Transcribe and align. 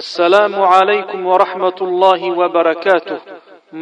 assalaamu 0.00 0.58
calaykum 0.72 1.20
waraxmat 1.30 1.78
ullaahi 1.86 2.30
wabarakaatuh 2.40 3.18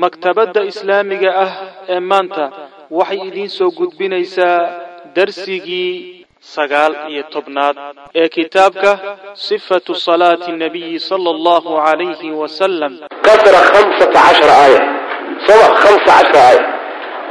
maktabadda 0.03 0.61
islaamiga 0.71 1.31
ah 1.45 1.53
ee 1.95 2.01
maanta 2.11 2.45
waxay 2.99 3.21
idiin 3.29 3.49
soo 3.59 3.71
gudbinaysaa 3.79 4.59
darsigii 5.17 6.27
sagaal 6.55 6.93
iyo 7.13 7.23
tobnaad 7.35 7.77
ee 8.21 8.29
kitaabka 8.37 8.91
sifatu 9.47 9.93
salaati 10.07 10.51
nabiyi 10.65 11.01
sala 11.09 11.29
allahu 11.37 11.71
calayhi 11.87 12.31
wasalam 12.43 12.93
qadra 13.29 13.61
hamsata 13.73 14.19
cashara 14.27 14.55
aaya. 14.65 14.83
Soma 15.47 15.67
hamsa 15.83 16.11
cashra 16.13 16.41
aaya. 16.49 16.63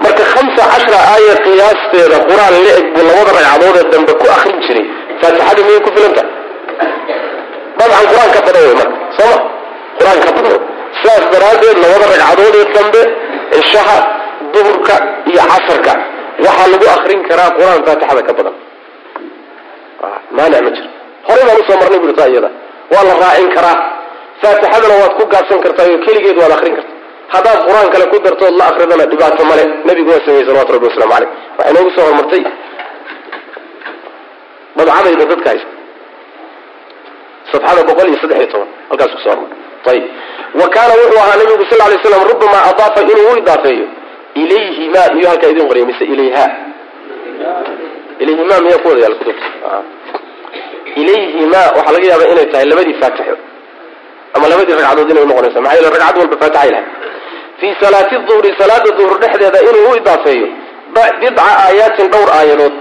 Marka 0.04 0.24
hamsa 0.34 0.64
cashra 0.74 1.00
aaya 1.14 1.34
qiyaasteeda 1.46 2.18
qur'aan 2.30 2.54
la-eg 2.66 2.86
buu 2.94 3.04
labada 3.10 3.32
ragcadood 3.38 3.76
ee 3.82 3.88
dambe 3.94 4.14
ku 4.22 4.26
akrin 4.38 4.58
jiray. 4.66 4.86
Faatixada 5.22 5.62
miyay 5.68 5.82
ku 5.86 5.90
filanta 5.96 6.22
dabcan 7.92 8.06
qur'aan 8.12 8.32
ka 8.36 8.42
badan 8.48 8.64
wey 8.68 8.76
marka 8.80 8.98
sooma 9.18 9.38
qur'aan 10.00 10.20
ka 10.26 10.32
badan 10.38 10.60
sidaas 11.00 11.26
daraaddeed 11.34 11.78
labada 11.84 12.06
ragcadood 12.14 12.56
ee 12.62 12.66
dambe 12.76 13.02
cishaha 13.54 13.98
duhurka 14.54 14.96
iyo 15.30 15.44
casarka 15.52 15.94
waxaa 16.46 16.68
lagu 16.74 16.86
akrin 16.96 17.22
karaa 17.30 17.50
qur'aan 17.58 17.82
faatixada 17.88 18.22
ka 18.28 18.34
badan. 18.38 18.56
Maanic 20.38 20.62
ma 20.66 20.72
jiro. 20.76 20.90
Horey 21.28 21.44
baan 21.48 21.58
u 21.62 21.64
soo 21.68 21.78
marnay 21.82 22.00
buri 22.04 22.14
taa 22.20 22.30
waa 22.94 23.04
la 23.08 23.14
raacin 23.24 23.50
karaa. 23.56 23.78
Faatixadana 24.42 24.96
waad 25.02 25.14
ku 25.20 25.24
gaabsan 25.34 25.60
kartaa 25.66 25.86
iyo 25.90 25.98
keligeed 26.06 26.38
waad 26.42 26.54
akrin 26.58 26.74
kartaa. 26.78 26.98
Haddaad 27.34 27.60
qur'aan 27.68 27.88
kale 27.94 28.06
ku 28.12 28.18
dartood 28.26 28.54
la 28.60 28.66
akridana 28.72 29.06
dhibaato 29.12 29.44
male 29.52 29.64
nabigu 29.88 30.10
waa 30.14 30.24
sameeyey 30.26 30.46
salawatu 30.48 30.72
rabbi 30.76 30.88
waslamu 30.90 31.12
caleyh 31.14 31.30
waxay 31.58 31.74
noogu 31.76 31.90
soo 31.96 32.04
hormartay. 32.08 32.44
Dabcadayda 34.78 35.26
dadka 35.32 35.50
haysta 35.52 35.81
safxada 37.54 37.82
boqol 37.90 38.08
iyo 38.12 38.18
saddex 38.24 38.38
iyo 38.42 38.50
toban 38.54 38.70
halkaas 38.90 39.12
ku 39.16 39.20
soo 39.26 39.32
hormar 39.34 39.50
ayib 39.92 40.06
wa 40.62 40.68
kaana 40.76 40.94
wuxuu 41.02 41.20
ahaa 41.24 41.38
nabigu 41.42 41.66
sal 41.72 41.80
lay 41.92 42.00
slam 42.06 42.24
rubamaa 42.32 42.64
adaafa 42.72 43.00
inuu 43.12 43.28
u 43.34 43.38
idaafeeyo 43.44 43.88
ilayhima 44.44 45.02
miyuu 45.16 45.30
halkaa 45.32 45.50
idin 45.54 45.68
qoriya 45.72 45.86
mise 45.90 46.04
ilayha 46.14 46.46
ilayhima 48.24 48.56
miyaa 48.66 48.82
ku 48.84 48.88
wada 48.92 49.02
yaal 49.06 49.16
kutubta 49.20 49.48
ilayhima 51.02 51.62
waxaa 51.78 51.94
laga 51.96 52.08
yaabaa 52.12 52.30
inay 52.34 52.46
tahay 52.54 52.66
labadii 52.72 52.96
faatixo 53.02 53.36
ama 54.36 54.46
labadii 54.52 54.74
ragcadood 54.80 55.10
inay 55.14 55.24
unoqonaysa 55.28 55.62
maxaa 55.66 55.76
yeele 55.78 55.90
ragcad 55.96 56.18
walba 56.22 56.38
faatixay 56.44 56.70
lahay 56.72 56.86
fii 57.60 57.74
salaati 57.84 58.16
duhri 58.30 58.50
salaada 58.62 58.90
duhur 58.98 59.18
dhexdeeda 59.24 59.60
inuu 59.70 59.86
u 59.92 59.96
idaafeeyo 60.02 60.48
bidca 61.22 61.44
aayaatin 61.66 62.08
dhowr 62.14 62.30
aayadood 62.40 62.78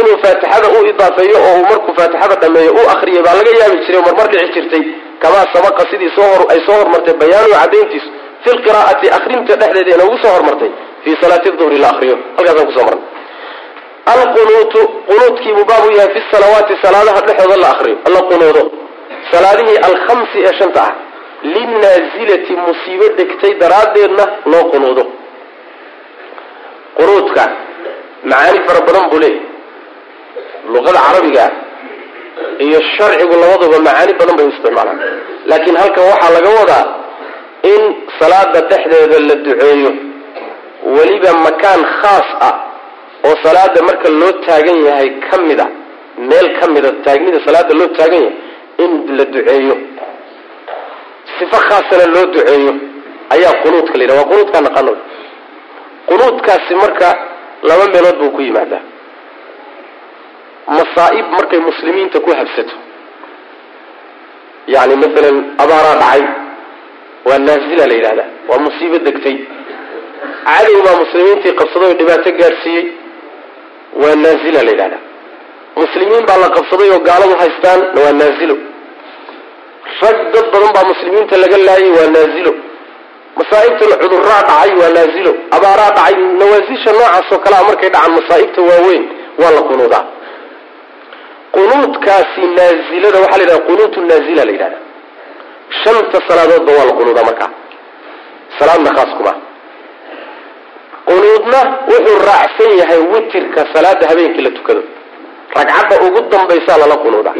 inuu 0.00 0.16
faatixada 0.24 0.68
u 0.76 0.86
idaafeeyo 0.90 1.38
oo 1.46 1.54
uu 1.58 1.66
markuu 1.70 1.94
faatixada 1.98 2.34
dhameeyo 2.42 2.72
u 2.80 2.82
akriyay 2.94 3.22
baa 3.26 3.34
laga 3.38 3.52
yaabi 3.60 3.76
jiray 3.86 4.02
marmar 4.06 4.28
dhici 4.32 4.52
jirtay. 4.54 4.84
Kamaa 5.22 5.46
sabaqa 5.54 5.82
sidii 5.90 6.12
ay 6.52 6.60
soo 6.66 6.76
hormartay 6.80 7.14
bayaanu 7.22 7.54
cadayntiisu 7.62 8.08
fi 8.42 8.50
lqiraa'ati 8.56 9.06
akrinta 9.18 9.54
dhexdeeda 9.60 9.90
inoogu 9.96 10.16
soo 10.22 10.32
hormartay. 10.36 10.70
Fii 11.04 11.16
salaati 11.22 11.50
duhri 11.58 11.78
la 11.84 11.88
akriyo 11.94 12.16
halkaasaan 12.36 12.66
ku 12.68 12.72
soo 12.78 12.84
marnay. 12.88 13.04
Alqunuutu 14.14 14.80
qunuudkiibuu 15.08 15.64
baabu 15.70 15.88
yahay 15.96 16.10
fi 16.14 16.20
salawaati 16.32 16.74
salaadaha 16.84 17.20
dhexdooda 17.26 17.56
la 17.64 17.68
akriyo 17.74 17.96
la 18.14 18.20
qunuudo 18.30 18.62
salaadihii 19.32 19.78
alkhamsi 19.88 20.38
ee 20.48 20.54
shanta 20.58 20.80
ah. 20.88 20.92
Linaasilati 21.54 22.52
musiibo 22.66 23.06
degtay 23.18 23.52
daraaddeedna 23.62 24.24
loo 24.52 24.64
qunuudo. 24.72 25.04
Qunuudka 26.98 27.42
macaani 28.30 28.58
fara 28.66 28.80
badan 28.86 29.10
buu 29.10 29.18
leeyahy 29.24 29.45
luqada 30.74 30.98
carabiga 31.06 31.42
ah 31.46 31.52
iyo 32.66 32.78
sharcigu 32.96 33.34
labaduba 33.42 33.78
macaani 33.86 34.12
badan 34.20 34.36
bay 34.38 34.46
isticmaalaan. 34.52 34.98
Laakiin 35.50 35.76
halkan 35.82 36.04
waxaa 36.10 36.30
laga 36.36 36.50
wadaa 36.60 36.84
in 37.72 37.82
salaada 38.18 38.60
dhexdeeda 38.70 39.16
la 39.28 39.34
duceeyo 39.46 39.90
weliba 40.96 41.30
makaan 41.46 41.80
khaas 42.00 42.28
ah 42.48 42.54
oo 43.26 43.34
salaada 43.44 43.80
marka 43.88 44.08
loo 44.20 44.32
taagan 44.46 44.78
yahay 44.88 45.08
ka 45.26 45.36
mid 45.48 45.60
a 45.60 45.66
meel 46.30 46.46
ka 46.58 46.64
mida 46.74 46.90
taagnida 47.06 47.38
salaada 47.46 47.72
loo 47.80 47.88
taagan 47.98 48.22
yahay 48.26 48.34
in 48.84 48.92
la 49.18 49.24
duceeyo. 49.34 49.74
Sifo 51.38 51.58
khaasana 51.68 52.04
loo 52.14 52.26
duceeyo 52.34 52.72
ayaa 53.34 53.54
qunuudka 53.62 53.94
la 53.98 54.02
yidhaha 54.04 54.20
waa 54.22 54.30
qunuudkaa 54.32 54.60
naqano 54.66 54.92
qunuudkaasi 56.08 56.74
marka 56.82 57.08
laba 57.68 57.84
meelood 57.92 58.16
buu 58.20 58.30
ku 58.36 58.40
yimaadaa 58.46 58.82
masaa'ib 60.66 61.26
markay 61.36 61.60
muslimiinta 61.68 62.18
ku 62.24 62.30
habsato. 62.38 62.74
Yacni 64.74 64.96
masalan 65.02 65.36
abaaraa 65.62 65.96
dhacay 66.02 66.22
waa 67.28 67.38
naazila 67.46 67.84
la 67.90 67.94
yidhahdaa 67.98 68.28
waa 68.48 68.58
musiibo 68.66 68.98
degtay. 69.06 69.36
Cadow 70.46 70.78
baa 70.86 70.96
muslimiintii 71.02 71.52
qabsaday 71.60 71.88
oo 71.90 71.96
dhibaato 72.00 72.30
gaadhsiiyey 72.40 72.84
waa 74.02 74.14
naazila 74.24 74.60
la 74.66 74.70
yidhahdaa 74.74 75.02
muslimiin 75.82 76.24
baa 76.28 76.38
la 76.44 76.48
qabsaday 76.56 76.88
oo 76.94 77.00
gaaladu 77.08 77.34
haystaan 77.42 77.80
waa 78.02 78.12
naazilo 78.20 78.56
rag 80.02 80.16
dad 80.34 80.46
badan 80.52 80.70
baa 80.76 80.84
muslimiinta 80.92 81.34
laga 81.42 81.58
laayay 81.68 81.90
waa 81.98 82.08
naazilo 82.16 82.52
masaa'ibtan 83.38 83.92
cuduraa 84.02 84.40
dhacay 84.48 84.70
waa 84.80 84.90
naazilo 84.98 85.32
abaaraa 85.56 85.90
dhacay 85.98 86.14
nawaasisha 86.40 86.90
noocaasoo 86.98 87.38
kalea 87.44 87.62
markay 87.68 87.90
dhacaan 87.94 88.12
masaa'ibta 88.18 88.60
waaweyn 88.70 89.04
waa 89.40 89.50
la 89.56 89.62
qunuudaa 89.68 90.04
qunuudkaasi 91.56 92.40
naazilada 92.58 93.18
waxaa 93.24 93.38
la 93.38 93.42
yidhahda 93.44 93.64
qunuutu 93.68 93.98
naazila 94.10 94.42
la 94.48 94.52
yidhahda 94.54 94.78
shanta 95.82 96.18
salaadoodba 96.28 96.72
waa 96.78 96.86
la 96.90 96.92
qunuudaa 96.98 97.24
markaa 97.30 97.50
salaadna 98.58 98.90
khaas 98.96 99.10
kuma. 99.18 99.32
Qunuudna 101.08 101.60
wuxuu 101.90 102.18
raacsan 102.28 102.70
yahay 102.80 103.00
witirka 103.12 103.60
salaada 103.74 104.04
habeenkii 104.10 104.42
la 104.46 104.50
tukado. 104.50 104.82
Ragcadda 105.56 105.94
ugu 106.06 106.20
dambaysaa 106.32 106.78
lala 106.82 106.96
qunuudaa. 107.04 107.34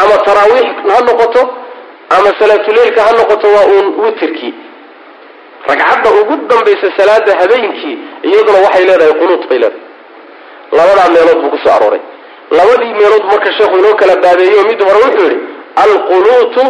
Ama 0.00 0.16
taraawiix 0.26 0.68
ha 0.92 0.98
noqoto 1.08 1.42
ama 2.16 2.30
salaatuleilka 2.40 3.00
ha 3.06 3.12
noqoto 3.18 3.46
waa 3.56 3.66
uun 3.74 3.86
witirkii. 4.04 4.54
Ragcadda 5.68 6.08
ugu 6.20 6.34
dambaysa 6.50 6.86
salaada 6.98 7.32
habeenkii 7.40 7.96
iyaduna 8.28 8.58
waxay 8.64 8.84
leedahay 8.88 9.12
qunuud 9.20 9.42
bay 9.48 9.58
leedahay. 9.58 9.82
Labadaa 10.76 11.08
meelood 11.14 11.38
buu 11.42 11.50
ku 11.54 11.58
soo 11.64 11.72
arooray 11.76 12.00
labadii 12.50 12.92
meelood 12.98 13.24
marka 13.32 13.52
sheekhu 13.58 13.78
inoo 13.78 13.94
kala 13.94 14.16
baabeeyo 14.24 14.62
mid 14.70 14.80
hore 14.86 14.98
wuxuu 15.04 15.26
yihi 15.28 15.38
alqunuutu 15.84 16.62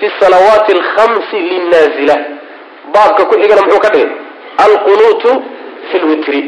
fi 0.00 0.06
salawaati 0.20 0.72
alkhamsi 0.78 1.36
linnaazila. 1.50 2.16
Baabka 2.94 3.24
ku 3.24 3.34
xigana 3.40 3.62
muxuu 3.62 3.80
ka 3.84 3.88
dhigay? 3.94 4.10
Alqunuutu 4.64 5.30
fi 5.90 5.98
lwitri 5.98 6.40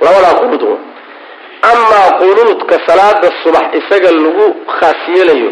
labadaa 0.00 0.34
qunuud 0.40 0.62
amaa 1.72 2.08
qunuudka 2.20 2.76
salaada 2.86 3.28
subax 3.42 3.66
isaga 3.80 4.10
lagu 4.12 4.46
khaas 4.78 5.00
yeelayo 5.14 5.50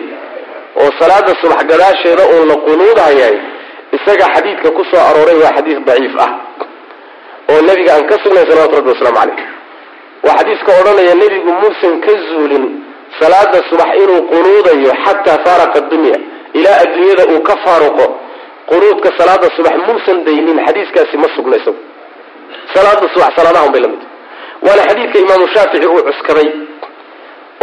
oo 0.80 0.90
salaada 0.98 1.32
subax 1.40 1.60
gadaasheeda 1.70 2.24
uun 2.32 2.48
la 2.50 2.56
qunuudayahay 2.66 3.36
isaga 3.96 4.26
xadiidka 4.34 4.70
ku 4.76 4.82
soo 4.90 5.00
arooray 5.08 5.36
waa 5.42 5.54
xadiis 5.56 5.78
daciif 5.88 6.14
ah 6.26 6.30
oo 7.50 7.60
nebiga 7.68 7.90
aan 7.96 8.06
ka 8.10 8.16
sugnay 8.22 8.44
salawatu 8.50 8.76
rabbi 8.78 8.90
wasalaamu 8.92 9.18
caleyh 9.20 9.46
waa 10.26 10.36
xadiiska 10.38 10.70
odhanaya 10.80 11.14
nebigu 11.22 11.50
muusan 11.62 11.94
ka 12.04 12.12
zuulin 12.28 12.64
salaada 13.20 13.58
subax 13.70 13.90
inuu 14.02 14.20
qunuudayo 14.32 14.92
xataa 15.04 15.38
faaraqa 15.46 15.80
dunya 15.90 16.16
ilaa 16.58 16.76
adduunyada 16.84 17.24
uu 17.34 17.40
ka 17.48 17.54
faaruqo 17.64 18.06
qunuudka 18.70 19.08
salaada 19.18 19.46
subax 19.56 19.76
muusan 19.88 20.18
daynin 20.26 20.58
xadiiskaasi 20.66 21.16
ma 21.22 21.28
sugna 21.36 21.56
isagu 21.60 21.80
salaada 22.74 23.06
subax 23.14 23.30
salaadahan 23.38 23.70
bay 23.74 23.80
la 23.84 23.88
mid 23.92 24.02
waana 24.66 24.82
xadiidka 24.88 25.18
imaamu 25.24 25.46
shaafici 25.54 25.86
uu 25.92 26.02
cuskaday 26.08 26.48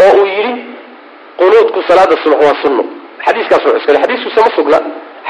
oo 0.04 0.12
uu 0.22 0.26
yidhi 0.36 0.54
qunuudku 1.40 1.80
salaada 1.90 2.16
subax 2.24 2.40
waa 2.48 2.58
sunno. 2.64 2.84
Xadiiskaasuu 3.26 3.72
cuskaday. 3.76 4.02
Xadiiskuse 4.04 4.40
ma 4.46 4.50
sugna. 4.58 4.78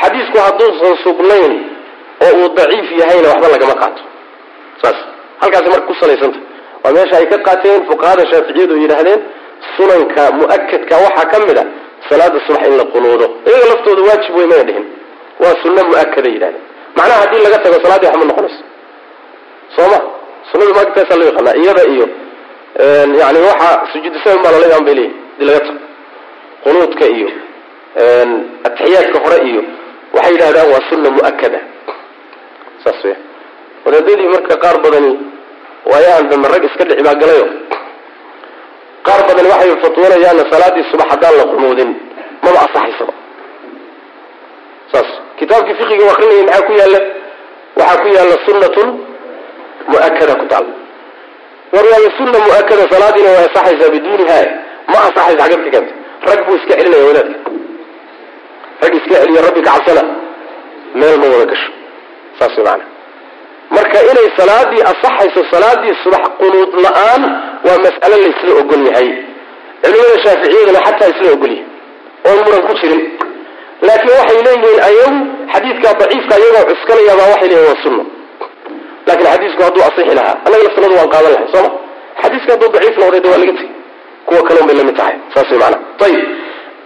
Xadiisku 0.01 0.37
hadduusan 0.45 0.95
sugnayn 1.03 1.53
oo 2.25 2.31
uu 2.41 2.47
daciif 2.57 2.87
yahayna 3.01 3.27
waxba 3.31 3.47
lagama 3.53 3.75
qaato. 3.81 4.01
Saas. 4.81 4.97
Halkaasi 5.41 5.69
marka 5.73 5.85
ku 5.89 5.93
salaysanta 6.01 6.39
waa 6.83 6.91
meesha 6.95 7.15
ay 7.21 7.25
ka 7.31 7.37
qaateen 7.47 7.79
fuqahada 7.89 8.23
shaaficiyadu 8.31 8.75
yidhaahdeen 8.83 9.19
sunanka 9.77 10.21
mu'akadka 10.39 10.95
waxaa 11.05 11.25
ka 11.31 11.37
mid 11.47 11.57
a 11.57 11.63
salaada 12.09 12.39
subax 12.47 12.63
in 12.69 12.75
la 12.79 12.85
qunuudo 12.93 13.25
iyaga 13.49 13.65
laftooda 13.71 14.01
waajib 14.09 14.35
wey 14.37 14.47
mayna 14.51 14.63
dhihin. 14.69 14.85
Waa 15.41 15.53
sunno 15.63 15.81
mu'akada 15.91 16.29
yidhahdeen 16.35 16.63
macnaha 16.97 17.19
haddii 17.23 17.41
laga 17.45 17.57
tago 17.63 17.77
salaaddii 17.83 18.07
waxma 18.11 18.25
noqonayso 18.29 18.61
soo 19.75 19.87
ma 19.93 19.99
sunada 20.51 20.71
maagtaasaa 20.77 21.17
loo 21.19 21.27
yaqaanaa 21.31 21.55
iyada 21.63 21.83
iyo 21.93 22.05
yani 23.21 23.39
waxa 23.49 23.69
sujuudisaban 23.93 24.39
baa 24.43 24.51
lala 24.53 24.65
bay 24.87 24.95
leeyihiin 24.99 25.21
haddii 25.37 25.45
laga 25.49 25.59
tago 25.67 25.79
qunuudka 26.63 27.05
iyo 27.17 27.29
atixiyaadka 28.67 29.17
hore 29.25 29.37
iyo 29.49 29.61
waxay 30.15 30.31
yidhahdaan 30.35 30.67
waa 30.73 30.83
sunna 30.89 31.09
mu'akada 31.17 31.59
saas 32.83 32.99
weya 33.05 33.17
wadaadadii 33.85 34.27
marka 34.35 34.55
qaar 34.63 34.77
badani 34.83 35.11
waayo 35.91 36.09
andambe 36.19 36.47
rag 36.53 36.63
iska 36.69 36.83
dhici 36.89 37.03
baa 37.07 37.15
galayo. 37.21 37.45
Qaar 39.05 39.21
badan 39.27 39.45
waxay 39.51 39.71
fatwoonayaana 39.83 40.43
salaaddii 40.51 40.85
subax 40.91 41.07
haddaan 41.11 41.35
la 41.39 41.45
qunuudin 41.51 41.89
maba 42.43 42.59
asaxaysaba 42.65 43.13
saas 44.91 45.09
kitaabkii 45.39 45.75
fiqiga 45.79 46.03
u 46.05 46.09
akrinaya 46.13 46.43
maxaa 46.43 46.65
ku 46.67 46.73
yaalla? 46.79 46.99
Waxaa 47.79 48.01
ku 48.01 48.07
yaalla 48.15 48.35
sunnatun 48.45 48.87
mu'akada 49.91 50.33
ku 50.41 50.45
taal. 50.51 50.65
War 51.73 51.85
waaya 51.91 52.09
sunna 52.17 52.37
mu'akada 52.47 52.83
salaadiina 52.93 53.29
way 53.35 53.45
asaxaysaa 53.49 53.89
biduuniha. 53.95 54.39
Ma 54.91 54.97
asaxaysa 55.07 55.41
xaggabka 55.41 55.69
keenta 55.73 55.93
rag 56.29 56.39
buu 56.45 56.55
iska 56.59 56.73
celinaya 56.79 57.05
wadaadka. 57.09 57.37
Rag 58.83 58.93
iska 58.99 59.15
celiya 59.21 59.41
rabbi 59.47 59.61
ka 59.65 59.71
cabsana 59.75 60.03
meel 60.99 61.15
ma 61.21 61.27
wada 61.33 61.45
gasho. 61.51 61.69
Saas 62.39 62.57
way 62.57 62.81
marka 63.75 63.97
inay 64.11 64.27
salaadii 64.39 64.81
asaxayso 64.91 65.41
salaadii 65.53 65.93
subax 66.03 66.23
qunuud 66.41 66.71
la'aan 66.85 67.23
waa 67.67 67.77
mas'alo 67.85 68.15
laysla 68.23 68.51
ogol 68.61 68.83
yahay. 68.89 69.09
Culimada 69.83 70.15
shaaficiyaduna 70.25 70.79
xataa 70.87 71.09
isla 71.13 71.29
ogol 71.37 71.51
yahay. 71.57 71.65
Oon 72.27 72.39
muran 72.45 72.61
ku 72.67 72.73
jirin. 72.81 73.03
Laakiin 73.87 74.15
waxay 74.19 74.39
leeyihiin 74.47 74.79
ayagu 74.89 75.19
xadiidka 75.53 75.89
daciifka 75.99 76.35
iyagoo 76.41 76.65
cuskanayaabaa 76.71 77.29
waxay 77.33 77.49
leeyihiin 77.51 77.69
waa 77.71 77.83
sunno. 77.83 78.03
Lakin 79.07 79.25
xadiisku 79.33 79.61
hadduu 79.63 79.83
asixi 79.89 80.15
lahaa 80.19 80.35
annaga 80.45 80.63
laftanadu 80.67 80.95
waan 80.99 81.09
qaadan 81.13 81.31
lahay 81.35 81.47
sooma 81.53 81.69
xadiiska 82.21 82.51
hadduu 82.53 82.69
daciif 82.75 82.95
noqday 83.01 83.21
de 83.23 83.29
waa 83.31 83.41
laga 83.43 83.53
tegi 83.59 83.69
kuwa 84.27 84.41
kaleun 84.47 84.67
bay 84.67 84.75
la 84.79 84.83
mid 84.83 84.95
tahay 84.99 85.15
saas 85.33 85.49
way 85.51 85.73
ayib 86.07 86.25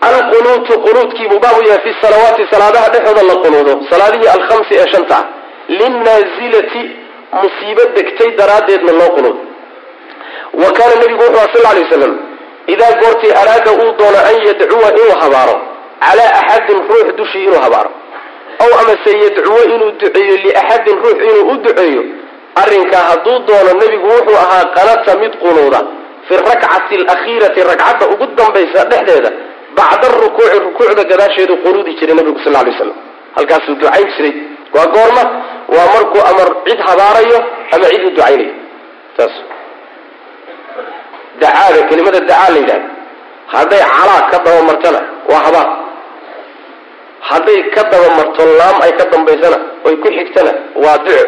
alqunuutu 0.09 0.73
qunuudkiibuu 0.85 1.39
baabu 1.45 1.61
yahay 1.67 1.81
fi 1.85 1.91
salawaati 2.03 2.43
salaadaha 2.53 2.87
dhexooda 2.93 3.23
la 3.29 3.35
qunuudo 3.43 3.73
salaadihii 3.91 4.29
alkhamsi 4.37 4.73
ee 4.81 4.87
shanta. 4.93 5.17
ah 5.19 5.25
linnaazilati 5.67 6.83
musiibo 7.41 7.81
degtay 7.95 8.31
daraaddeedna 8.37 8.91
loo 8.91 9.09
qunuudo 9.15 9.39
wa 10.53 10.71
kaana 10.77 10.95
nabigu 10.95 11.21
wuxuu 11.23 11.37
aha 11.37 11.47
sal 11.53 11.63
lay 11.75 11.83
waslam 11.83 12.13
idaa 12.67 12.91
goortii 13.01 13.31
araada 13.41 13.71
uu 13.71 13.91
doono 13.99 14.19
an 14.29 14.35
yadcuwa 14.47 14.89
inuu 14.99 15.15
habaaro 15.21 15.55
calaa 16.05 16.31
axadin 16.39 16.77
ruux 16.89 17.07
dushii 17.17 17.43
inuu 17.43 17.61
habaaro 17.65 17.91
ow 18.63 18.71
amase 18.81 19.11
yadcuwo 19.23 19.63
inuu 19.75 19.91
duceeyo 19.91 20.35
liaxadin 20.45 20.95
ruux 21.03 21.17
inuu 21.29 21.49
u 21.51 21.55
duceeyo 21.63 22.03
arrinkaa 22.61 23.03
hadduu 23.09 23.39
doono 23.47 23.71
nebigu 23.81 24.07
wuxuu 24.07 24.37
ahaa 24.43 24.65
qanata 24.75 25.17
mid 25.21 25.33
qunuuda 25.43 25.81
fi 26.27 26.33
rakcati 26.37 26.95
alakhiirati 26.95 27.59
ragcadda 27.69 28.05
ugu 28.13 28.25
dambaysa 28.37 28.85
dhexdeeda 28.91 29.31
bacda 29.77 30.07
arukuuci 30.07 30.59
rukuucda 30.65 31.03
gadaasheedu 31.03 31.57
qunuudi 31.57 31.93
jiray 31.99 32.15
nabigu 32.15 32.39
sal 32.43 32.53
lay 32.53 32.73
slam 32.77 32.93
halkaasuu 33.35 33.75
ducayn 33.75 34.07
jiray 34.17 34.33
waa 34.75 34.85
goorma 34.95 35.23
waa 35.75 35.87
markuu 35.95 36.21
amar 36.31 36.47
cid 36.65 36.79
habaarayo 36.87 37.39
ama 37.73 37.85
cid 37.91 38.03
u 38.05 38.09
ducaynayo. 38.09 38.53
Saas 39.17 39.33
dacaada 41.41 41.81
kelimada 41.89 42.19
dacaa 42.19 42.49
la 42.53 42.59
yidhahda 42.61 42.89
hadday 43.53 43.81
calaa 43.95 44.21
ka 44.31 44.37
dabamartana 44.45 44.99
waa 45.29 45.41
habaar. 45.45 45.69
Hadday 47.29 47.59
ka 47.75 47.81
dabamarto 47.91 48.43
laam 48.59 48.77
ay 48.85 48.91
ka 48.99 49.05
dambaysana 49.11 49.57
oy 49.87 49.95
ku 50.03 50.07
xigtana 50.17 50.51
waa 50.83 50.97
duco. 51.05 51.23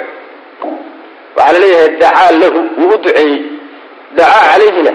Waxaa 1.35 1.53
la 1.53 1.59
leeyahay 1.63 1.89
dacaa 2.01 2.31
lahu 2.41 2.59
wuu 2.79 2.93
u 2.95 2.97
duceeyey. 3.03 3.39
Dacaa 4.17 4.43
calayhina 4.51 4.91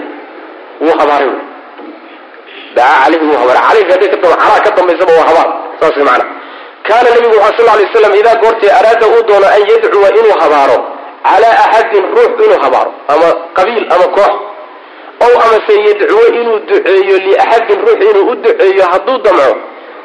wuu 0.81 0.93
habaaray. 0.99 1.31
Dacaa 2.75 2.97
calayhi 3.03 3.25
wuu 3.29 3.37
habaaray. 3.41 3.63
Calayhi 3.67 3.91
hadday 3.91 4.09
ka 4.13 4.17
calaa 4.23 4.59
ka 4.65 4.69
dambaysaba 4.77 5.11
waa 5.19 5.27
habaar. 5.29 5.49
Saas 5.79 5.95
way 5.97 6.05
macana 6.09 6.25
kaana 6.87 7.09
nabigu 7.15 7.35
waxaa 7.45 7.65
sal 7.67 7.77
lay 7.79 7.87
slam 7.93 8.13
idaa 8.21 8.35
goortii 8.43 8.71
araada 8.79 9.05
uu 9.13 9.23
doono 9.29 9.47
an 9.55 9.61
yadcuwa 9.71 10.09
inuu 10.19 10.35
habaaro 10.43 10.77
calaa 11.27 11.55
axadin 11.65 12.05
ruux 12.15 12.31
inuu 12.45 12.59
habaaro 12.65 12.91
ama 13.13 13.27
qabiil 13.57 13.85
ama 13.95 14.07
koox. 14.17 14.33
Ow 15.25 15.33
amase 15.45 15.73
yadcuwo 15.87 16.23
inuu 16.39 16.59
duceeyo 16.69 17.17
liaxadin 17.25 17.79
ruux 17.85 17.99
inuu 18.09 18.25
u 18.31 18.35
duceeyo 18.43 18.83
hadduu 18.91 19.17
damco 19.25 19.49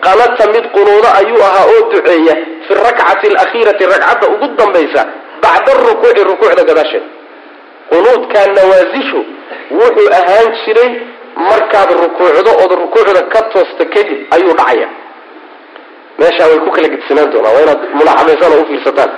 qanata 0.05 0.44
mid 0.55 0.64
qunuudo 0.75 1.08
ayuu 1.20 1.43
ahaa 1.49 1.67
oo 1.73 1.82
duceeya 1.93 2.34
fi 2.67 2.73
rakcati 2.84 3.26
alakhiirati 3.32 3.84
ragcadda 3.93 4.26
ugu 4.34 4.46
dambaysa 4.58 5.02
bacda 5.43 5.73
arukuuci 5.73 6.23
rukuucda 6.31 6.62
gadaasheeda 6.69 7.06
qunuudkaa 7.90 8.46
nawaasishu 8.56 9.20
wuxuu 9.78 10.08
ahaan 10.19 10.49
jiray 10.64 10.90
markaad 11.49 11.90
rukuucdo 12.02 12.50
ood 12.62 12.73
rukuucda 12.82 13.23
ka 13.32 13.40
toosta 13.52 13.84
kadib 13.94 14.19
ayuu 14.34 14.52
dhacaya 14.61 14.88
meeshaa 16.20 16.48
way 16.50 16.58
ku 16.64 16.70
kala 16.76 16.88
gedsanaan 16.94 17.30
doonaa 17.34 17.52
waa 17.56 17.62
inaad 17.66 17.80
mulaaxamaysaan 17.98 18.52
oo 18.56 18.62
ufiirsataan 18.64 19.10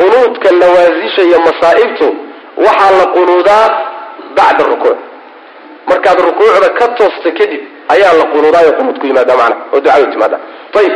qunuudka 0.00 0.48
nawaasisha 0.62 1.22
iyo 1.28 1.38
masaa'ibtu 1.48 2.06
waxaa 2.66 2.90
la 3.00 3.06
qunuudaa 3.16 3.64
bacda 4.36 4.64
rukuuc. 4.72 4.98
Markaad 5.90 6.18
rukuucda 6.28 6.68
ka 6.78 6.86
toosta 6.98 7.30
kadib 7.38 7.62
ayaa 7.94 8.12
la 8.20 8.24
qunuudaayo 8.32 8.72
qunuudku 8.78 9.04
yimaada 9.10 9.34
macna 9.40 9.56
oo 9.72 9.80
ducadu 9.84 10.06
timaada 10.12 10.36
ayib 10.80 10.94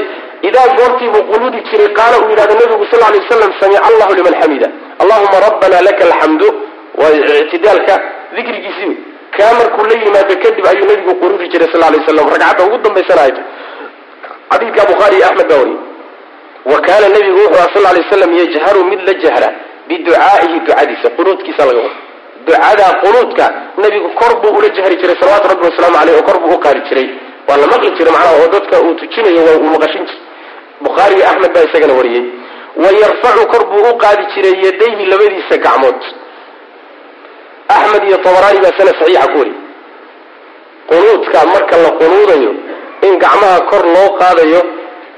idaa 0.49 0.67
goortiibuu 0.79 1.23
qunuudi 1.33 1.59
jiray 1.71 1.89
qaala 1.99 2.17
uu 2.23 2.31
yidhahdo 2.33 2.55
nabigu 2.61 2.85
sal 2.91 3.01
lay 3.13 3.19
waslam 3.23 3.53
samica 3.61 3.83
allahu 3.89 4.13
liman 4.19 4.35
xamida. 4.41 4.69
Allahuma 5.03 5.37
rabbana 5.47 5.79
laka 5.89 6.03
alxamdu 6.09 6.49
waa 7.01 7.11
ictidaalka 7.43 7.95
dikrigiisii 8.37 8.93
kaa 9.37 9.53
markuu 9.59 9.85
la 9.91 9.95
yimaado 10.05 10.35
kadib 10.45 10.65
ayuu 10.73 10.87
nabigu 10.91 11.13
qunuudi 11.23 11.47
jiray 11.53 11.69
sal 11.73 11.81
lay 11.93 11.99
waslam 12.01 12.27
ragcadda 12.35 12.63
ugu 12.67 12.77
dambaysana 12.85 13.23
ay 13.27 13.33
tahay 13.37 13.47
xadiidka 14.55 14.83
bukhaari 14.91 15.17
iyo 15.19 15.27
axmed 15.31 15.49
baa 15.51 15.59
wariyey 15.63 15.81
wa 16.73 16.79
kaana 16.87 17.07
nabigu 17.15 17.39
wuxuu 17.43 17.59
aha 17.61 17.69
sal 17.75 17.83
lay 17.87 18.03
waslam 18.05 18.31
yajharu 18.41 18.81
mid 18.91 19.01
la 19.09 19.15
jahra 19.25 19.49
biducaa'ihi 19.89 20.57
ducadiisa 20.67 21.09
qunuudkiisa 21.17 21.63
laga 21.69 21.81
wado. 21.85 21.97
Ducadaa 22.47 22.93
qunuudka 23.03 23.45
nabigu 23.83 24.09
kor 24.21 24.33
buu 24.43 24.53
ula 24.59 24.69
jahri 24.77 24.97
jiray 25.01 25.17
salawatu 25.21 25.47
rabbi 25.53 25.65
wasalaamu 25.69 25.97
aleyh 26.03 26.15
oo 26.19 26.25
kor 26.29 26.39
buu 26.43 26.55
u 26.57 26.59
qaadi 26.65 26.81
jiray. 26.89 27.07
Waa 27.49 27.57
la 27.63 27.67
maqli 27.73 27.91
jiray 27.99 28.13
macnaha 28.17 28.35
oo 28.41 28.49
dadka 28.55 28.77
uu 28.85 28.95
tujinayo 29.01 29.41
waa 29.47 29.57
uu 29.63 29.69
maqashin 29.75 30.05
jiray. 30.09 30.23
Bukhaari 30.87 31.15
iyo 31.19 31.25
axmed 31.31 31.51
baa 31.55 31.65
isagana 31.69 31.95
wariyey 31.99 32.25
wa 32.83 32.89
yarfacu 33.03 33.45
kor 33.53 33.63
buu 33.71 33.85
u 33.93 33.97
qaadi 34.05 34.23
jiray 34.35 34.55
yadayhi 34.67 35.05
labadiisa 35.13 35.57
gacmood. 35.67 36.01
Axmed 37.77 38.03
iyo 38.09 38.17
tabaraani 38.25 38.59
baa 38.65 38.75
sanad 38.79 38.95
saxiixa 39.01 39.27
ku 39.33 39.37
wariyey 39.41 39.61
qunuudka 40.89 41.39
marka 41.55 41.77
la 41.85 41.91
qunuudayo 42.01 42.53
in 43.07 43.13
gacmaha 43.25 43.59
kor 43.71 43.85
loo 43.95 44.09
qaadayo 44.21 44.61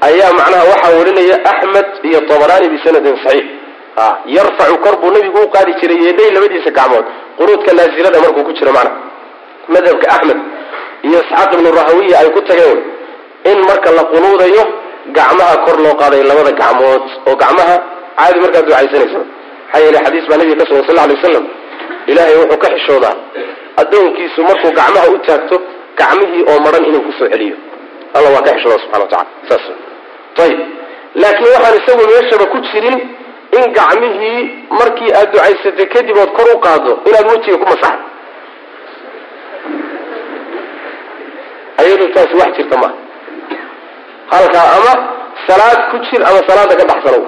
ayaa 0.07 0.31
macnaha 0.39 0.63
waxaa 0.71 0.91
warinaya 0.99 1.35
axmed 1.51 1.87
iyo 2.09 2.19
tabaraani 2.29 2.67
bisanadin 2.73 3.15
saxiix. 3.23 3.45
Yarfacu 4.35 4.75
kor 4.83 4.95
buu 5.01 5.11
nabigu 5.15 5.39
u 5.45 5.49
qaadi 5.55 5.71
jiray 5.79 5.99
yaday 6.07 6.29
labadiisa 6.35 6.71
gacmood. 6.79 7.05
Qunuudka 7.37 7.71
naasilada 7.77 8.19
markuu 8.23 8.43
ku 8.47 8.53
jiro 8.57 8.71
macnaha. 8.77 8.97
Madhabka 9.73 10.07
axmed 10.15 10.39
iyo 11.07 11.17
isxaaq 11.23 11.49
ibnu 11.55 11.69
rahawiya 11.79 12.15
ay 12.21 12.29
ku 12.35 12.41
tageen 12.49 12.79
in 13.51 13.57
marka 13.69 13.89
la 13.97 14.03
qunuudayo 14.11 14.63
gacmaha 15.17 15.55
kor 15.65 15.77
loo 15.85 15.95
qaadayo 16.01 16.23
labada 16.29 16.51
gacmood 16.61 17.03
oo 17.27 17.35
gacmaha 17.43 17.75
caadi 18.19 18.39
markaad 18.43 18.65
ducaysanayso. 18.67 19.19
Maxaa 19.67 19.79
yeele 19.83 19.99
xadiis 20.05 20.25
baa 20.29 20.37
nabiga 20.39 20.55
ka 20.61 20.65
sugan 20.69 20.83
sal 20.87 20.95
lay 20.99 21.15
waslam 21.15 21.45
ilaahay 22.11 22.35
wuxuu 22.41 22.57
ka 22.63 22.67
xishoodaa 22.75 23.15
addoonkiisu 23.81 24.39
markuu 24.49 24.71
gacmaha 24.79 25.07
u 25.15 25.17
taagto 25.27 25.55
gacmihii 25.99 26.43
oo 26.51 26.57
maran 26.65 26.83
inuu 26.89 27.01
ku 27.07 27.11
soo 27.19 27.27
celiyo 27.33 27.55
alla 28.15 28.29
waa 28.35 28.41
ka 28.47 28.51
xishooda 28.55 28.77
subxana 28.83 29.03
wa 29.05 29.09
tacala 29.13 29.29
saas. 29.49 29.65
Ayib 30.43 30.59
laakiin 31.21 31.49
waxaan 31.55 31.75
isagu 31.81 32.03
meeshaba 32.11 32.45
ku 32.53 32.57
jirin 32.69 32.97
in 33.57 33.63
gacmihii 33.77 34.39
markii 34.79 35.11
aad 35.19 35.29
ducaysatay 35.33 35.87
kadib 35.95 36.17
ood 36.23 36.31
kor 36.37 36.47
u 36.55 36.59
qaado 36.65 36.91
inaad 37.09 37.25
wejiga 37.31 37.57
ku 37.61 37.65
masaxdo. 37.71 38.03
Ayadu 41.81 42.05
taasi 42.13 42.33
wax 42.41 42.51
jirta 42.57 42.77
maaha 42.81 42.95
halkaa 44.33 44.67
ama 44.77 44.93
salaad 45.47 45.79
ku 45.91 45.97
jir 46.05 46.21
ama 46.29 46.39
salaada 46.49 46.75
ka 46.79 46.85
baxsanow 46.91 47.23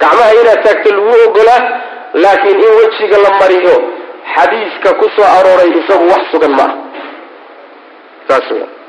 gacmaha 0.00 0.32
inaad 0.40 0.60
taagto 0.64 0.88
lagu 0.96 1.12
ogolaa 1.26 1.62
laakiin 2.22 2.58
in 2.66 2.72
wejiga 2.80 3.16
la 3.24 3.30
mariyo 3.40 3.74
xadiiska 4.34 4.90
ku 5.00 5.06
soo 5.16 5.26
arooray 5.38 5.70
isagu 5.80 6.04
wax 6.12 6.22
sugan 6.32 6.52
maaha 6.58 6.74
saas. 8.28 8.46
w 8.50 8.79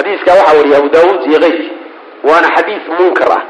xadiiska 0.00 0.30
waxaa 0.38 0.56
wariya 0.58 0.76
abu 0.80 0.88
daawuud 0.96 1.20
iyo 1.30 1.38
keyrki 1.44 1.68
waana 2.28 2.48
xadiis 2.56 2.84
munkar 2.98 3.30
ah. 3.38 3.42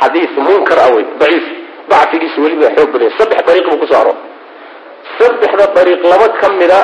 Xadiis 0.00 0.32
munkar 0.46 0.78
ah 0.84 0.88
wey 0.94 1.04
daciif. 1.20 1.44
Dacfigiisu 1.90 2.38
weliba 2.44 2.68
xoog 2.76 2.88
badanya 2.92 3.12
saddex 3.18 3.40
dariiq 3.48 3.66
buu 3.70 3.78
ku 3.82 3.86
soo 3.90 3.96
arooray. 4.00 4.20
Saddexda 5.18 5.64
dariiq 5.76 6.02
laba 6.12 6.26
ka 6.40 6.48
mida 6.60 6.80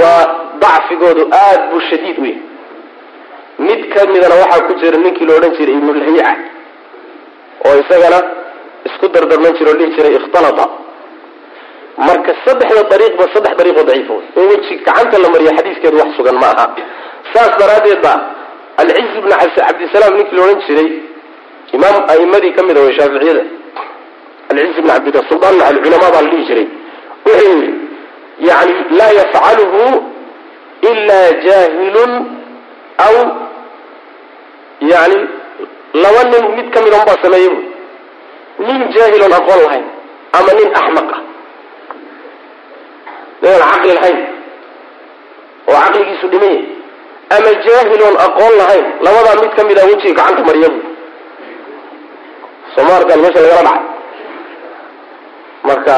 waa 0.00 0.22
dacfigoodu 0.62 1.22
aad 1.42 1.60
buu 1.70 1.80
shadiid 1.90 2.18
u 2.18 2.24
yahay 2.26 2.42
mid 3.66 3.80
ka 3.94 4.00
midana 4.12 4.34
waxaa 4.42 4.66
ku 4.66 4.72
jira 4.80 4.98
ninkii 5.04 5.26
la 5.28 5.32
odhan 5.38 5.52
jiray 5.58 5.74
ibnulhayica 5.78 6.32
oo 7.66 7.74
isagana 7.82 8.18
isku 8.88 9.06
dardarman 9.14 9.52
jira 9.58 9.70
oo 9.72 9.78
dhihi 9.78 9.90
jiray 9.96 10.14
ikhtalata. 10.18 10.64
Marka 12.06 12.32
saddexda 12.44 12.82
dariiqba 12.92 13.24
saddex 13.34 13.52
dariiqoo 13.60 13.86
daciifa 13.88 14.12
wey. 14.18 14.26
In 14.40 14.44
weji 14.50 14.74
gacanta 14.86 15.16
la 15.24 15.28
mariyo 15.34 15.50
xadiiskeedu 15.58 15.96
wax 16.02 16.10
sugan 16.18 16.36
ma 16.42 16.48
aha 16.54 16.66
saas 17.32 17.52
daraaddeed 17.60 18.00
ba 18.06 18.14
alciz 18.82 19.10
ibn 19.20 19.30
cabdisalaam 19.56 20.14
ninkii 20.18 20.36
la 20.36 20.42
odhan 20.46 20.60
jiray 20.66 20.88
imaam 21.76 21.96
a'imadii 22.12 22.52
ka 22.56 22.62
mid 22.68 22.76
a 22.78 22.80
way 22.84 22.94
shaaficiyada 22.98 23.44
alciz 24.50 24.78
ibn 24.80 24.88
cabd 24.94 25.16
sultaan 25.30 25.60
alculamaa 25.70 26.10
baa 26.14 26.22
la 26.26 26.30
dhihi 26.32 26.44
jiray. 26.50 26.66
Wuxuu 27.26 27.48
yidhi 27.50 27.70
yani 28.48 28.72
laa 28.98 29.12
yafcaluhu 29.20 29.82
ila 30.90 31.18
jahilun 31.46 32.12
aw 33.06 33.14
yani 34.92 35.18
laba 36.02 36.22
nin 36.32 36.44
mid 36.56 36.66
ka 36.74 36.78
mida 36.84 36.96
unbaa 37.00 37.22
sameeyey 37.24 37.50
bu 38.58 38.62
nin 38.68 38.80
jaahiloon 38.96 39.32
aqoon 39.40 39.60
lahayn 39.66 39.84
ama 40.38 40.52
nin 40.58 40.68
axmaq 40.80 41.10
ah. 41.16 41.20
Ninaan 43.42 43.62
caqli 43.72 43.92
lahayn 43.98 44.18
oo 45.68 45.76
caqligiisu 45.84 46.26
dhimaya 46.32 46.60
ama 47.36 47.50
jaahiloon 47.66 48.16
aqoon 48.26 48.52
lahayn. 48.60 48.86
Labadaa 49.04 49.36
mid 49.42 49.52
ka 49.56 49.62
mid 49.68 49.78
a 49.78 49.84
wejiga 49.90 50.14
gacanta 50.18 50.42
mariya 50.48 50.68
bu 50.74 50.80
soomaalkan 52.74 53.18
meesha 53.22 53.40
lagala 53.44 53.62
dhacay 53.68 53.82
marka 55.68 55.96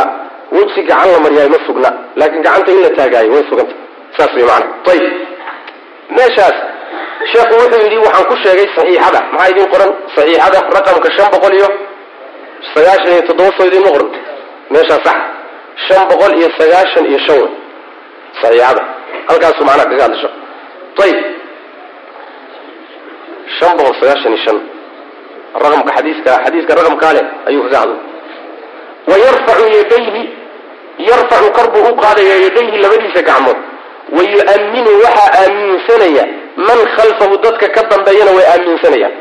weji 0.56 0.80
gacan 0.90 1.08
la 1.14 1.18
maryaay 1.24 1.48
ma 1.54 1.58
sugna. 1.66 1.90
Laakiin 2.18 2.42
gacanta 2.46 2.70
in 2.74 2.80
la 2.84 2.90
taagaayo 2.98 3.30
way 3.34 3.44
suganta. 3.50 3.74
Saas 4.16 4.32
way 4.36 4.44
maana 4.50 4.66
ayib 4.92 5.04
meeshaas 6.16 6.56
sheekhu 7.32 7.54
wuxuu 7.60 7.80
yidhi 7.84 7.98
waxaan 8.06 8.24
ku 8.30 8.34
sheegay 8.44 8.66
saxiixada. 8.76 9.20
Maxaa 9.32 9.50
idin 9.52 9.66
qoran? 9.72 9.90
Saxiixada 10.14 10.58
raqamka 10.76 11.08
shan 11.16 11.26
boqol 11.34 11.54
iyo 11.58 11.68
sagaashan 12.74 13.10
iyo 13.14 13.22
toddoba 13.28 13.50
soo 13.56 13.66
idinma 13.70 13.90
qoran. 13.94 14.10
Meeshaa 14.74 15.00
sax. 15.06 15.18
Shan 15.86 16.02
boqol 16.10 16.32
iyo 16.38 16.48
sagaashan 16.58 17.04
iyo 17.10 17.18
shan. 17.26 17.38
Wey 17.42 17.50
saxiixada. 18.40 18.82
Halkaasu 19.28 19.60
macnaha 19.68 19.88
kaga 19.90 20.02
hadlasho 20.06 20.28
ayib 21.04 21.18
shan 23.58 23.72
boqol 23.78 23.94
sagaashan 24.00 24.32
iyo 24.34 24.40
shan 24.46 24.58
raqamka 25.62 25.90
xadiiska 25.96 26.30
xadiiska 26.44 26.72
raqamkaa 26.80 27.12
leh 27.16 27.24
ayuu 27.48 27.62
kaga 27.64 27.78
hadlay 27.82 27.98
wayarfacu 29.10 29.64
yadayhi 29.78 30.22
yarfacu 31.08 31.48
kor 31.56 31.66
buu 31.74 31.84
u 31.92 31.94
qaadaya 32.02 32.34
yadayhi 32.46 32.76
labadiisa 32.84 33.22
gacmood 33.28 33.58
wayu'aminu 34.16 34.90
waxaa 35.04 35.30
aaminsanaya 35.42 36.24
man 36.68 36.78
khalfahu 36.96 37.34
dadka 37.44 37.66
ka 37.76 37.82
dambeeyana 37.92 38.30
way 38.36 38.46
aaminsanayaan 38.54 39.14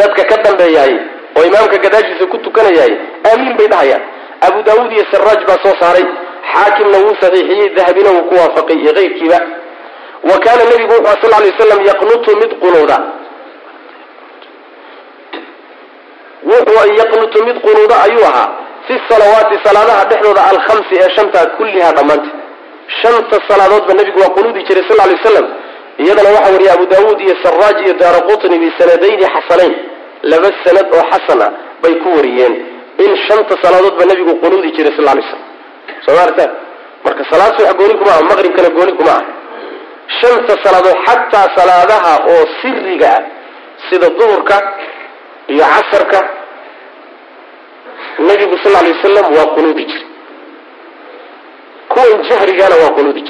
dadka 0.00 0.22
ka 0.30 0.36
dambeeyaay 0.46 0.94
oo 1.38 1.42
imaamka 1.50 1.76
gadaashiisa 1.84 2.26
ku 2.32 2.36
tukanayaay 2.46 2.92
aamiin 3.30 3.56
bay 3.58 3.68
dhahayaan 3.72 4.02
abu 4.46 4.58
daawuud 4.66 4.92
iyo 4.96 5.04
saraaj 5.12 5.40
baa 5.48 5.58
soo 5.64 5.74
saaray 5.82 6.04
xaakimna 6.52 6.98
wuu 7.04 7.14
saxiixiyey 7.22 7.68
dahabina 7.78 8.10
wuu 8.16 8.24
ku 8.28 8.34
waafaqay 8.40 8.76
iyo 8.84 8.92
keyrkiiba 8.98 9.38
wa 10.30 10.36
kaana 10.44 10.62
nabigu 10.70 10.92
wuxuu 10.98 11.20
sal 11.22 11.30
lay 11.42 11.50
waslam 11.52 11.80
yaqnutu 11.90 12.30
mid 12.42 12.50
qunuuda 12.62 12.98
wuxuu 16.50 16.92
yaqnutu 17.00 17.38
mid 17.46 17.56
qunuuda 17.66 17.96
ayuu 18.06 18.24
ahaa. 18.30 18.48
Fi 18.86 18.94
salawaati 19.08 19.54
salaadaha 19.64 20.04
dhexdooda 20.10 20.42
alkhamsi 20.52 20.94
ee 21.02 21.10
shantaa 21.16 21.46
kullihaa 21.56 21.92
dhammaanteed 21.98 22.34
shanta 23.02 23.36
salaadoodba 23.48 23.92
nabigu 23.98 24.18
waa 24.24 24.34
qunuudi 24.36 24.60
jiray 24.68 24.84
sal 24.88 24.96
lay 25.00 25.14
waslam 25.16 25.46
iyadana 26.04 26.28
waxaa 26.36 26.52
wariya 26.54 26.72
abu 26.76 26.86
daawuud 26.92 27.20
iyo 27.26 27.34
saraaj 27.44 27.76
iyo 27.84 27.94
daara 28.00 28.20
qutni 28.28 28.56
bisanadayni 28.62 29.26
xasanayn 29.34 29.74
laba 30.30 30.48
sanad 30.64 30.86
oo 30.96 31.04
xasan 31.12 31.40
ah 31.46 31.50
bay 31.82 31.94
ku 32.02 32.08
wariyeen. 32.16 32.54
In 33.04 33.12
shanta 33.26 33.54
salaadoodba 33.64 34.04
nabigu 34.10 34.32
qunuudi 34.42 34.68
jiray 34.76 34.92
sal 34.98 35.04
lay 35.18 35.22
slam 35.30 35.42
soo 36.06 36.14
maarta 36.18 36.44
marka 37.04 37.22
salaad 37.30 37.52
subax 37.58 37.74
gooni 37.80 37.94
kuma 38.00 38.10
ah 38.18 38.22
maqribkana 38.30 38.68
gooni 38.78 38.92
kuma 38.98 39.12
ah 39.18 39.22
shanta 40.20 40.54
salaadood 40.64 40.98
xataa 41.06 41.46
salaadaha 41.56 42.12
oo 42.32 42.44
siriga 42.60 43.08
ah 43.18 43.22
sida 43.90 44.08
duhurka 44.18 44.56
iyo 45.48 45.64
casarka 45.74 46.20
nabigu 48.28 48.56
sal 48.62 48.72
lay 48.72 48.92
wasalam 48.92 49.26
waa 49.36 49.46
qunuudi 49.54 49.84
jiray. 49.90 50.06
Kuwan 51.88 52.22
jahrigana 52.28 52.76
waa 52.82 52.92
qunuudi 52.96 53.22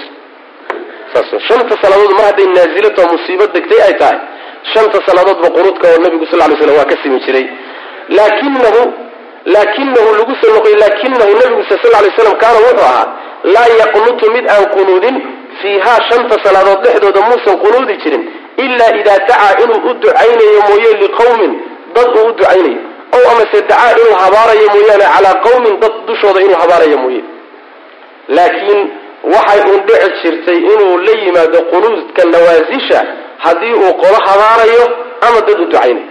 saas 1.13 1.29
shanta 1.49 1.75
salaadood 1.83 2.13
mar 2.19 2.25
hadday 2.31 2.47
naazilato 2.57 3.03
musiibo 3.13 3.47
degtay 3.55 3.81
ay 3.87 3.95
tahay. 4.01 4.19
Shanta 4.73 4.99
salaadoodba 5.07 5.49
qunuudka 5.57 5.87
oo 5.93 6.01
nabigu 6.05 6.27
sal 6.31 6.39
lay 6.39 6.57
slam 6.61 6.77
waa 6.79 6.85
ka 6.91 6.97
simi 7.03 7.19
jiray. 7.27 7.47
Laakinahu 8.17 8.83
laakinahu 9.55 10.09
lagu 10.19 10.35
soo 10.41 10.53
noqoy 10.57 10.75
laakinahu 10.83 11.33
nabigu 11.43 11.63
sal 11.69 11.93
lay 12.05 12.13
slam 12.19 12.37
kaana 12.43 12.59
wuxuu 12.67 12.85
ahaa 12.91 13.07
laa 13.55 13.69
yaqnutu 13.83 14.25
mid 14.35 14.45
aan 14.55 14.65
qunuudin 14.75 15.17
fiihaa 15.61 16.01
shanta 16.11 16.35
salaadood 16.45 16.81
dhexdooda 16.85 17.21
muusan 17.29 17.57
qunuudi 17.65 17.95
jirin 18.03 18.23
ilaa 18.65 18.93
idaa 19.01 19.19
dacaa 19.29 19.53
inuu 19.65 19.81
u 19.91 19.95
ducaynayo 20.03 20.61
mooye 20.69 20.91
liqawmin 21.03 21.53
dad 21.97 22.09
uu 22.19 22.27
u 22.29 22.33
ducaynayo. 22.39 22.81
Ow 23.17 23.23
amase 23.33 23.59
dacaa 23.71 23.91
inuu 24.01 24.15
habaarayo 24.23 24.67
mooyaane 24.75 25.07
calaa 25.15 25.35
qawmin 25.47 25.75
dad 25.83 25.95
dushooda 26.09 26.41
inuu 26.47 26.59
habaarayo 26.63 26.99
mooye. 27.05 27.23
Laakiin 28.37 28.81
waxay 29.35 29.61
uun 29.71 29.81
dhici 29.89 30.11
jirtay 30.23 30.59
inuu 30.73 30.95
la 31.07 31.13
yimaado 31.25 31.59
qunuudka 31.73 32.23
nawaasisha 32.33 32.99
haddii 33.45 33.75
uu 33.83 33.93
qolo 34.03 34.19
habaarayo 34.29 34.85
ama 35.27 35.41
dad 35.47 35.59
u 35.61 35.65
ducaynayo. 35.67 36.07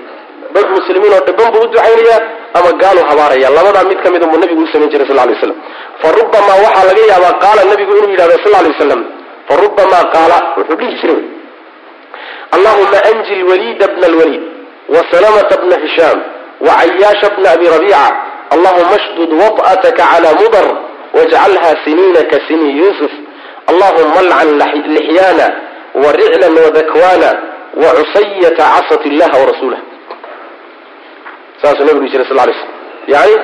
Dad 0.55 0.67
muslimiin 0.75 1.13
oo 1.17 1.24
dhiban 1.27 1.50
buu 1.53 1.63
u 1.65 1.67
ducaynaya 1.74 2.17
ama 2.57 2.71
gaalu 2.81 3.01
habaaraya 3.10 3.50
labadaa 3.57 3.83
mid 3.89 4.00
ka 4.03 4.10
mida 4.13 4.25
buu 4.31 4.39
nabigu 4.41 4.62
u 4.63 4.67
samayn 4.74 4.89
jiray 4.91 5.07
sal 5.10 5.15
lay 5.19 5.33
waslam 5.36 5.55
fa 6.01 6.07
rubamaa 6.17 6.57
waxaa 6.65 6.86
laga 6.89 7.01
yaabaa 7.12 7.33
qaala 7.43 7.62
nabigu 7.71 7.91
inuu 7.98 8.12
yidhahdo 8.13 8.36
sal 8.43 8.51
lay 8.63 8.71
waslam 8.74 9.01
fa 9.51 9.55
rubamaa 9.63 10.03
qaala 10.15 10.38
wuxuu 10.58 10.75
dhihi 10.79 10.96
jiray 11.01 11.24
allahuma 12.55 12.98
anji 13.12 13.36
lwaliida 13.43 13.88
bna 13.88 14.08
lwaliid 14.08 14.43
wasalamata 14.96 15.58
bna 15.63 15.75
hishaam 15.84 16.20
wacayaasha 16.67 17.29
bna 17.36 17.51
abi 17.55 17.65
rabiica 17.75 18.03
allahuma 18.55 18.98
shdud 19.05 19.31
waط'ataka 19.41 20.03
cala 20.12 20.29
mudar 20.39 20.65
wajcalha 21.17 21.70
siniina 21.84 22.22
ka 22.31 22.38
sini 22.48 22.70
yuusuf 22.79 23.12
allahuma 23.72 24.20
alcan 24.39 24.84
lixyaana 24.96 25.48
wariclan 26.03 26.53
wadakwana 26.65 27.29
wacusayata 27.84 28.63
casat 28.74 29.01
illaha 29.12 29.36
warasuulah 29.41 29.81
saasuu 31.62 31.86
nabigu 31.88 32.08
jiray 32.13 32.25
sal 32.31 32.39
lay 32.48 32.55
slam 32.60 32.72
yani 33.13 33.36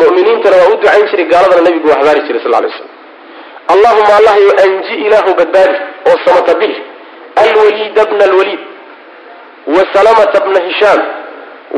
mu'miniintana 0.00 0.56
waa 0.60 0.68
u 0.72 0.76
ducayn 0.76 1.06
jiray 1.10 1.26
gaaladana 1.32 1.62
nabigu 1.68 1.88
waa 1.90 1.98
habaari 2.00 2.20
jiray 2.28 2.42
sal 2.44 2.52
lay 2.64 2.72
slam 2.76 2.91
allahuma 3.68 4.12
allahyo 4.20 4.52
anji 4.64 4.94
ilaahu 5.06 5.34
badbaadi 5.40 5.76
oo 6.10 6.16
samata 6.24 6.54
bix 6.60 6.74
alwaliida 7.42 8.04
bna 8.10 8.24
alwaliid 8.24 8.60
wasalamata 9.66 10.40
bna 10.40 10.60
hishaam 10.68 11.00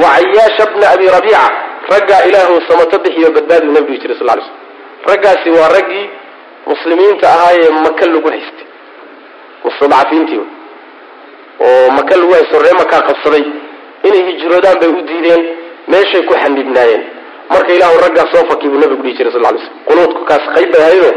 wacayaasha 0.02 0.66
bna 0.74 0.90
abi 0.90 1.06
rabiica 1.06 1.50
raggaa 1.92 2.24
ilaahu 2.28 2.60
samato 2.68 2.98
bixiyo 2.98 3.30
badbaadiu 3.30 3.72
nabigu 3.72 4.00
jiray 4.02 4.16
sal 4.18 4.26
lay 4.26 4.36
slam 4.36 4.56
raggaasi 5.10 5.50
waa 5.50 5.68
raggii 5.68 6.08
muslimiinta 6.66 7.28
ahaayee 7.28 7.70
maka 7.84 8.06
lagu 8.06 8.28
haystay 8.30 8.66
mustadcafiintii 9.64 10.40
oo 11.66 11.90
maka 11.96 12.16
lagu 12.16 12.32
haysto 12.32 12.58
ree 12.64 12.72
makaa 12.78 13.00
qabsaday. 13.08 13.44
Inay 14.08 14.22
hijroodaan 14.30 14.78
bay 14.80 14.88
u 14.88 15.02
diideen 15.08 15.42
meeshay 15.92 16.22
ku 16.28 16.34
xanibnaayeen 16.34 17.02
marka 17.50 17.72
ilaahu 17.76 17.98
raggaa 18.04 18.26
soo 18.32 18.44
fakii 18.50 18.68
buu 18.68 18.80
nabigu 18.80 19.02
dhihi 19.02 19.16
jiray 19.18 19.32
sal 19.32 19.42
lay 19.46 19.52
slm 19.60 19.76
qunuudku 19.88 20.24
kaas 20.30 20.44
qayb 20.56 20.72
bay 20.72 20.82
ahaydoo 20.86 21.12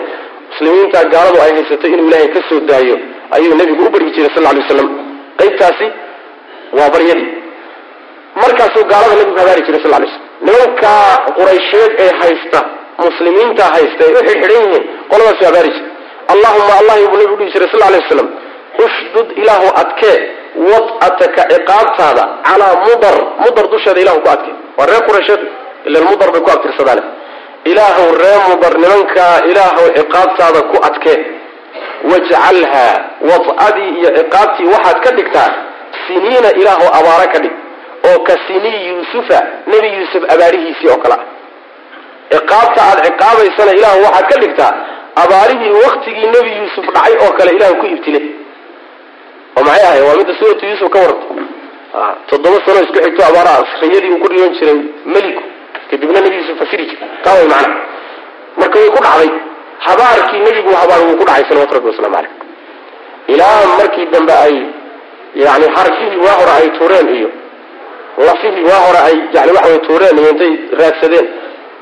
muslimiinta 0.52 1.00
gaaladu 1.14 1.38
ay 1.46 1.52
haysatay 1.58 1.92
inuu 1.96 2.08
ilaahay 2.10 2.30
ka 2.36 2.42
soo 2.50 2.60
daayo 2.70 2.96
ayuu 3.38 3.56
nabigu 3.62 3.84
u 3.88 3.90
baryi 3.96 4.12
jiray 4.16 4.32
sal 4.36 4.44
lay 4.48 4.56
waslam 4.64 4.90
qaybtaasi 5.40 5.88
waa 6.78 6.90
baryadii 6.96 7.30
markaasuu 8.44 8.84
gaalada 8.92 9.16
nabigu 9.20 9.38
habaari 9.42 9.62
jiray 9.68 9.82
sal 9.86 9.92
lay 10.04 10.10
slm 10.14 10.24
nimankaa 10.48 11.04
quraysheed 11.38 11.92
ee 12.06 12.12
haysta 12.22 12.60
muslimiinta 13.06 13.64
haysta 13.76 14.02
ay 14.08 14.12
u 14.14 14.20
xidxidhan 14.28 14.64
yihiin 14.66 14.84
qoladaasu 15.12 15.44
habaari 15.50 15.70
jiray. 15.76 15.92
Allahuma 16.34 16.74
allahi 16.82 17.04
buu 17.12 17.18
nabigu 17.22 17.36
dhihi 17.40 17.52
jiray 17.56 17.70
sal 17.74 17.82
lay 17.94 18.00
waslam 18.04 18.28
ushdud 18.86 19.28
ilaahu 19.42 19.68
adkee 19.82 20.18
wad'ataka 20.72 21.42
ciqaabtaada 21.52 22.24
calaa 22.48 22.74
mudar. 22.88 23.16
Mudar 23.44 23.66
dusheeda 23.74 24.00
ilahu 24.06 24.20
ku 24.26 24.30
adkee 24.36 24.56
waa 24.78 24.88
reer 24.92 25.04
quraysheed 25.10 25.42
ila 25.88 26.00
mudar 26.10 26.30
bay 26.34 26.42
ku 26.46 26.50
abtirsadaane 26.56 27.04
ilaahu 27.72 28.04
ree 28.24 28.38
mudar 28.50 28.74
ilaahu 29.52 29.84
ciqaabtaada 29.98 30.62
ku 30.72 30.78
adkee 30.90 31.20
wajcalhaa 32.12 32.94
wad'adii 33.30 33.90
iyo 34.00 34.10
ciqaabtii 34.20 34.68
waxaad 34.74 34.98
ka 35.06 35.12
dhigtaa 35.18 35.50
siniina 36.08 36.50
ilaahu 36.62 36.86
abaaro 37.00 37.28
ka 37.34 37.40
dhig 37.44 37.56
oo 38.10 38.20
ka 38.28 38.34
sinii 38.48 38.80
yuusufa 38.90 39.40
nebi 39.72 39.88
yuusuf 39.98 40.24
abaarihiisii 40.34 40.90
oo 40.94 41.00
kale 41.04 41.16
ah 41.20 41.24
ciqaabta 42.34 42.80
aad 42.90 43.00
ciqaabaysana 43.08 43.72
ilaahu 43.80 44.00
waxaad 44.08 44.26
ka 44.34 44.38
dhigtaa 44.44 44.72
abaarihii 45.24 45.74
waktigii 45.86 46.28
nebi 46.36 46.52
yuusuf 46.60 46.86
dhacay 46.96 47.14
oo 47.26 47.32
kale 47.38 47.52
ilahu 47.58 47.76
ku 47.82 47.86
ibtile 47.96 48.22
oo 49.58 49.64
maxay 49.68 49.86
ahay 49.90 50.02
waa 50.08 50.18
midda 50.20 50.34
suuratu 50.40 50.66
yuusuf 50.72 50.90
ka 50.96 51.00
warta 51.06 51.26
toddoba 52.30 52.58
sano 52.66 52.80
isku 52.86 53.00
xigto 53.06 53.22
abaaraha 53.30 53.64
riyadii 53.82 54.12
uu 54.16 54.20
ku 54.24 54.28
dhigan 54.34 54.54
jiray 54.60 54.78
meliku 55.16 55.44
kadibna 55.90 56.20
nebi 56.26 56.36
yuusuf 56.40 56.58
fasiri 56.62 56.84
jiray. 56.90 57.10
Taa 57.24 57.36
way 57.40 57.48
macna. 57.54 57.76
Marka 58.60 58.76
way 58.82 58.90
ku 58.96 59.00
dhacday. 59.06 59.30
Habaarkii 59.88 60.40
nebigu 60.46 60.72
habaar 60.82 61.00
wuu 61.06 61.18
ku 61.20 61.26
dhacay 61.30 61.44
salawatu 61.50 61.74
rabbi 61.78 61.88
waslamu 61.92 62.16
caleyh 62.16 62.32
ilaa 63.34 63.62
markii 63.80 64.06
dambe 64.14 64.34
ay 64.46 64.56
yani 65.44 65.66
hargihii 65.76 66.20
waa 66.26 66.36
hore 66.40 66.54
ay 66.60 66.68
tuureen 66.78 67.08
iyo 67.18 67.30
lafihii 68.28 68.64
waa 68.70 68.82
hore 68.88 69.00
ay 69.08 69.16
yani 69.36 69.52
waxaway 69.56 69.80
tuureen 69.88 70.18
iyo 70.22 70.30
intay 70.34 70.54
raadsadeen 70.80 71.28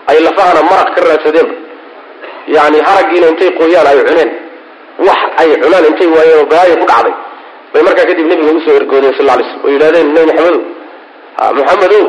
ay 0.10 0.18
lafahana 0.26 0.62
maraq 0.70 0.90
ka 0.96 1.02
raadsadeenba 1.10 1.56
yani 2.56 2.78
haraggiina 2.88 3.28
intay 3.34 3.50
qoyaan 3.60 3.88
ay 3.92 3.98
cuneen. 4.10 4.32
Wax 5.08 5.22
ay 5.42 5.50
cunaan 5.64 5.86
intay 5.92 6.08
waayeen 6.16 6.46
balaayo 6.52 6.76
ku 6.82 6.86
dhacday. 6.92 7.14
Bay 7.74 7.82
markaa 7.88 8.06
kadib 8.10 8.26
nebiga 8.32 8.52
u 8.58 8.62
soo 8.66 8.76
ergoodeen 8.80 9.14
sal 9.18 9.26
lay 9.30 9.46
slm 9.50 9.60
oo 9.66 9.70
yidhahdeen 9.76 10.08
nabi 10.16 10.26
maxamedow 10.32 10.62
maxamedow 11.60 12.04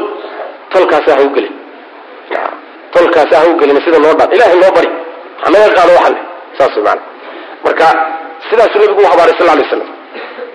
tolkaasi 0.72 1.10
ha 1.14 1.22
u 1.26 1.30
gelin 1.36 1.54
tolkaasi 2.94 3.34
ha 3.38 3.42
u 3.50 3.56
gelin 3.60 3.78
sida 3.84 3.98
noo 4.04 4.14
dhaan 4.18 4.30
ilahay 4.36 4.56
noo 4.62 4.72
bari. 4.76 4.90
Hanaga 5.44 5.68
qaado 5.76 5.92
waxale 5.98 6.18
saas 6.58 6.76
maana 6.86 7.02
marka 7.64 7.86
sidaasuu 8.48 8.78
nebigu 8.82 9.00
u 9.04 9.08
habaaray 9.12 9.34
sal 9.38 9.48
lay 9.58 9.66
slam 9.70 9.82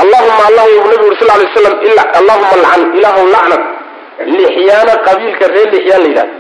allahuma 0.04 0.44
allah 0.50 0.64
uu 0.74 0.84
nabigu 0.92 1.06
uri 1.10 1.18
sal 1.22 1.30
lay 1.42 1.50
slam 1.56 1.76
allahuma 2.20 2.48
alcan 2.56 2.82
ilaahu 2.98 3.22
lacnad 3.36 3.62
lixyaana 4.36 4.94
qabiilka 5.08 5.46
reer 5.54 5.70
lixyaan 5.76 6.02
la 6.04 6.10
yidhahdo 6.12 6.34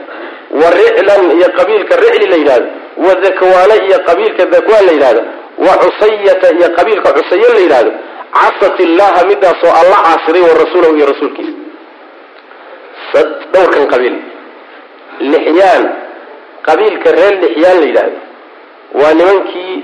wa 0.61 0.67
riclan 0.79 1.21
iyo 1.37 1.47
qabiilka 1.59 1.93
ricli 2.03 2.25
la 2.33 2.37
yidhahdo 2.41 2.67
wa 3.05 3.13
dakwaana 3.25 3.75
iyo 3.85 3.97
qabiilka 4.07 4.43
dakwaan 4.55 4.83
la 4.87 4.91
yidhahdo 4.97 5.21
wa 5.65 5.73
cusayata 5.83 6.47
iyo 6.57 6.67
qabiilka 6.77 7.09
cusaye 7.17 7.47
la 7.55 7.61
yidhahdo 7.65 7.91
casat 8.39 8.75
illaha 8.85 9.21
midaasoo 9.31 9.71
alla 9.81 9.97
caasiday 10.05 10.41
wa 10.49 10.53
rasuulahu 10.63 10.93
iyo 10.97 11.05
rasuulkiisa. 11.11 11.53
Dhowrkan 13.53 13.85
qabiil 13.93 14.15
lixyaan 15.19 15.83
qabiilka 16.67 17.09
reer 17.17 17.33
lixyaan 17.43 17.77
la 17.81 17.85
yidhaahdo 17.89 18.19
waa 19.01 19.13
nimankii 19.19 19.75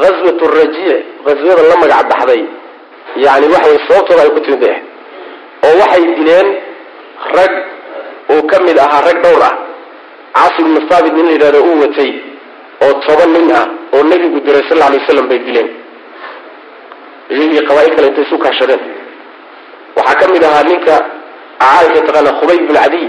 ghaswat 0.00 0.40
rajiic 0.58 1.04
ghaswada 1.26 1.62
la 1.70 1.76
magac 1.82 2.04
baxday. 2.12 2.42
Yani 3.24 3.46
waxa 3.54 3.68
way 3.70 3.78
sababtooda 3.88 4.22
ay 4.22 4.30
ku 4.36 4.40
timid 4.40 4.62
ahayd 4.64 4.84
oo 5.66 5.74
waxay 5.80 6.04
dileen 6.18 6.48
rag 7.36 7.52
uu 8.34 8.42
ka 8.50 8.56
mid 8.66 8.78
ahaa 8.78 9.00
rag 9.08 9.18
dhowr 9.24 9.42
ah. 9.50 9.54
Caasi 10.34 10.60
ibnu 10.62 10.80
thaabit 10.88 11.12
nin 11.16 11.24
la 11.26 11.32
yidhahdo 11.36 11.58
uu 11.68 11.80
watay 11.82 12.10
oo 12.84 12.92
toban 13.06 13.30
nin 13.32 13.50
ah 13.60 13.66
oo 13.94 14.02
nebigu 14.10 14.40
diray 14.46 14.62
sal 14.68 14.82
alay 14.82 15.00
waslam 15.02 15.26
bay 15.28 15.38
dileen. 15.46 15.68
Iyagii 17.30 17.66
qabaail 17.68 17.92
kale 17.96 18.06
intay 18.10 18.24
isu 18.28 18.38
kaashadeen. 18.44 18.82
Waxaa 19.96 20.14
ka 20.20 20.26
mid 20.32 20.42
ahaa 20.44 20.62
ninka 20.70 20.94
caaisha 21.60 22.00
taqaana 22.06 22.30
khubayb 22.40 22.62
bin 22.68 22.76
cadiy 22.76 23.06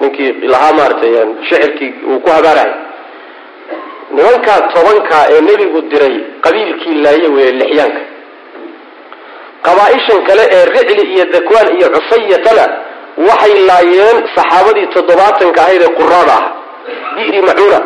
ninkii 0.00 0.32
lahaa 0.52 0.72
maaratay 0.78 1.14
shicirkii 1.48 1.90
uu 2.10 2.20
ku 2.24 2.30
habaarahay 2.36 2.72
nimankaa 4.16 4.58
tobankaa 4.74 5.24
ee 5.34 5.40
nebigu 5.48 5.80
diray 5.90 6.14
qabiilkii 6.44 6.94
laaye 7.04 7.28
weeye 7.34 7.52
lixyaanka. 7.60 8.00
Qabaa-ishan 9.66 10.20
kale 10.28 10.44
ee 10.56 10.64
ricli 10.74 11.02
iyo 11.14 11.24
dakwaan 11.34 11.68
iyo 11.78 11.88
cusayatana 11.94 12.64
waxay 13.28 13.54
laayeen 13.68 14.18
saxaabadii 14.36 14.86
toddobaatanka 14.94 15.60
ahayd 15.64 15.82
ee 15.86 15.92
quraada 16.00 16.34
ah 16.38 16.44
bi'ri 17.16 17.40
macuuna. 17.48 17.80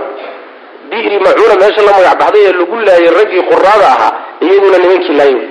Bi'ri 0.90 1.19
macuuna 1.26 1.54
meesha 1.62 1.83
la 1.87 1.92
magac 1.97 2.16
baxday 2.23 2.45
ee 2.49 2.52
lagu 2.61 2.76
laayay 2.88 3.11
raggii 3.19 3.42
quraada 3.52 3.87
ahaa 3.95 4.12
iyaguna 4.45 4.78
nimankii 4.83 5.16
laaye 5.21 5.35
wey 5.38 5.49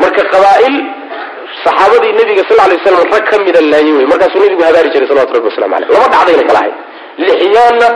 marka 0.00 0.22
qabaa-il 0.32 0.76
saxaabadii 1.64 2.12
nebiga 2.20 2.42
sal 2.48 2.58
lay 2.70 2.78
slam 2.84 3.04
rag 3.14 3.24
ka 3.30 3.36
mida 3.46 3.60
laaye 3.72 3.92
wey 3.98 4.06
markaasuu 4.12 4.40
nebigu 4.44 4.62
habaari 4.68 4.88
jiray 4.94 5.08
salawatu 5.10 5.34
rabbi 5.36 5.48
waslamu 5.50 5.74
aleyh 5.76 5.88
lama 5.94 6.06
dhacdayna 6.14 6.44
kala 6.48 6.58
ahayd 6.62 6.74
lixyaanna 7.24 7.88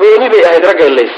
gooni 0.00 0.26
bay 0.32 0.42
ahayd 0.48 0.64
raggay 0.70 0.90
lays 0.98 1.14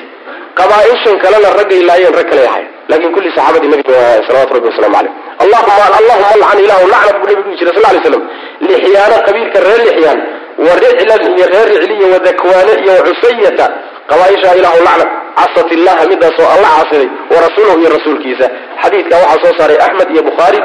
qabaa-ishan 0.59 1.17
kalena 1.25 1.49
raggay 1.61 1.81
laayeen 1.88 2.15
rag 2.21 2.29
kaley 2.33 2.47
ahayd. 2.53 2.69
Laakin 2.91 3.11
kulli 3.15 3.29
saxaabadii 3.37 3.71
nabiga 3.75 3.97
salawatu 4.26 4.53
rabbi 4.57 4.69
waslamu 4.73 4.97
aleyh 5.00 5.12
allahuma 5.45 6.26
alcan 6.35 6.59
ilahu 6.65 6.85
lacnad 6.95 7.17
buu 7.21 7.29
nebigu 7.31 7.50
jira 7.61 7.71
sal 7.76 7.85
lay 7.95 8.00
slam 8.07 8.23
lixyaana 8.69 9.17
qabiilka 9.26 9.59
reer 9.67 9.81
lixyaan 9.88 10.19
wa 10.67 10.73
riclan 10.85 11.23
iyo 11.37 11.47
reer 11.55 11.69
ricliya 11.75 12.07
wa 12.15 12.19
dakwaane 12.29 12.73
iyo 12.83 12.93
wa 12.99 13.03
cusayata. 13.09 13.67
Qabaaisha 14.11 14.50
ilahu 14.61 14.79
lacnad 14.87 15.11
casat 15.38 15.69
illaha 15.76 16.03
midaasoo 16.12 16.49
alla 16.55 16.69
caasiday 16.76 17.09
wa 17.33 17.38
rasuulahu 17.47 17.79
iyo 17.83 17.91
rasuulkiisa. 17.97 18.47
Xadiidka 18.83 19.15
waxaa 19.23 19.43
soo 19.43 19.55
saaray 19.59 19.79
axmed 19.87 20.09
iyo 20.15 20.23
bukhaari 20.29 20.61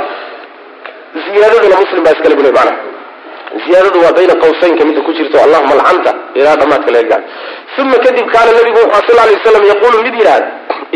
ziyaadaduna 1.26 1.76
muslim 1.84 2.04
baa 2.06 2.14
iskale 2.18 2.36
bule 2.40 2.52
macnaha. 2.58 2.78
Ziyaadadu 3.66 3.98
waa 4.04 4.14
bayna 4.18 4.34
qawsaynka 4.44 4.84
midda 4.88 5.02
ku 5.08 5.12
jirto 5.18 5.38
allahuma 5.46 5.74
alcanta 5.76 6.12
ilaa 6.40 6.56
dhamaadka 6.62 6.90
laga 6.96 7.08
gaado 7.12 7.26
uma 7.82 7.98
kadib 8.06 8.26
kaana 8.34 8.52
nabigu 8.58 8.80
wuxuu 8.84 9.08
sal 9.08 9.18
lay 9.28 9.36
waslam 9.38 9.64
yaquulu 9.72 9.98
mid 10.06 10.14
yidhaahda 10.20 10.48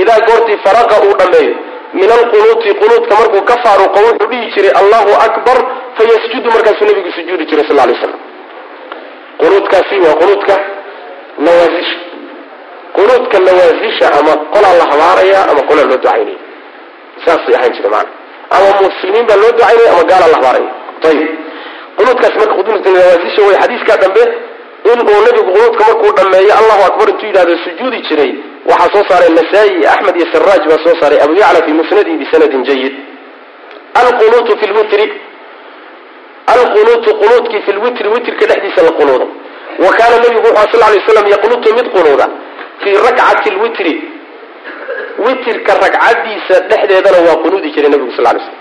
idaa 0.02 0.20
goortii 0.28 0.58
faraqa 0.66 0.96
uu 1.08 1.14
dhammeeyo 1.22 1.54
min 2.00 2.10
alqunuuti 2.18 2.70
qunuudka 2.82 3.14
markuu 3.20 3.42
ka 3.50 3.56
faaruqo 3.64 4.00
wuxuu 4.08 4.28
dhihi 4.32 4.46
jiray 4.56 4.72
allahu 4.82 5.12
akbar 5.28 5.58
fayasjudu 5.98 6.48
markaasuu 6.56 6.86
nabigu 6.90 7.12
sujuudi 7.18 7.46
jiray 7.52 7.66
sal 7.70 7.78
lay 7.90 7.96
slam 8.02 8.20
qunuudkaasi 9.42 9.96
waa 10.06 10.16
qunuudka 10.22 10.56
nawaasisha 11.46 11.98
qunuudka 12.98 13.38
nawaasisha 13.48 14.06
ama 14.20 14.34
qolaa 14.54 14.76
la 14.80 14.86
habaaraya 14.92 15.40
ama 15.52 15.62
qolaa 15.70 15.86
loo 15.90 15.98
ducaynaya 15.98 16.40
saasay 17.26 17.56
ahaan 17.58 17.74
jira 17.78 17.90
maana 17.96 18.10
ama 18.56 18.70
muslimiin 18.88 19.26
baa 19.30 19.38
loo 19.44 19.52
ducaynaya 19.58 19.92
ama 19.94 20.04
gaalaa 20.12 20.32
la 20.34 20.38
habaaraya 20.40 20.70
ayib 21.10 21.30
qunuudkaasi 21.98 22.38
marka 22.42 22.54
qunuudka 22.60 22.90
way 23.48 23.56
xadiiskaa 23.62 23.98
dambe 24.04 24.24
in 24.92 25.00
uu 25.12 25.22
nabigu 25.28 25.50
qunuudka 25.56 25.84
markuu 25.90 26.12
dhameeyo 26.18 26.54
allahu 26.62 26.82
akbar 26.90 27.08
intuu 27.14 27.28
yidhahdo 27.30 27.56
sujuudi 27.66 28.00
jiray 28.08 28.32
waxaa 28.70 28.90
soo 28.94 29.04
saaray 29.10 29.30
nasaa-i 29.40 29.86
axmed 29.94 30.16
iyo 30.20 30.28
saraaj 30.34 30.62
baa 30.72 30.80
soo 30.86 30.96
saaray 31.02 31.20
abu 31.26 31.34
yacla 31.42 31.60
fi 31.66 31.72
musnadihi 31.80 32.18
bisanadin 32.24 32.64
jayid 32.70 32.94
alqunuutu 34.02 34.52
fi 34.60 34.66
lwitri 34.74 35.06
alqunuutu 36.56 37.10
qunuudkii 37.22 37.62
fi 37.66 37.72
lwitri 37.78 38.08
witrka 38.16 38.46
dhexdiisa 38.50 38.82
la 38.88 38.92
qunuudo 39.00 39.28
wa 39.86 39.92
kaana 39.98 40.16
nabigu 40.24 40.48
wuxuu 40.48 40.72
sal 40.72 40.82
lay 40.94 41.02
slam 41.08 41.28
yaqnutu 41.36 41.68
mid 41.78 41.88
qunuuda 41.96 42.26
fii 42.84 42.94
rakcati 43.08 43.50
lwitri 43.58 43.94
witirka 45.26 45.72
ragcadiisa 45.84 46.56
dhexdeedana 46.70 47.20
waa 47.28 47.38
qunuudi 47.44 47.72
jiray 47.76 47.90
nabigu 47.90 48.12
sal 48.18 48.26
lay 48.26 48.40
slam. 48.46 48.58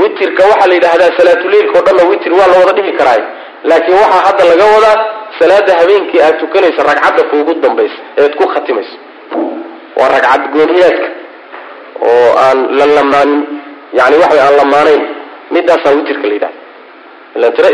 Witirka 0.00 0.42
waxaa 0.50 0.68
la 0.70 0.74
yidhaahdaa 0.74 1.16
salaatuleilka 1.18 1.78
o 1.78 1.82
dhanna 1.86 2.02
witr 2.10 2.32
waa 2.32 2.48
la 2.52 2.56
wada 2.60 2.72
dhihi 2.78 2.92
karaa 2.98 3.20
laakiin 3.64 3.96
waxaa 4.02 4.22
hadda 4.26 4.44
laga 4.50 4.64
wadaa 4.74 4.96
salaada 5.38 5.72
habeenkii 5.80 6.20
aad 6.26 6.38
tukanaysa 6.40 6.82
ragcadda 6.90 7.22
kuugu 7.30 7.54
dambaysa 7.54 7.98
eed 8.16 8.34
ku 8.36 8.44
khatimayso. 8.54 8.96
Waa 9.98 10.08
ragcad 10.14 10.42
gooniyaadka 10.52 11.08
oo 12.10 12.30
aan 12.44 12.58
la 12.78 12.86
lamaanin 12.96 13.42
yani 13.98 14.16
waxa 14.22 14.42
aan 14.46 14.56
lamaanayn. 14.56 15.02
Midaasaa 15.50 15.94
witrka 15.96 16.26
la 16.28 16.34
yidhahda 16.34 16.56
tira 17.56 17.68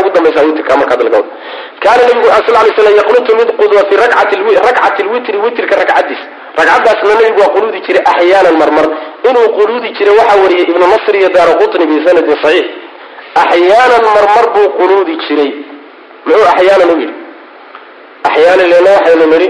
ugu 0.00 0.10
dambaysa 0.10 0.42
witrka 0.44 0.76
marka 0.76 0.96
laga 0.96 1.16
wada. 1.16 1.30
Kaana 1.82 2.02
nabigu 2.08 2.28
sal 2.28 2.54
lay 2.66 2.72
slam 2.76 2.94
yaqnutu 3.00 3.36
mid 3.36 3.48
qudwa 3.60 3.80
fi 3.88 3.94
rakcati 3.96 5.02
lwitri 5.02 5.38
witrka 5.38 5.76
ragcadiisa 5.76 6.13
ragcaddaasna 6.58 7.08
nabigu 7.14 7.40
waa 7.42 7.52
qunuudi 7.56 7.78
jiray 7.86 8.02
axyaanan 8.12 8.56
marmar. 8.62 8.86
Inuu 9.28 9.48
qunuudi 9.58 9.88
jiray 9.98 10.14
waxaa 10.20 10.38
wariyay 10.42 10.62
ibnu 10.70 10.86
nasr 10.94 11.14
iyo 11.20 11.28
daara 11.36 11.54
qutni 11.60 11.84
bisanadin 11.90 12.36
saxiix. 12.44 12.66
Axyaanan 13.42 14.04
marmar 14.16 14.46
buu 14.54 14.66
qunuudi 14.78 15.14
jiray. 15.26 15.50
Muxuu 16.26 16.46
axyaanan 16.54 16.90
u 16.94 16.96
yidhi? 17.02 17.14
Axyaanan 18.28 18.66
leena 18.72 18.90
waxaynu 18.96 19.26
nidhi 19.32 19.48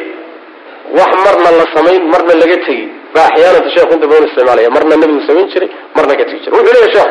wax 0.98 1.12
marna 1.26 1.50
la 1.58 1.64
samayn 1.74 2.02
marna 2.12 2.34
laga 2.42 2.56
tegi. 2.66 2.86
Baa 3.14 3.26
axyaananta 3.30 3.70
sheekhu 3.74 3.92
inta 3.96 4.06
badan 4.10 4.24
isticmaalaya 4.28 4.70
marna 4.76 4.94
nabigu 5.02 5.20
samayn 5.28 5.46
jiray 5.52 5.68
marna 5.96 6.12
ka 6.18 6.24
tegi 6.28 6.38
jiray. 6.44 6.54
Wuxuu 6.58 6.74
leeyahy 6.76 6.92
sheekh 6.96 7.10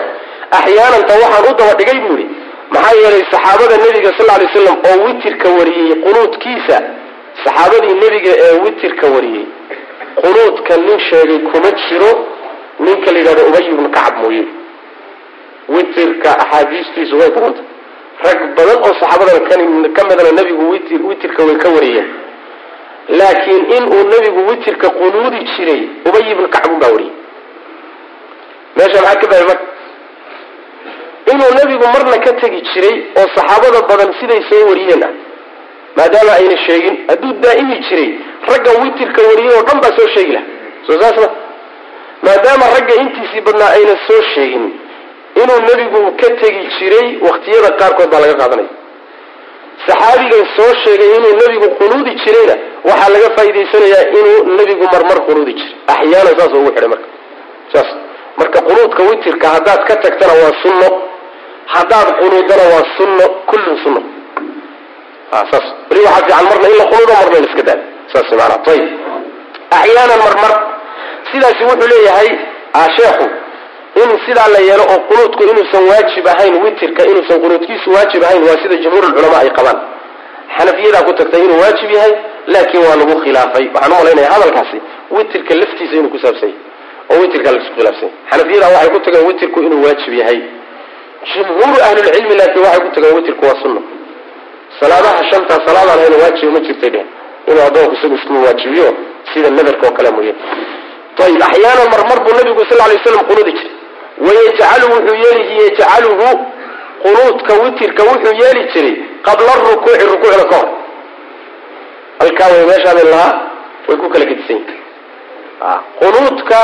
axyaananta 0.59 1.13
waxaan 1.23 1.45
u 1.49 1.53
daba 1.59 1.73
dhigay 1.79 1.99
buu 2.05 2.17
yidhi. 2.21 2.35
Maxaa 2.73 2.95
yeelay 3.01 3.23
saxaabada 3.33 3.75
nebiga 3.83 4.11
sal 4.17 4.27
lay 4.41 4.47
slam 4.53 4.77
oo 4.89 4.95
witirka 5.05 5.47
wariyey 5.57 5.95
qunuudkiisa 6.05 6.77
saxaabadii 7.43 7.93
nebiga 8.03 8.31
ee 8.45 8.53
witirka 8.65 9.05
wariyey 9.15 9.45
qunuudka 10.21 10.73
nin 10.77 10.99
sheegay 11.09 11.39
kuma 11.51 11.69
jiro 11.83 12.11
ninka 12.79 13.11
la 13.11 13.19
yidhahdo 13.19 13.41
ubay 13.49 13.65
ibnu 13.71 13.89
kacab 13.95 14.15
mooye. 14.23 14.43
Witirka 15.73 16.29
axaadiistiisu 16.43 17.15
way 17.19 17.29
badanta 17.35 17.61
rag 18.25 18.39
badan 18.57 18.77
oo 18.85 18.93
saxaabadan 18.99 19.91
ka 19.95 20.01
midana 20.07 20.31
nebigu 20.37 20.63
witir 20.73 21.01
witirka 21.09 21.41
way 21.47 21.55
ka 21.63 21.69
wariyeen. 21.75 22.07
Laakiin 23.19 23.63
inuu 23.77 24.03
nebigu 24.11 24.41
witirka 24.49 24.87
qunuudi 24.97 25.39
jiray 25.55 25.81
ubay 26.07 26.23
ibnu 26.31 26.47
kacbun 26.55 26.79
baa 26.81 26.91
wariyey. 26.95 27.13
Meesha 28.77 28.99
maxaa 29.01 29.19
ka 29.21 29.27
bahay 29.31 29.45
marka? 29.49 29.65
Inuu 31.31 31.51
nebigu 31.59 31.85
marna 31.93 32.17
ka 32.25 32.31
tegi 32.41 32.59
jiray 32.73 32.95
oo 33.19 33.27
saxaabada 33.35 33.79
badan 33.89 34.11
siday 34.19 34.41
soo 34.49 34.67
wariyeen 34.69 35.03
ah 35.07 35.13
maadaama 35.97 36.31
ayna 36.39 36.57
sheegin 36.65 36.95
hadduu 37.09 37.33
daa'imi 37.45 37.75
jiray 37.87 38.09
ragga 38.51 38.71
witirka 38.83 39.21
wariyey 39.29 39.53
oo 39.57 39.63
dhan 39.67 39.77
baa 39.83 39.93
soo 39.97 40.07
sheegi 40.15 40.31
laha 40.37 40.45
soo 40.87 40.97
saas 41.01 41.17
ma. 41.23 41.27
Maadaama 42.27 42.65
ragga 42.75 42.93
intiisii 43.03 43.41
badnaa 43.47 43.71
ayna 43.77 43.93
soo 44.07 44.21
sheegin 44.33 44.65
inuu 45.41 45.59
nebigu 45.69 46.01
ka 46.21 46.27
tegi 46.41 46.61
jiray 46.77 47.07
wakhtiyada 47.27 47.69
qaarkood 47.79 48.09
baa 48.13 48.21
laga 48.23 48.35
qaadanaya. 48.41 48.71
Saxaabigan 49.87 50.45
soo 50.57 50.71
sheegay 50.83 51.09
inuu 51.17 51.33
nebigu 51.41 51.67
qunuudi 51.79 52.11
jirayna 52.23 52.55
waxaa 52.89 53.09
laga 53.15 53.29
faa'idaysanayaa 53.37 54.03
inuu 54.19 54.37
nebigu 54.57 54.85
marmar 54.93 55.19
qunuudi 55.27 55.53
jiray. 55.59 55.75
Axyaanan 55.93 56.35
saas 56.39 56.53
ugu 56.59 56.69
xidhay 56.75 56.89
marka. 56.93 57.07
Saas. 57.73 57.89
Marka 58.39 58.59
qunuudka 58.67 59.01
witirka 59.09 59.47
haddaad 59.55 59.81
ka 59.89 59.95
tagtana 60.03 60.33
waa 60.41 60.53
sunno. 60.63 60.89
Haddaad 61.75 62.07
qunuudana 62.21 62.65
waa 62.73 62.85
sunno 62.97 63.25
kullun 63.49 63.77
sunno 63.83 64.01
weli 65.89 66.01
waxaa 66.07 66.21
fiican 66.25 66.45
marna 66.49 66.67
in 66.71 66.77
marna 70.25 70.49
in 74.01 74.09
sidaa 74.25 74.47
la 74.53 74.59
yeelo 74.67 74.83
oo 74.93 74.99
qunuudku 75.09 75.41
inuusan 75.51 75.83
sida 78.63 78.75
ay 79.43 79.49
qabaan. 79.57 79.79
Xanafiyadaa 80.57 81.03
ku 81.07 81.11
tagtay 81.19 81.41
inuu 81.45 81.59
yahay 81.97 82.13
laakiin 82.53 82.83
waa 82.87 82.95
lagu 83.01 83.15
khilaafay. 83.23 83.65
Waxaan 83.75 83.91
u 83.93 83.95
malaynaya 83.99 84.29
hadalkaasi 84.35 84.77
witirka 85.15 85.53
laftiisa 85.61 85.95
salaadaha 94.83 95.21
shanta 95.31 95.55
salaadaan 95.67 95.99
hayna 96.03 96.17
waajiba 96.23 96.51
ma 96.55 96.59
jirtay 96.67 96.89
dheh 96.95 97.05
inuu 97.49 97.63
addoonku 97.67 97.93
isagu 97.97 98.15
isku 98.19 98.33
waajibiyo 98.45 98.87
sida 99.33 99.49
nadarka 99.49 99.87
oo 99.87 99.93
kale 99.97 100.09
mooye. 100.15 100.33
Ayib 101.25 101.41
axyaanan 101.47 101.87
marmar 101.93 102.19
buu 102.25 102.33
nabigu 102.37 102.63
sal 102.69 102.79
lay 102.89 102.97
slam 103.03 103.25
qunuudi 103.29 103.51
jiray. 103.57 103.73
Wayajcalu 104.25 104.85
wuxuu 104.93 105.15
yeeli 105.23 105.43
yajcaluhu 105.63 106.27
qunuudka 107.03 107.53
witirka 107.63 108.01
wuxuu 108.09 108.33
yeeli 108.41 108.61
jiray 108.73 108.93
qabla 109.25 109.53
rukuuci 109.65 110.05
rukuucda 110.11 110.45
ka 110.51 110.55
hor. 110.59 110.69
Halkaa 112.19 112.47
way 112.53 112.63
meeshaadin 112.71 113.07
lahaa 113.13 113.33
way 113.87 113.97
ku 114.01 114.09
kala 114.13 114.25
gedisan 114.31 114.57
yihiin 114.57 114.81
qunuudka 115.99 116.59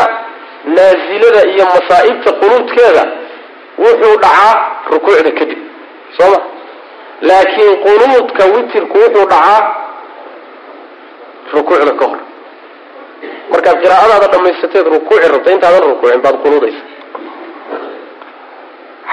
naazilada 0.76 1.42
iyo 1.54 1.66
masaa'ibta 1.74 2.32
qunuudkeeda 2.42 3.04
wuxuu 3.84 4.16
dhacaa 4.24 4.54
rukuucda 4.92 5.32
kadib 5.40 5.60
soo 6.18 6.30
ma 6.34 6.40
laakiin 7.28 7.74
qunuudka 7.86 8.44
witirku 8.56 8.98
wuxuu 9.04 9.26
dhacaa 9.32 9.62
rukuucda 11.54 11.94
ka 12.00 12.06
hor 12.12 12.20
markaad 13.52 13.78
qiraa'adaada 13.84 14.28
dhamaysateed 14.34 14.86
rukuuci 14.96 15.28
rabta 15.34 15.50
intaadan 15.56 15.84
rukuucin 15.92 16.22
baad 16.26 16.38
qunuudaysa. 16.44 16.82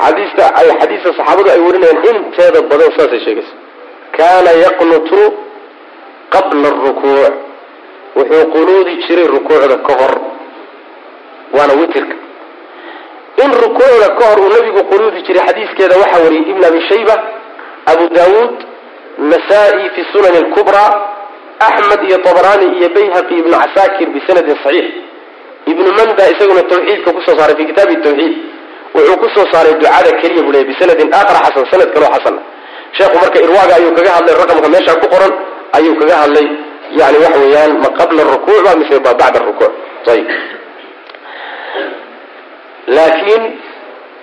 Xadiista 0.00 0.44
ay 0.60 0.68
xadiista 0.80 1.08
saxaabadu 1.18 1.48
ay 1.54 1.60
warinayaan 1.66 2.16
inteeda 2.20 2.60
badan 2.70 2.90
saasay 2.96 3.20
sheegaysa. 3.26 3.54
Kaana 4.16 4.50
yaqnutu 4.64 5.18
qabla 6.34 6.68
arukuuc 6.72 7.34
wuxuu 8.16 8.44
qunuudi 8.54 8.92
jiray 9.06 9.26
rukuucda 9.36 9.76
ka 9.86 9.92
hor 10.00 10.12
waana 11.56 11.74
witirka. 11.80 12.16
In 13.44 13.50
rukuucda 13.64 14.08
ka 14.18 14.24
hor 14.30 14.38
uu 14.44 14.50
nabigu 14.54 14.80
qunuudi 14.92 15.18
jiray 15.26 15.42
xadiiskeeda 15.48 15.94
waxaa 16.02 16.22
wariyay 16.24 16.50
ibn 16.52 16.62
abi 16.70 16.80
shayba 16.90 17.14
abu 17.92 18.04
daawuud 18.16 18.54
nasaa-i 19.32 19.84
fi 19.94 20.00
sunani 20.12 20.38
lkubraa 20.46 20.90
axmed 21.68 22.00
iyo 22.08 22.18
tabrani 22.26 22.66
iyo 22.78 22.88
bayhaqi 22.96 23.34
ibnu 23.42 23.54
casaakir 23.62 24.08
bisanadin 24.16 24.56
saxiix 24.64 24.88
ibnu 25.72 25.88
manda 25.98 26.24
isaguna 26.32 26.62
tawxiidka 26.72 27.10
ku 27.16 27.20
soo 27.26 27.36
saaray 27.38 27.56
fi 27.58 27.64
kitaabi 27.70 27.96
tawxiid. 28.06 28.34
Wuxuu 28.94 29.16
ku 29.22 29.26
soo 29.34 29.46
saaray 29.52 29.74
ducada 29.80 30.10
keliya 30.20 30.42
buu 30.44 30.52
leeyay 30.54 30.68
bisanadin 30.72 31.08
aakhar 31.18 31.36
xasan 31.44 31.64
sanad 31.72 31.88
kaloo 31.94 32.10
xasana 32.14 32.40
sheekhu 32.96 33.16
marka 33.22 33.38
irwaaga 33.46 33.74
ayuu 33.78 33.92
kaga 33.98 34.10
hadlay 34.16 34.34
raqamka 34.42 34.68
meesha 34.74 34.92
ku 35.02 35.06
qoran 35.14 35.32
ayuu 35.78 35.94
kaga 36.00 36.16
hadlay. 36.22 36.46
Yani 37.00 37.16
waxa 37.24 37.38
weeyaan 37.42 37.72
ma 37.82 37.88
qabla 37.98 38.22
rukuuc 38.32 38.60
ba 38.66 38.72
mise 38.80 38.94
ba 39.04 39.10
bacda 39.20 39.38
rukuuc. 39.48 39.72
Ayib 40.12 40.28
laakiin 42.96 43.42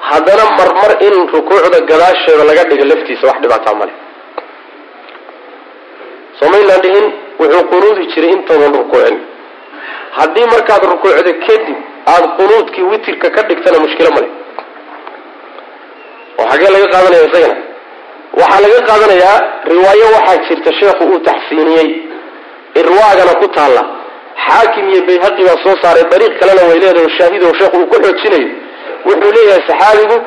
haddana 0.09 0.43
marmar 0.59 0.91
in 1.07 1.15
rukuucda 1.35 1.79
gadaasheeda 1.89 2.43
laga 2.49 2.63
dhigo 2.69 2.85
laftiisa 2.91 3.23
wax 3.29 3.37
dhibaataa 3.43 3.75
male 3.79 3.93
somaynaan 6.39 6.81
dhihin 6.85 7.05
wuxuu 7.39 7.63
qunuudi 7.71 8.03
jiray 8.13 8.31
intoodan 8.37 8.73
rukuucin. 8.79 9.17
Haddii 10.17 10.45
markaad 10.53 10.83
rukuucda 10.93 11.21
kadib 11.47 11.77
aada 12.13 12.27
qunuudkii 12.37 12.85
witirka 12.91 13.27
ka 13.35 13.41
dhigtana 13.49 13.77
mushkilo 13.83 14.09
male 14.15 14.29
oo 16.39 16.45
xagee 16.51 16.69
laga 16.75 16.87
qaadanaya 16.93 17.23
isagana. 17.29 17.55
Waxaa 18.39 18.61
laga 18.65 18.79
qaadanayaa 18.89 19.37
riwaayo 19.73 20.05
waxaa 20.15 20.37
jirta 20.47 20.71
sheekhu 20.79 21.03
uu 21.11 21.19
taxsiiniyey. 21.27 21.89
Irwaagana 22.81 23.33
ku 23.41 23.47
taalla. 23.57 23.83
Xaakim 24.45 24.85
iyo 24.93 25.01
bayhaqi 25.09 25.41
baa 25.47 25.57
soo 25.63 25.75
saaray 25.83 26.05
dariiq 26.11 26.33
kalena 26.39 26.61
way 26.69 26.77
leedahay 26.83 27.09
shaahid 27.17 27.41
oo 27.47 27.53
sheekhu 27.59 27.77
uu 27.81 27.87
ku 27.91 27.95
xoojinayo 28.03 28.47
wuxuu 29.07 29.31
leeyahay 29.37 29.63
saxaabigu 29.69 30.17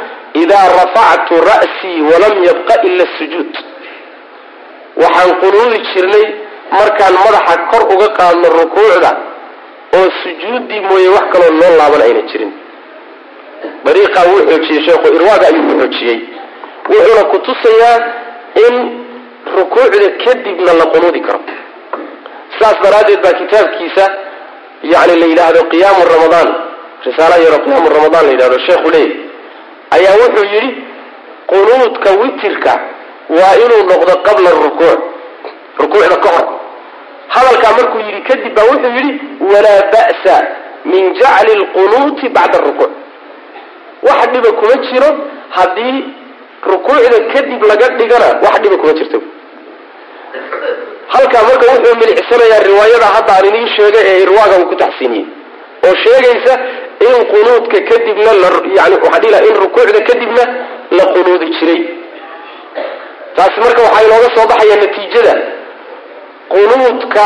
idaa 0.43 0.67
rafactu 0.81 1.35
ra'sii 1.51 1.99
walam 2.11 2.35
yabqa 2.49 2.75
ila 2.89 3.05
sujuud. 3.19 3.53
Waxaan 5.03 5.31
qunuudi 5.41 5.79
jirnay 5.93 6.25
markaan 6.79 7.15
madaxa 7.25 7.55
kor 7.71 7.83
uga 7.95 8.09
qaadno 8.19 8.49
rukuucda 8.61 9.11
oo 9.99 10.09
sujuuddii 10.23 10.81
mooye 10.89 11.09
wax 11.17 11.27
kaloo 11.33 11.53
noo 11.61 11.73
laaban 11.81 12.03
ayna 12.07 12.23
jirin. 12.31 12.53
Dariiqaa 13.85 14.25
wuu 14.31 14.43
xoojiyey 14.51 14.81
sheekhu 14.87 15.07
irwaaga 15.17 15.47
ayuu 15.51 15.65
ku 15.69 15.75
xoojiyey. 15.83 16.19
Wuxuuna 16.91 17.23
ku 17.31 17.37
tusayaa 17.47 17.99
in 18.67 18.75
rukuucda 19.57 20.09
kadibna 20.25 20.73
la 20.81 20.87
qunuudi 20.93 21.21
karo. 21.27 21.41
Saas 22.59 22.77
daraaddeed 22.85 23.21
baa 23.25 23.35
kitaabkiisa 23.41 24.05
yani 24.93 25.15
la 25.21 25.27
yidhaahdo 25.31 25.61
qiyaamu 25.73 26.03
ramadaan 26.15 26.49
risaala 27.09 27.37
yaro 27.45 27.59
qiyaamu 27.65 27.89
ramadaan 27.97 28.25
la 28.27 28.33
yidhahdo 28.35 28.59
sheekhu 28.67 28.89
leeyahy 28.91 29.15
ayaa 29.97 30.15
wuxuu 30.23 30.47
yidhi 30.55 30.71
qunuudka 31.53 32.11
witirka 32.21 32.73
waa 33.39 33.55
inuu 33.65 33.83
noqdo 33.91 34.13
qabla 34.27 34.51
rukuuc 34.65 35.01
rukuucda 35.81 36.17
ka 36.25 36.29
hor. 36.35 36.47
Hadalkaa 37.35 37.73
markuu 37.79 38.01
yidhi 38.09 38.21
kadib 38.29 38.53
baa 38.57 38.67
wuxuu 38.71 38.93
yidhi 38.99 39.13
walaa 39.53 39.81
ba'sa 39.95 40.37
min 40.93 41.05
jacli 41.21 41.53
lqunuuti 41.63 42.27
bacda 42.37 42.59
rukuuc 42.67 42.93
wax 44.07 44.21
dhiba 44.33 44.51
kuma 44.61 44.75
jiro 44.89 45.09
haddii 45.57 45.97
rukuucda 46.71 47.19
kadib 47.33 47.61
laga 47.71 47.87
dhigana 47.99 48.29
wax 48.45 48.55
dhiba 48.63 48.77
kuma 48.83 48.93
jirto. 48.99 49.19
Halkaa 51.15 51.43
marka 51.49 51.67
wuxuu 51.73 51.95
milicsanayaa 52.01 52.63
riwaayada 52.71 53.07
hadda 53.17 53.33
aan 53.37 53.47
idiin 53.51 53.69
sheegay 53.77 54.05
ee 54.11 54.19
irwaaga 54.25 54.55
uu 54.61 54.69
ku 54.71 54.75
taxsiiniyey 54.83 55.27
oo 55.87 55.95
sheegaysa 56.05 56.53
in 57.01 57.15
qunuudka 57.33 57.79
kadibna 57.91 58.33
laha 58.43 59.39
in 59.49 59.55
rukuucda 59.63 60.01
kadibna 60.09 60.43
la 60.91 61.05
qunuudi 61.13 61.47
jiray. 61.59 61.83
Taasi 63.37 63.61
marka 63.61 63.83
waxaa 63.83 64.05
inooga 64.07 64.29
soo 64.37 64.47
baxaya 64.49 64.77
natiijada. 64.77 65.35
Qunuudka 66.49 67.25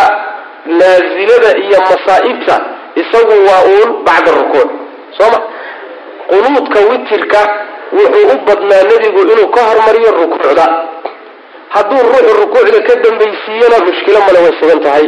naasilada 0.67 1.51
iyo 1.65 1.79
masaa'ibta 1.89 2.57
isagu 3.01 3.35
waa 3.49 3.63
uun 3.73 4.05
bacda 4.05 4.31
rukuuc. 4.39 4.71
Soo 5.19 5.31
ma 5.33 5.39
qunuudka 6.31 6.79
witirka 6.91 7.41
wuxuu 7.93 8.29
u 8.35 8.37
badnaa 8.47 8.83
nebigu 8.91 9.21
inuu 9.33 9.49
ka 9.55 9.61
hormariyo 9.69 10.11
rukuucda. 10.21 10.67
Hadduu 11.75 12.03
ruuxu 12.03 12.33
rukuucda 12.43 12.81
ka 12.87 12.95
dambaysiiyana 13.05 13.79
mushkilo 13.87 14.19
male 14.27 14.39
way 14.45 14.53
sugan 14.61 14.81
tahay. 14.85 15.07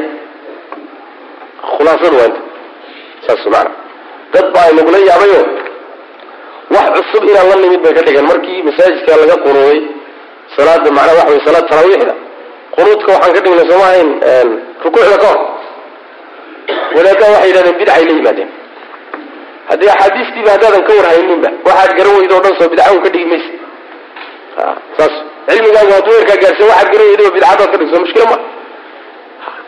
Khulaasadu 1.77 2.17
waa 2.17 2.27
inta 2.31 2.41
saas 3.27 3.47
maana 3.53 3.71
dad 4.35 4.47
baa 4.55 4.69
nagula 4.79 4.99
yaabayo. 5.11 5.41
Wax 6.75 6.87
cusub 6.97 7.25
inaan 7.31 7.49
la 7.51 7.57
nimid 7.63 7.81
bay 7.85 7.93
ka 7.97 8.03
dhigeen. 8.07 8.27
Markii 8.31 8.63
masaajidka 8.69 9.13
laga 9.23 9.37
qunuuday 9.45 9.81
salaada 10.57 10.91
macnaa 10.97 11.17
waxa 11.19 11.33
wey 11.33 11.41
salaad 11.47 11.67
taraawiixda. 11.71 12.15
Qunuudka 12.77 13.11
waxaan 13.15 13.33
ka 13.37 13.41
dhignay 13.45 13.67
sooma 13.71 13.85
ahayn 13.91 14.09
rukuucda 14.85 15.17
ka 15.23 15.27
hor. 15.31 15.41
Wadaaddaa 16.97 17.31
waxay 17.35 17.49
yidhahdeen 17.51 17.77
bidcay 17.81 18.05
la 18.09 18.13
yimaadeen 18.19 18.51
haddii 19.71 19.91
axaadiistiiba 19.95 20.51
haddaadan 20.55 20.83
ka 20.89 20.93
warhayninba 20.99 21.49
waxaad 21.69 21.91
garan 21.99 22.15
weydo 22.19 22.35
o 22.39 22.41
dhan 22.45 22.55
soo 22.59 22.69
bidca 22.73 22.85
ka 23.05 23.09
dhigi 23.15 23.27
maysa 23.33 23.51
saas 24.97 25.15
cilmigaagu 25.49 25.93
hadduu 25.99 26.15
eerkaa 26.19 26.39
gaarsiin 26.43 26.69
waxaad 26.73 26.89
garan 26.93 27.07
weydo 27.11 27.23
bidcadaad 27.37 27.69
ka 27.73 27.77
dhigso 27.81 28.01
mushkilo 28.05 28.27
ma. 28.33 28.37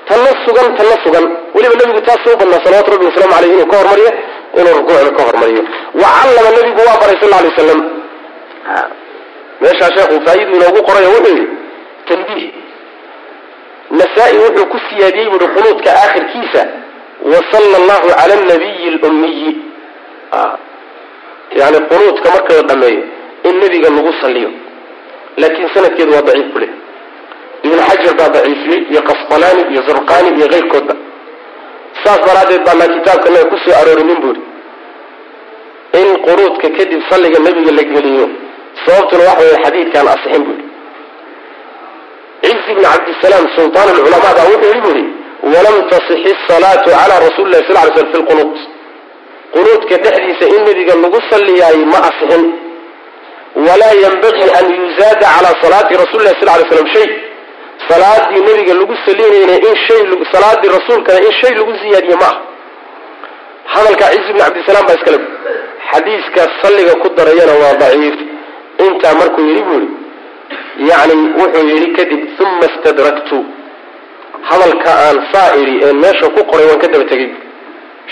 Tanna 0.09 0.31
sugan 0.44 0.66
tanna 0.79 0.96
sugan. 1.05 1.24
Weliba 1.55 1.74
nabigu 1.81 2.00
taas 2.09 2.20
soo 2.24 2.37
badnaa 2.40 2.61
salawatu 2.64 2.90
rabbi 2.94 3.07
wasalaamu 3.11 3.35
aleyh 3.38 3.53
inuu 3.57 3.68
ka 3.72 3.77
hormariyo 3.81 4.11
inuu 4.61 4.75
rukuucda 4.79 5.11
ka 5.17 5.23
hormariyo. 5.29 5.62
Wa 6.01 6.09
callama 6.19 6.51
nabigu 6.57 6.81
waa 6.88 6.99
baray 7.03 7.17
sal 7.21 7.33
alay 7.38 7.51
waslam 7.53 7.81
meeshaa 9.62 9.90
sheekhu 9.97 10.17
faa'idu 10.27 10.51
inoogu 10.59 10.81
qorayo 10.88 11.09
wuxuu 11.14 11.35
yidhi 11.37 11.47
tanbiih. 12.09 12.45
Nasaa-i 13.99 14.37
wuxuu 14.45 14.67
ku 14.73 14.79
siyaadiyey 14.88 15.29
buuhi 15.33 15.49
qunuudka 15.57 15.90
aakhirkiisa 16.03 16.62
wasala 17.33 17.77
allahu 17.81 18.09
cala 18.19 18.35
nabiyi 18.51 18.90
lummiyi 19.03 19.51
yani 21.61 21.79
qunuudka 21.90 22.29
marka 22.35 22.53
la 22.59 22.62
dhameeyo 22.71 23.03
in 23.49 23.55
nebiga 23.62 23.88
lagu 23.97 24.12
saliyo 24.21 24.51
laakiin 25.40 25.69
sanadkeedu 25.75 26.12
waa 26.17 26.23
daciif 26.29 26.49
ku 26.53 26.59
leh. 26.62 26.71
Ibn 27.67 27.79
xajar 27.88 28.14
baa 28.19 28.29
daciifiyey 28.37 28.81
iyo 28.93 29.01
qasqalaani 29.09 29.62
iyo 29.73 29.83
zarqani 29.88 30.29
iyo 30.38 30.47
keyrkoodba 30.53 30.95
saas 32.05 32.21
daraaddeed 32.29 32.62
baanaa 32.69 32.90
kitaabka 32.97 33.29
naga 33.35 33.47
ku 33.53 33.57
soo 33.64 33.75
aroorinin 33.81 34.19
buuhi 34.25 34.43
in 36.01 36.09
qunuudka 36.27 36.69
kadib 36.79 37.01
salliga 37.11 37.38
nebiga 37.47 37.73
la 37.79 37.85
geliyo 37.93 38.27
sababtuna 38.85 39.23
waxa 39.29 39.43
weeye 39.45 39.59
xadiidkaan 39.64 40.09
asixin 40.14 40.43
buuhi 40.49 40.64
ciisi 42.43 42.71
bni 42.77 42.85
cabdisalaam 42.93 43.45
sultaan 43.57 43.88
alculamaa 43.95 44.35
baa 44.38 44.47
wuxuu 44.53 44.71
yihi 44.73 44.83
buuhi 44.87 45.05
walam 45.55 45.77
tasixi 45.93 46.31
asalaatu 46.37 46.88
cala 46.99 47.14
rasuli 47.27 47.51
lahi 47.55 47.64
sal 47.69 47.77
ly 47.87 47.93
slm 47.97 48.09
fi 48.12 48.19
lqunuut 48.23 48.57
qunuudka 49.55 49.95
dhexdiisa 50.05 50.45
in 50.57 50.61
nebiga 50.69 50.95
lagu 51.05 51.19
salliyaayey 51.31 51.85
ma 51.93 51.99
asixin. 52.11 52.45
Walaa 53.67 53.95
yanbagii 54.05 54.51
an 54.59 54.67
yuzaada 54.81 55.27
calaa 55.35 55.55
salaati 55.62 55.95
rasuli 56.03 56.25
lah 56.27 56.35
sal 56.40 56.49
lay 56.61 56.67
slam 56.71 56.87
shay 56.95 57.07
salaadii 57.88 58.40
nebiga 58.49 58.75
lagu 58.81 58.94
salinayna 59.07 59.55
in 59.68 59.75
shay 59.87 60.01
salaadii 60.33 60.70
rasuulkana 60.79 61.20
in 61.29 61.33
shay 61.40 61.53
lagu 61.59 61.73
ziyaadiye 61.83 62.16
ma 62.23 62.29
ah 62.33 62.37
hadalkaa 63.75 64.11
ciisa 64.14 64.31
bni 64.33 64.40
cabdisalaam 64.44 64.87
baa 64.88 64.97
iskale 64.99 65.18
xadiiska 65.90 66.42
salliga 66.62 66.94
ku 67.03 67.09
darayana 67.18 67.55
waa 67.62 67.75
daciif. 67.83 68.16
Intaa 68.87 69.14
markuu 69.20 69.42
yidhi 69.49 69.62
buu 69.68 69.81
yihi 69.83 70.88
yacni 70.90 71.14
wuxuu 71.40 71.66
yidhi 71.73 71.88
kadib 71.99 72.20
uma 72.44 72.66
istadraktu. 72.70 73.37
Hadalka 74.51 74.90
aan 75.07 75.18
saa 75.33 75.49
idhi 75.61 75.75
ee 75.87 75.92
meesha 76.03 76.27
ku 76.37 76.40
qoray 76.51 76.66
waan 76.70 76.79
ka 76.83 76.88
daba 76.94 77.05
tegey 77.12 77.29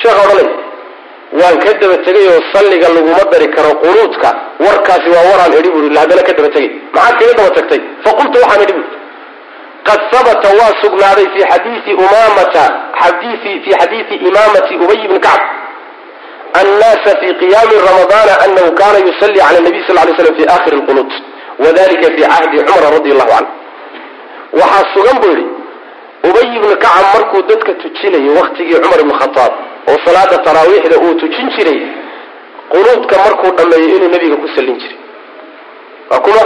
sheekha 0.03 0.21
odhanay 0.25 0.49
waan 1.41 1.57
ka 1.65 1.71
daba 1.83 1.97
tegay 2.07 2.25
oo 2.33 2.41
salliga 2.53 2.89
laguma 2.97 3.23
dari 3.33 3.49
karo 3.57 3.73
qunuudka 3.83 4.29
warkaasi 4.67 5.09
waa 5.15 5.25
waraan 5.31 5.53
idhi 5.61 5.71
bui 5.75 5.89
haddana 6.01 6.23
ka 6.29 6.33
daba 6.39 6.49
tegay. 6.57 6.71
Maxaad 6.97 7.15
kaga 7.21 7.33
daba 7.39 7.51
tagtay? 7.59 7.81
Faqultu 8.05 8.37
waxaan 8.45 8.63
idhi 8.67 8.75
bui 8.79 8.87
qad 9.89 10.01
habata 10.13 10.49
waa 10.61 10.73
sugnaaday 10.83 11.27
fi 11.35 11.41
xadiii 11.53 11.95
umamata 12.05 12.65
xadii 13.03 13.37
fi 13.65 13.71
xadiidi 13.81 14.15
imaamati 14.29 14.75
ubay 14.85 15.01
bni 15.11 15.21
kacb 15.27 15.43
annaasa 16.61 17.11
fi 17.21 17.29
qiyaami 17.41 17.75
ramadaana 17.89 18.33
anahu 18.45 18.71
kana 18.81 18.99
yusalli 19.07 19.39
cala 19.47 19.61
nabiy 19.67 19.83
sal 19.89 19.97
lay 20.07 20.15
slam 20.19 20.35
fi 20.39 20.45
akhiri 20.57 20.77
lqunuut 20.81 21.13
wadalika 21.65 22.07
fi 22.17 22.21
cahdi 22.33 22.57
cumara 22.69 22.89
radi 22.97 23.11
allahu 23.15 23.31
canhu 23.35 23.51
waxaa 24.61 24.85
sugan 24.95 25.17
buu 25.23 25.33
yidhi 25.35 25.47
ubay 26.29 26.47
ibni 26.57 26.75
kacab 26.85 27.07
markuu 27.15 27.43
dadka 27.51 27.73
tujinayo 27.83 28.31
waktigii 28.41 28.79
cumar 28.85 29.01
ibni 29.05 29.15
khataab 29.23 29.53
oo 29.91 29.97
salaada 30.07 30.37
taraawiixda 30.47 30.97
uu 31.05 31.15
tujin 31.23 31.49
jiray 31.57 31.81
qunuudka 32.73 33.17
markuu 33.25 33.51
dhammeeyo 33.59 33.89
inuu 33.97 34.11
nebiga 34.15 34.37
ku 34.43 34.49
sallin 34.57 34.77
jiray. 34.83 34.99
Waa 36.11 36.21
kuma? 36.27 36.43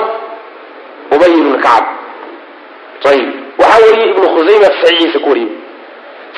Ubay 1.14 1.32
ibni 1.40 1.58
kacab 1.66 1.84
ayib 3.12 3.28
waxaa 3.62 3.80
wariyey 3.86 4.10
ibnu 4.14 4.26
khusayma 4.34 4.68
saxiixiisa 4.80 5.18
ku 5.24 5.28
wariyey 5.32 5.50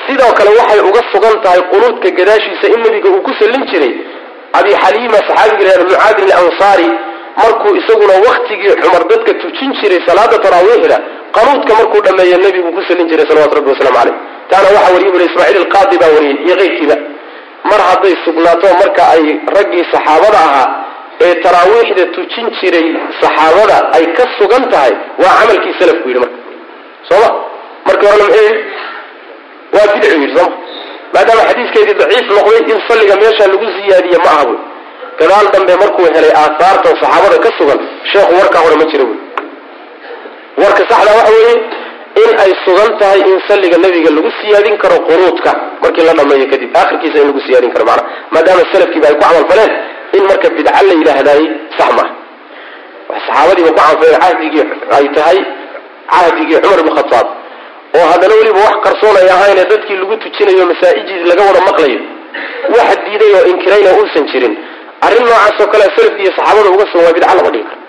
sidoo 0.05 0.31
kale 0.39 0.49
waxay 0.59 0.79
uga 0.89 1.01
sugan 1.13 1.35
tahay 1.45 1.61
qunuudka 1.71 2.09
gadaashiisa 2.19 2.65
in 2.73 2.79
nebiga 2.85 3.09
uu 3.15 3.21
ku 3.27 3.31
sallin 3.39 3.63
jiray. 3.71 3.93
Abi 4.59 4.71
xaliima 4.83 5.19
saxaabiga 5.29 5.63
reer 5.69 5.81
mucaadin 5.89 6.29
alansaari 6.39 6.87
markuu 7.41 7.71
isaguna 7.79 8.15
waktigii 8.27 8.73
cumar 8.81 9.03
dadka 9.11 9.31
tujin 9.41 9.71
jiray 9.79 9.99
salaada 10.07 10.37
taraawiixda 10.45 10.97
qanuudka 11.37 11.71
markuu 11.79 12.01
dhammeeyo 12.05 12.37
nebigu 12.45 12.69
ku 12.77 12.81
sallin 12.87 13.07
jiray 13.11 13.25
salawatu 13.29 13.55
rabbi 13.59 13.69
wasalaamu 13.73 13.97
caleyh 13.99 14.15
taana 14.51 14.67
waxaa 14.75 14.93
wariyey 14.95 15.11
buri 15.15 15.25
ismaaciil 15.29 15.59
alqaadi 15.63 15.95
baa 16.01 16.11
wariyey 16.15 16.37
iyo 16.45 16.55
keyrkiiba 16.61 16.95
mar 17.69 17.79
hadday 17.89 18.13
sugnaato 18.25 18.67
marka 18.81 19.01
ay 19.13 19.23
raggii 19.57 19.85
saxaabada 19.93 20.39
ahaa 20.47 20.67
ee 21.25 21.33
taraawiixda 21.45 22.03
tujin 22.17 22.45
jiray 22.59 22.87
saxaabada 23.21 23.77
ay 23.97 24.05
ka 24.17 24.25
sugan 24.39 24.63
tahay 24.73 24.93
waa 25.23 25.33
camalkii 25.39 25.73
salafku 25.81 26.07
yidhi 26.09 26.21
marka 26.25 26.38
sooma 27.09 27.29
markii 27.87 28.07
horena 28.11 28.25
muxuu 28.29 28.55
waa 29.75 29.87
bidcu 29.93 30.07
yidhi 30.15 30.29
sooma 30.37 30.55
maadaama 31.13 31.41
xadiiskeedii 31.49 31.95
daciif 32.01 32.25
noqday 32.37 32.59
in 32.73 32.79
salliga 32.89 33.15
meesha 33.23 33.45
lagu 33.53 33.65
ziyaadiye 33.77 34.17
ma 34.25 34.29
aha 34.35 34.43
buy 34.49 34.57
gadaal 35.21 35.47
dambe 35.55 35.73
markuu 35.83 36.05
helay 36.15 36.33
aahaartan 36.41 36.93
saxaabada 37.01 37.37
ka 37.45 37.49
sugan 37.57 37.79
sheekhu 38.11 38.33
warkaa 38.39 38.61
hore 38.65 38.75
ma 38.81 38.85
jira 38.91 39.05
buy 39.09 39.17
warka 40.63 40.81
saxda 40.91 41.11
waxa 41.19 41.31
weeye 41.37 41.55
in 42.23 42.31
ay 42.43 42.51
sugan 42.65 42.89
tahay 43.01 43.19
in 43.31 43.37
salliga 43.47 43.77
nebiga 43.83 44.09
lagu 44.17 44.29
siyaadin 44.41 44.75
karo 44.83 44.97
qunuudka 45.09 45.51
markii 45.83 46.05
la 46.07 46.13
dhameeyo 46.19 46.45
kadib. 46.53 46.69
Akhirkiisa 46.81 47.17
in 47.21 47.27
lagu 47.29 47.41
siyaadin 47.47 47.71
karo 47.75 47.85
maanaa 47.89 48.05
maadaama 48.35 48.63
salafkiiba 48.73 49.07
ay 49.09 49.15
ku 49.17 49.21
camal 49.25 49.45
faleen 49.51 49.71
in 50.17 50.23
marka 50.29 50.47
bidca 50.57 50.81
la 50.89 50.93
yidhaahdaay 50.99 51.43
sax 51.77 51.89
maaha 51.97 52.11
saxaabadiiba 53.27 53.69
ku 53.71 53.75
camalfaleen 53.79 54.19
cahdigii 54.25 54.65
ay 54.97 55.05
tahay 55.17 55.37
cahdigii 56.13 56.59
cumar 56.63 56.79
ibn 56.83 56.91
khataab 56.99 57.27
oo 57.97 58.05
haddana 58.11 58.33
weliba 58.39 58.59
wax 58.67 58.75
qarsoon 58.85 59.15
ay 59.21 59.29
ahayne 59.35 59.63
dadkii 59.71 59.97
lagu 60.01 60.15
tujinayo 60.23 60.65
masaa'ijii 60.71 61.19
laga 61.31 61.41
wada 61.49 61.61
maqlayo 61.69 61.99
wax 62.75 62.89
diiday 63.05 63.31
oo 63.39 63.45
inkirayna 63.51 63.89
uusan 63.99 64.25
jirin. 64.31 64.53
Arrin 65.05 65.23
noocaas 65.25 65.57
oo 65.63 65.67
kale 65.73 65.85
salafki 65.95 66.21
iyo 66.23 66.31
saxaabada 66.37 66.69
uga 66.75 66.85
sugan 66.91 67.05
waa 67.07 67.13
bidca 67.17 67.35
lama 67.37 67.49
dhigi 67.53 67.65
karo. 67.69 67.81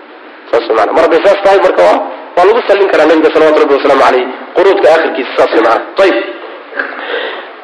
Saas 0.51 0.67
maana. 0.77 0.93
Mar 0.97 1.03
hadday 1.07 1.21
saas 1.27 1.39
tahay 1.45 1.59
marka 1.67 1.83
waa 1.89 1.99
waa 2.37 2.45
lagu 2.49 2.61
sallin 2.69 2.89
karaa 2.93 3.07
nabiga 3.11 3.31
salawatu 3.35 3.59
rabbi 3.63 3.75
wasalaamu 3.79 4.03
caleyh 4.07 4.27
qunuudka 4.57 4.87
aakhirkiisa 4.95 5.33
saas 5.39 5.53
maana. 5.67 5.83
Ayib 6.05 6.17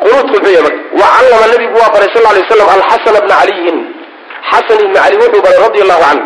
qunuudku 0.02 0.34
muxuu 0.34 0.52
yahay 0.56 0.62
marka 0.66 0.80
wa 1.00 1.06
callama 1.14 1.46
nabigu 1.52 1.74
waa 1.82 1.90
baray 1.94 2.08
sal 2.14 2.24
alay 2.30 2.42
waslam 2.44 2.68
alxasana 2.76 3.18
bna 3.24 3.34
caliyin 3.40 3.78
xasan 4.50 4.78
ibni 4.84 4.94
cali 5.00 5.16
wuxuu 5.22 5.42
baray 5.46 5.58
radi 5.66 5.78
allahu 5.84 6.02
canhu 6.06 6.24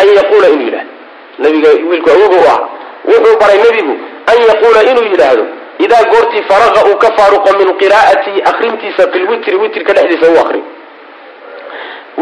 an 0.00 0.06
yaquula 0.18 0.46
inuu 0.54 0.66
yidhahdo 0.68 0.90
nabiga 1.44 1.68
wiilku 1.90 2.08
awoga 2.14 2.36
u 2.42 2.46
ah 2.54 2.58
wuxuu 3.10 3.36
baray 3.42 3.58
nebigu 3.64 3.94
an 4.32 4.38
yaquula 4.50 4.80
inuu 4.90 5.06
yidhaahdo 5.12 5.44
idaa 5.84 6.02
goortii 6.12 6.42
faraqa 6.50 6.80
uu 6.90 6.96
ka 7.04 7.08
faaruqo 7.18 7.50
min 7.60 7.68
qiraa'ati 7.82 8.32
akrintiisa 8.52 9.02
fi 9.12 9.18
lwitri 9.24 9.56
witrka 9.62 9.92
dhexdiisa 9.96 10.26
u 10.34 10.38
akriyo 10.44 10.64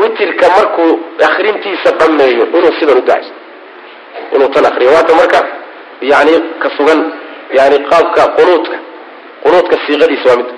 witrka 0.01 0.47
markuu 0.57 0.91
akrintiisa 1.29 1.91
dhammeeyo 2.01 2.45
inuu 2.59 2.73
sidan 2.81 2.99
u 2.99 3.01
dacaysto 3.01 3.35
inuu 4.35 4.49
tan 4.55 4.67
akriyo 4.71 4.91
waata 4.97 5.15
marka 5.21 5.41
yani 6.13 6.33
ka 6.63 6.69
sugan 6.77 7.01
yani 7.59 7.77
qaabka 7.91 8.23
qunuudka 8.37 8.77
qunuudka 9.43 9.77
siiqadiisa 9.87 10.29
waa 10.31 10.37
mid. 10.41 10.49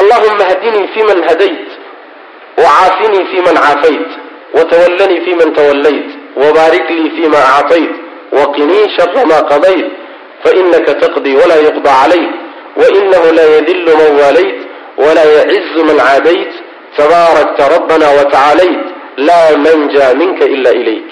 Allahuma 0.00 0.44
hdinii 0.52 0.86
fi 0.94 1.00
man 1.08 1.18
hadayt 1.28 1.68
wacaafinii 2.62 3.24
fi 3.30 3.38
man 3.46 3.56
caafayt 3.64 4.10
watawallanii 4.56 5.20
fi 5.26 5.32
man 5.40 5.50
tawallayt 5.58 6.08
wabaarik 6.42 6.90
lii 6.90 7.10
fima 7.16 7.38
acطayt 7.58 7.92
waqinii 8.38 8.84
shara 8.96 9.22
ma 9.32 9.38
qadayt 9.52 9.86
fainaka 10.44 10.92
taqdii 11.04 11.36
walaa 11.40 11.60
yuqضى 11.68 11.90
calayk 12.00 12.30
wainahu 12.80 13.28
la 13.38 13.44
yadilu 13.54 13.92
man 14.00 14.10
waalayt 14.22 14.58
walaa 15.04 15.28
yacizu 15.38 15.80
man 15.88 15.96
caadayt 16.06 16.52
tabaarakta 16.96 17.62
rabbana 17.74 18.06
watacaalayt 18.18 18.80
laa 19.28 19.50
manja 19.66 20.06
minka 20.20 20.44
ila 20.54 20.70
ilayk 20.80 21.10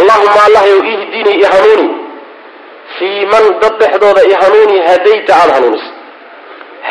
allahuma 0.00 0.40
allahyow 0.48 0.80
ihdinii 0.94 1.36
ihanuuni 1.44 1.88
fii 2.98 3.20
man 3.32 3.44
dad 3.62 3.74
dhexdooda 3.82 4.22
ihanuuni 4.32 4.76
hadayta 4.88 5.32
aada 5.40 5.52
hanuuniso 5.56 5.90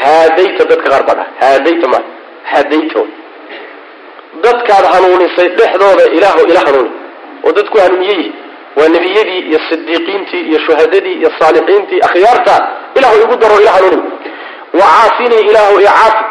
haadayta 0.02 0.64
dadka 0.72 0.90
qaar 0.92 1.04
baa 1.08 1.16
dhaha 1.20 1.32
haadayta 1.42 1.88
ma 1.94 2.00
hadayta 2.54 3.02
dadkaad 4.46 4.86
hanuunisay 4.94 5.48
dhexdooda 5.60 6.04
ilaahu 6.18 6.42
ila 6.52 6.60
hanuuni 6.68 6.92
oo 7.46 7.52
dadku 7.58 7.78
hanuuniyey 7.84 8.24
waa 8.78 8.90
nebiyadii 8.96 9.40
iyo 9.50 9.60
sidiiqiintii 9.70 10.42
iyo 10.50 10.60
shuhadadii 10.66 11.14
iyo 11.22 11.32
saalixiintii 11.40 12.00
akhyaarta 12.08 12.56
ilahu 12.98 13.16
igu 13.24 13.36
daro 13.42 13.56
ila 13.62 13.72
hanuuni 13.72 14.02
wa 14.80 14.86
caafinii 14.96 15.42
ilaahu 15.50 15.80
icaafi 15.80 16.24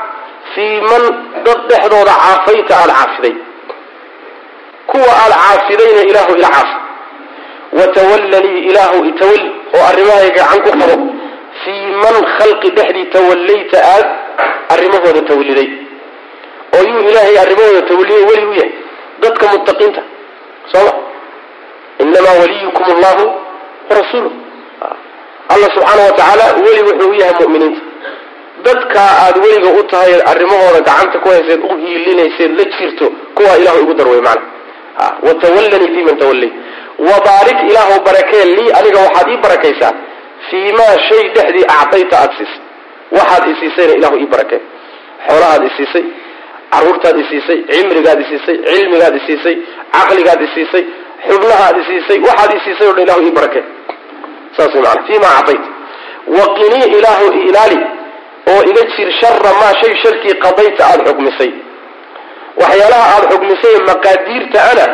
fii 0.55 0.81
man 0.90 1.02
dad 1.46 1.59
dhexdooda 1.70 2.12
caafayta 2.22 2.74
aada 2.81 2.92
caafiday. 2.98 3.35
Kuwa 4.87 5.12
aada 5.22 5.37
caafidayna 5.44 6.02
ilaahu 6.11 6.33
ila 6.37 6.48
caafi 6.48 6.76
watawallanii 7.78 8.59
ilaahu 8.70 9.05
itawalli 9.05 9.50
oo 9.76 9.85
arrimahayga 9.90 10.35
gacan 10.35 10.61
ku 10.64 10.70
qabo. 10.81 10.96
Fii 11.64 11.87
man 12.05 12.16
khalqi 12.38 12.70
dhexdii 12.76 13.05
tawallayta 13.14 13.78
aad 13.94 14.07
arrimahooda 14.74 15.20
tawalliday. 15.31 15.68
Oo 16.76 16.83
yuu 16.90 17.09
ilaahay 17.11 17.38
arrimahooda 17.44 17.83
tawalliyo 17.88 18.26
weli 18.28 18.46
u 18.46 18.52
yahay. 18.61 18.72
Dadka 19.22 19.44
muttaqiinta 19.52 20.02
sooma 20.72 20.92
inamaa 22.03 22.37
waliyukum 22.43 22.85
allahu 22.97 23.25
warasuuluh 23.91 24.33
allah 25.53 25.69
subxaana 25.77 26.03
wa 26.09 26.12
tacaala 26.19 26.45
weli 26.67 26.83
wuxuu 26.88 27.11
u 27.11 27.15
yahay 27.23 27.47
mu'miniinta 27.47 27.81
dadkaa 28.67 29.11
aada 29.25 29.41
weliga 29.45 29.71
u 29.81 29.83
tahay 29.93 30.12
arrimahooda 30.33 30.81
gacanta 30.88 31.19
ku 31.23 31.29
hayseed 31.35 31.61
u 31.71 31.77
hiilinayseed 31.83 32.53
la 32.59 32.65
jirto 32.79 33.07
kuwaa 33.37 33.57
ilahu 33.62 33.79
igu 33.85 33.95
dar 33.99 34.09
wey 34.12 34.21
macana 34.21 35.07
watawallanii 35.27 35.91
fi 35.97 36.03
man 36.09 36.17
tawallay 36.23 36.51
wabaarik 37.09 37.59
ilaahu 37.71 37.95
barakee 38.09 38.45
lii 38.57 38.71
aniga 38.79 38.99
waxaad 39.07 39.29
ii 39.33 39.37
barakaysaa 39.47 39.93
fii 40.51 40.73
maa 40.81 40.95
shay 41.09 41.23
dhexdii 41.37 41.67
acdayta 41.81 42.17
aada 42.23 42.35
siisay 42.38 42.61
waxaad 43.19 43.45
isiisayna 43.55 43.95
ilahu 44.01 44.17
ii 44.23 44.27
barakee 44.35 44.61
xoolahaad 45.29 45.62
isiisay 45.71 46.05
caruurtaad 46.73 47.17
isiisay 47.25 47.59
cimrigaad 47.73 48.21
isiisay 48.25 48.57
cilmigaad 48.69 49.15
isiisay 49.21 49.57
caqligaad 49.97 50.41
isiisay 50.49 50.85
xubnahaad 51.29 51.77
isiisay 51.83 52.19
waxaad 52.29 52.51
isiisay 52.59 52.87
o 52.91 52.93
dhan 52.97 53.05
ilahu 53.07 53.21
ii 53.27 53.35
barakee 53.39 53.65
saas 54.57 54.75
maana 54.85 55.03
fii 55.09 55.19
maa 55.25 55.41
waqinii 56.39 56.87
ilaahu 56.99 57.27
ilaali 57.49 57.81
oo 58.53 58.63
iga 58.71 58.83
jir 58.97 59.11
shara 59.21 59.51
maa 59.61 59.73
shay 59.81 59.95
sharkii 60.03 60.35
qadayta 60.45 60.83
aada 60.91 61.05
xukmisay 61.09 61.51
waxyaalaha 62.61 63.07
aada 63.15 63.27
xukmisay 63.33 63.75
maqaadiirta 63.91 64.59
ana 64.71 64.85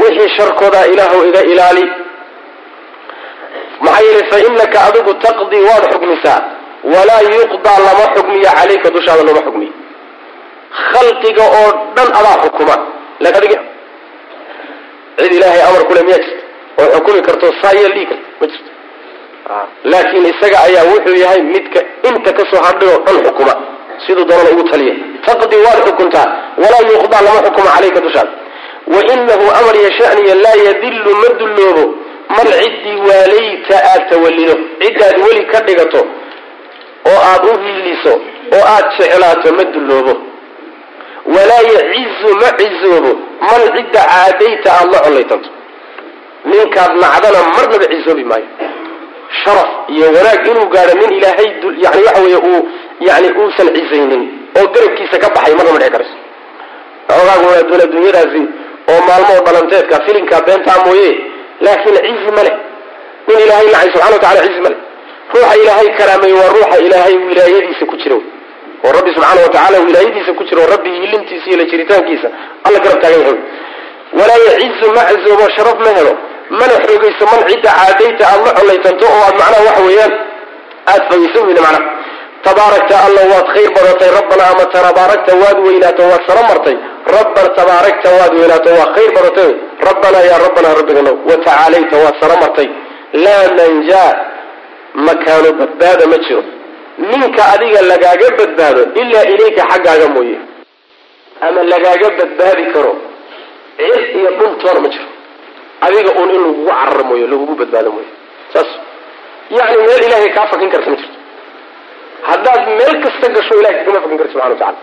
wixii 0.00 0.34
sharkoodaa 0.36 0.84
ilaahu 0.92 1.24
iga 1.28 1.40
ilaali. 1.52 1.84
Maxaa 3.84 4.04
yeelay 4.06 4.26
fa 4.30 4.38
inaka 4.48 4.78
adigu 4.88 5.14
taqdii 5.26 5.62
waad 5.68 5.84
xukmisaa 5.92 6.40
walaa 6.94 7.22
yuqdaa 7.36 7.78
lama 7.86 8.04
xukmiyo 8.16 8.50
calayka 8.58 8.90
dushaada 8.96 9.22
lama 9.28 9.40
xukmiyo 9.46 9.72
khalqiga 10.92 11.44
oo 11.60 11.70
dhan 11.96 12.08
adaa 12.18 12.36
xukuma 12.44 12.76
cid 15.18 15.32
ilaahay 15.38 15.62
amar 15.68 15.82
kule 15.88 16.02
miyaa 16.06 16.22
jirta 16.24 16.42
oo 16.80 16.86
xukumi 16.96 17.20
karto 17.28 17.46
saayeel 17.62 17.92
dhigi 17.96 18.06
karta 18.06 18.26
ma 18.40 18.46
jirto? 18.52 18.70
Laakiin 19.92 20.26
isaga 20.32 20.58
ayaa 20.68 20.84
wuxuu 20.92 21.16
yahay 21.24 21.42
midka 21.54 21.80
inta 22.08 22.30
ka 22.38 22.42
soo 22.50 22.62
hadhay 22.66 22.88
oo 22.94 23.00
dhan 23.06 23.18
xukuma. 23.26 23.54
Siduu 24.06 24.24
doonana 24.28 24.50
ugu 24.54 24.64
taliya 24.70 24.94
taqdi 25.26 25.56
waad 25.66 25.78
xukuntaa 25.86 26.26
walaa 26.62 26.82
yuqdaa 26.92 27.22
lama 27.26 27.40
xukuma 27.46 27.70
calayka 27.76 28.00
dushaada 28.06 28.32
wainahu 28.94 29.46
amar 29.58 29.76
yashaniya 29.86 30.34
laa 30.44 30.56
yadilu 30.68 31.10
ma 31.22 31.28
dulloobo. 31.40 31.84
Man 32.36 32.46
ciddii 32.60 32.98
waalayta 33.08 33.76
aad 33.92 34.02
tawallido. 34.10 34.54
Ciddaad 34.82 35.16
weli 35.24 35.42
ka 35.52 35.58
dhigato 35.66 36.00
oo 37.10 37.18
aad 37.30 37.42
u 37.50 37.54
hiiliso 37.64 38.12
oo 38.56 38.64
aad 38.74 38.86
jeclaato 38.98 39.48
ma 39.58 39.64
dulloobo 39.74 40.12
walaa 41.34 41.62
yacizu 41.74 42.30
ma 42.42 42.48
cizoobo 42.60 43.12
man 43.48 43.62
cidda 43.76 44.00
caadayta 44.12 44.70
aada 44.78 44.92
la 44.92 45.00
collaytanto 45.06 45.48
ninkaad 46.50 46.92
nacdana 47.02 47.40
marnaba 47.54 47.86
cizoobi 47.92 48.24
maayo 48.30 48.46
sharaf 49.44 49.70
iyo 49.94 50.06
wanaag 50.16 50.46
inuu 50.50 50.66
gaadho 50.74 50.94
nin 51.00 51.12
ilaahay 51.18 51.48
yani 51.84 52.02
waxa 52.06 52.20
weeye 52.24 52.36
uu 52.50 52.60
yani 53.08 53.28
uusan 53.40 53.68
cizaynin 53.76 54.22
oo 54.58 54.66
garabkiisa 54.74 55.16
ka 55.22 55.28
baxay 55.36 55.54
marnama 55.58 55.78
dhici 55.78 55.90
karayso 55.94 56.16
xogaagu 57.08 57.48
adun 57.60 57.80
adduunyadaasi 57.86 58.42
oo 58.92 59.00
maalmoo 59.08 59.40
dhalanteedka 59.46 59.96
filinkaa 60.06 60.40
beentaa 60.46 60.78
mooye 60.86 61.10
laakiin 61.64 61.96
cizi 62.06 62.30
ma 62.36 62.42
leh 62.46 62.54
nin 63.28 63.38
ilaahay 63.44 63.66
nacay 63.72 63.88
subxana 63.92 64.14
wa 64.16 64.22
tacala 64.24 64.40
cizi 64.48 64.60
ma 64.66 64.70
leh 64.74 64.80
ruuxa 65.34 65.54
ilaahay 65.62 65.88
karaamay 65.98 66.32
waa 66.40 66.50
ruuxa 66.56 66.76
ilaahay 66.86 67.14
wilaayadiisa 67.28 67.84
ku 67.90 67.96
jiro 68.02 68.18
oo 68.86 68.92
rabbi 68.96 69.10
subxaana 69.16 69.40
wa 69.46 69.50
tacala 69.56 69.76
wilaayadiisa 69.86 70.32
ku 70.38 70.42
jiro 70.48 70.62
rabbi 70.74 70.90
hilintiisa 71.02 71.46
iyo 71.50 71.56
la 71.60 71.64
jiritaankiisa 71.70 72.28
alla 72.66 72.78
garab 72.84 72.98
taagan 73.02 73.20
yahay. 73.24 73.38
Walaa 74.18 74.40
yacizu 74.48 74.86
ma 75.40 75.46
sharaf 75.56 75.78
ma 75.86 75.90
helo. 75.98 76.12
Mana 76.58 76.74
xoogayso 76.86 77.24
man 77.32 77.40
cidda 77.50 77.70
caadayta 77.78 78.24
aada 78.32 78.44
la 78.48 78.52
collaytanto 78.58 79.04
oo 79.14 79.20
aad 79.28 79.36
macnaha 79.40 79.62
waxa 79.68 79.82
weeyaan 79.88 80.12
aada 80.92 81.04
fogayso 81.10 81.38
weyda 81.48 81.60
macnaha. 81.66 81.90
Tabaarakta 82.46 82.94
alla 83.06 83.22
waad 83.32 83.46
khayr 83.54 83.70
badatay 83.76 84.10
rabbana 84.18 84.44
ama 84.52 84.64
tabaaragta 84.74 85.32
waad 85.42 85.58
weynaato 85.66 86.02
waad 86.10 86.22
saro 86.28 86.42
martay. 86.50 86.76
Rabban 87.16 87.46
tabaarakta 87.58 88.08
waad 88.18 88.32
weynaato 88.40 88.68
waa 88.78 88.88
khayr 88.96 89.10
badatay 89.16 89.50
rabbanaa 89.88 90.24
yaa 90.30 90.38
rabbanaa 90.46 90.74
rabbigano 90.80 91.12
wa 91.28 91.36
tacaalayta 91.46 91.96
waad 92.04 92.16
saro 92.22 92.36
martay. 92.42 92.68
Laa 93.24 93.44
manjaa 93.58 94.10
makaano 95.06 95.48
badbaada 95.60 96.04
ma 96.12 96.18
jiro 96.26 96.42
ninka 96.98 97.42
adiga 97.54 97.80
lagaaga 97.90 98.28
badbaado 98.38 98.82
ilaa 99.00 99.24
ilayka 99.34 99.62
xaggaaga 99.72 100.06
mooye. 100.14 100.38
Ama 101.46 101.62
lagaaga 101.72 102.08
badbaadi 102.18 102.64
karo 102.74 102.92
cir 103.78 104.00
iyo 104.18 104.30
dhuntoona 104.38 104.80
ma 104.84 104.88
jiro. 104.94 105.08
Adiga 105.86 106.10
uun 106.18 106.30
in 106.36 106.40
lagugu 106.44 106.66
cararo 106.70 107.04
mooye 107.10 107.26
lagugu 107.32 107.54
badbaado 107.60 107.90
mooye. 107.96 108.10
Saas. 108.52 108.70
Yani 109.56 109.76
meel 109.86 110.02
ilaahay 110.06 110.30
kaa 110.36 110.46
fakin 110.52 110.70
karta 110.74 110.90
ma 110.90 110.96
jirto 111.00 111.18
haddaad 112.28 112.62
meel 112.78 112.94
kasta 113.04 113.26
gasho 113.36 113.54
ilahay 113.60 113.76
kagama 113.84 114.00
fakin 114.04 114.18
karta 114.20 114.32
subxana 114.32 114.50
wa 114.54 114.58
tacala 114.60 114.78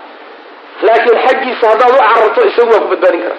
laakiin 0.87 1.17
xaggiisa 1.25 1.65
haddaad 1.71 1.91
u 1.95 1.99
cararto 2.03 2.41
isagu 2.49 2.71
waa 2.73 2.81
ku 2.83 2.87
badbaadin 2.93 3.21
kara 3.25 3.35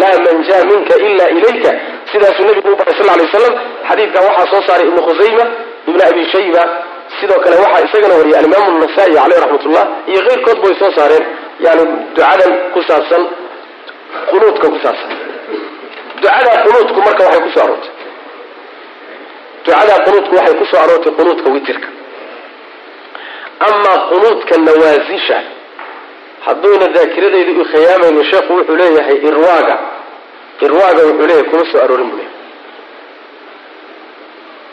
laa 0.00 0.16
manjaa 0.26 0.62
minka 0.70 0.94
ila 1.06 1.24
ilayka. 1.36 1.70
Sidaasuu 2.12 2.44
nabigu 2.48 2.68
u 2.72 2.76
baray 2.80 2.94
sal 2.98 3.06
lay 3.08 3.24
waslam 3.26 3.54
xadiidkan 3.88 4.22
waxaa 4.28 4.46
soo 4.52 4.62
saaray 4.66 4.86
ibnu 4.90 5.00
khusayma 5.06 5.44
ibnu 5.88 6.02
abi 6.10 6.22
shayba 6.32 6.62
sidoo 7.22 7.40
kale 7.44 7.56
waxaa 7.64 7.84
isagana 7.88 8.14
wariyay 8.20 8.38
alimaamu 8.42 8.78
nasaa-i 8.84 9.14
caleyh 9.18 9.38
raxmatullah 9.44 9.84
iyo 10.10 10.20
keyrkoodba 10.28 10.64
way 10.68 10.76
soo 10.82 10.90
saareen. 10.98 11.24
Yani 11.64 11.82
ducadan 12.16 12.52
ku 12.74 12.80
saabsan 12.88 13.22
qunuudka 14.30 14.66
ku 14.74 14.78
saabsan. 14.84 15.10
Ducada 16.22 16.50
qunuudku 16.64 16.98
marka 17.06 17.22
waxay 17.26 17.42
ku 17.46 17.50
soo 17.54 17.62
aroortay. 17.64 17.92
Ducada 19.64 19.94
qunuudku 20.06 20.32
waxay 20.38 20.54
ku 20.60 20.64
soo 20.70 20.80
aroortay 20.84 21.12
qunuudka 21.18 21.48
witirka. 21.54 21.88
Amaa 23.68 23.98
qunuudka 24.10 24.54
nawaasisha 24.66 25.38
hadduuna 26.46 26.86
daakiradeedu 26.96 27.52
u 27.60 27.64
khiyaamayno 27.72 28.22
sheekhu 28.30 28.52
wuxuu 28.58 28.76
leeyahay 28.80 29.18
irwaaga. 29.28 29.76
Irwaaga 30.66 31.02
wuxuu 31.08 31.26
leeyahay 31.28 31.46
kuma 31.50 31.64
soo 31.72 31.80
aroorin 31.84 32.08
buu 32.10 32.16
leeyahay 32.20 32.31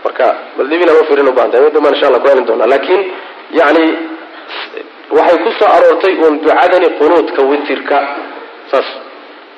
marka 0.03 0.25
bal 0.57 0.67
dib 0.71 0.81
inaan 0.81 1.01
ufirin 1.03 1.27
ubahantay 1.33 1.61
mid 1.61 1.75
insha 1.75 2.07
allah 2.07 2.21
ku 2.23 2.27
helin 2.31 2.45
doonaa. 2.49 2.71
Laakiin 2.73 3.01
yani 3.59 3.83
waxay 5.17 5.37
ku 5.43 5.49
soo 5.59 5.69
aroortay 5.75 6.13
uun 6.23 6.33
ducadani 6.43 6.87
qunuudka 6.99 7.41
witirka. 7.49 7.97
Saas 8.71 8.87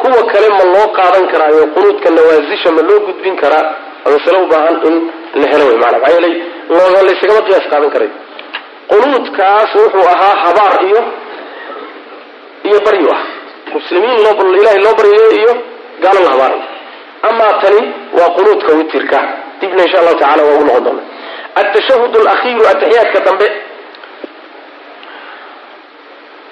kuwa 0.01 0.21
kale 0.31 0.49
ma 0.49 0.63
loo 0.73 0.87
qaadan 0.97 1.25
karaayo 1.31 1.67
qunuudka 1.75 2.09
nawaasisha 2.09 2.69
ma 2.71 2.81
loo 2.81 2.99
gudbin 3.07 3.35
karaa 3.35 3.65
masale 4.05 4.37
u 4.43 4.47
baahan 4.47 4.75
in 4.87 4.95
la 5.41 5.47
helo 5.51 5.65
wey 5.69 5.77
maana 5.77 5.97
maxaa 5.99 6.13
yeelay 6.15 6.35
laysagama 7.07 7.41
qiyaas 7.47 7.65
qaadan 7.71 7.91
karay 7.95 8.09
qunuudkaas 8.91 9.75
wuxuu 9.75 10.05
ahaa 10.13 10.35
habaar 10.43 10.73
iyo 10.87 11.01
iyo 12.67 12.79
baryu 12.85 13.09
ah. 13.15 13.21
Muslimiin 13.73 14.17
loo 14.25 14.33
ilahay 14.59 14.79
loo 14.85 14.95
baryayo 14.99 15.31
iyo 15.39 15.53
gaalo 16.01 16.19
la 16.25 16.31
habaarayo 16.33 16.63
amaa 17.29 17.53
tani 17.61 17.81
waa 18.17 18.29
qunuudka 18.37 18.71
witirka 18.79 19.19
dibna 19.61 19.81
insha 19.85 19.97
allahu 20.01 20.17
tacala 20.21 20.41
waa 20.47 20.55
ugu 20.57 20.65
noqon 20.69 20.83
doona 20.87 21.03
atashahud 21.61 22.13
alakhiiru 22.21 22.63
ataxiyaadka 22.71 23.19
dambe. 23.27 23.47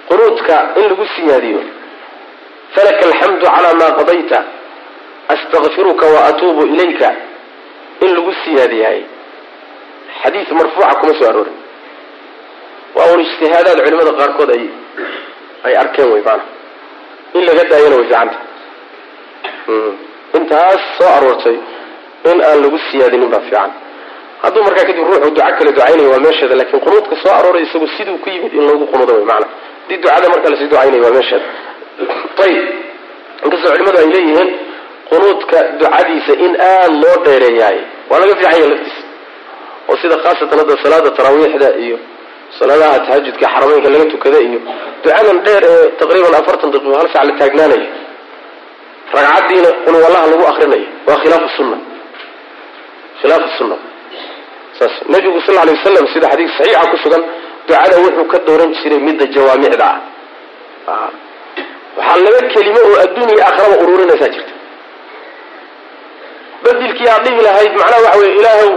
Qunuudka 0.10 0.56
in 0.80 0.84
lagu 0.90 1.06
siyaadiyo. 1.16 1.62
Falaka 2.76 3.02
alxamdu 3.10 3.46
calaa 3.46 3.74
maa 3.82 3.92
qadayta. 4.00 4.40
Astakfiruka 5.34 6.06
wa 6.14 6.20
atuubu 6.30 6.62
ilayka. 6.74 7.10
In 8.04 8.10
lagu 8.16 8.32
siyaadiyahay. 8.44 9.02
Xadiid 10.22 10.50
marfuuca 10.58 10.96
kuma 11.00 11.14
soo 11.20 11.28
aroorin. 11.32 11.58
Waa 12.96 13.12
un 13.14 13.20
ijtihaadaad 13.26 13.80
culimada 13.86 14.12
qaarkood 14.20 14.50
ay 14.58 14.64
ay 15.68 15.74
arkeen 15.82 16.08
wey 16.14 16.22
maana 16.28 16.44
in 17.38 17.42
laga 17.48 17.64
daayana 17.72 17.96
way 18.00 18.06
fiicanta 18.10 18.38
intaas 20.38 20.82
soo 20.98 21.10
aroortay 21.18 21.58
in 22.32 22.38
aan 22.50 22.58
lagu 22.64 22.78
siyaadinin 22.92 23.30
baa 23.34 23.40
fiican. 23.48 23.72
Hadduu 24.44 24.64
markaa 24.68 24.86
kadib 24.90 25.04
ruuxu 25.10 25.30
duco 25.36 25.42
kale 25.58 25.72
ducaynaya 25.76 26.10
waa 26.14 26.20
meesheeda 26.26 26.56
laakiin 26.60 26.82
qunuudka 26.86 27.16
soo 27.24 27.32
arooray 27.40 27.64
isagu 27.68 27.88
siduu 27.98 28.18
ku 28.24 28.30
yimid 28.34 28.54
in 28.58 28.64
loogu 28.70 28.86
qunuudo 28.92 29.14
wey 29.18 29.26
maana 29.32 29.46
haddii 29.82 29.98
ducada 30.04 30.28
markaa 30.34 30.50
la 30.54 30.58
sii 30.60 30.68
ducaynaya 30.74 31.02
waa 31.06 31.14
meesheeda. 31.18 31.46
Ayib 32.46 32.66
inkastoo 33.46 33.72
culimadu 33.74 33.98
ay 34.04 34.08
leeyihiin 34.16 34.50
qunuudka 35.10 35.58
ducadiisa 35.82 36.34
in 36.46 36.52
aada 36.70 36.96
loo 37.04 37.16
dheereeyahay 37.26 37.80
waa 38.10 38.20
laga 38.22 38.34
fiican 38.40 38.54
yahay 38.56 38.70
laftiisa. 38.74 39.02
Oo 39.90 39.96
sida 40.02 40.16
khaasatan 40.24 40.58
hadda 40.62 40.74
salaada 40.84 41.10
taraawiixda 41.18 41.70
iyo 41.86 41.98
salaadaha 42.60 42.98
tahajudka 43.06 43.46
xarameynka 43.54 43.90
laga 43.94 44.06
tukada 44.14 44.40
iyo 44.48 44.60
ducadan 45.04 45.38
dheer 45.46 45.64
ee 45.72 45.86
taqriiban 46.00 46.34
afartan 46.40 46.70
daqiiqo 46.74 46.98
hal 47.02 47.10
sac 47.14 47.24
la 47.30 47.34
taagnaanayo 47.42 47.88
ragcaddiina 49.16 49.70
qulwallaha 49.86 50.26
lagu 50.32 50.44
akrinayo 50.52 50.88
waa 51.08 51.18
khilaafu 51.24 51.50
sunna 51.58 51.78
khilaafu 53.22 53.48
saas 54.80 54.94
nabigu 55.14 55.40
sal 55.46 55.58
alay 55.64 55.74
wasalam 55.78 56.06
sida 56.14 56.28
xadiis 56.34 56.52
saxiixa 56.58 56.86
ku 56.92 56.98
sugan 57.04 57.24
ducada 57.68 57.96
wuxuu 58.04 58.26
ka 58.32 58.38
dooran 58.48 58.72
jiray 58.80 59.00
midda 59.08 59.26
jawaamicda 59.36 59.88
ah. 60.94 61.10
Waxaa 61.98 62.18
laba 62.26 62.40
kelimo 62.54 62.80
oo 62.90 62.98
adduun 63.06 63.30
iyo 63.34 63.44
aakhiraba 63.48 63.76
ururinaysaa 63.84 64.30
jirta. 64.36 64.54
Bedilkii 66.64 67.10
aad 67.14 67.24
dhihi 67.26 67.42
lahayd 67.48 67.72
macnaha 67.82 68.02
waxa 68.06 68.20
weye 68.22 68.34
ilaahow 68.40 68.70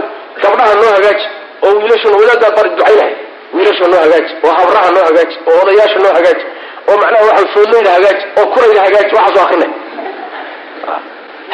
gabdhaha 0.43 0.73
noo 0.81 0.91
hagaaji 0.97 1.25
oo 1.65 1.71
wiilashan 1.81 2.11
wadaaddaa 2.21 2.51
bari 2.57 2.69
ducayn 2.77 2.97
lahayd. 2.99 3.17
Wiilasha 3.55 3.85
noo 3.91 4.01
hagaaji 4.05 4.31
oo 4.45 4.53
habraha 4.59 4.89
noo 4.95 5.05
hagaaji 5.09 5.35
oo 5.49 5.57
odayaasha 5.63 5.99
noo 6.03 6.13
hagaaji 6.17 6.43
oo 6.89 6.95
macnaha 7.01 7.23
waxa 7.29 7.45
foodlayda 7.55 7.91
hagaaji 7.97 8.23
oo 8.39 8.45
kurayda 8.53 8.81
hagaaji 8.87 9.11
waxaasoo 9.17 9.43
akrinay 9.45 9.71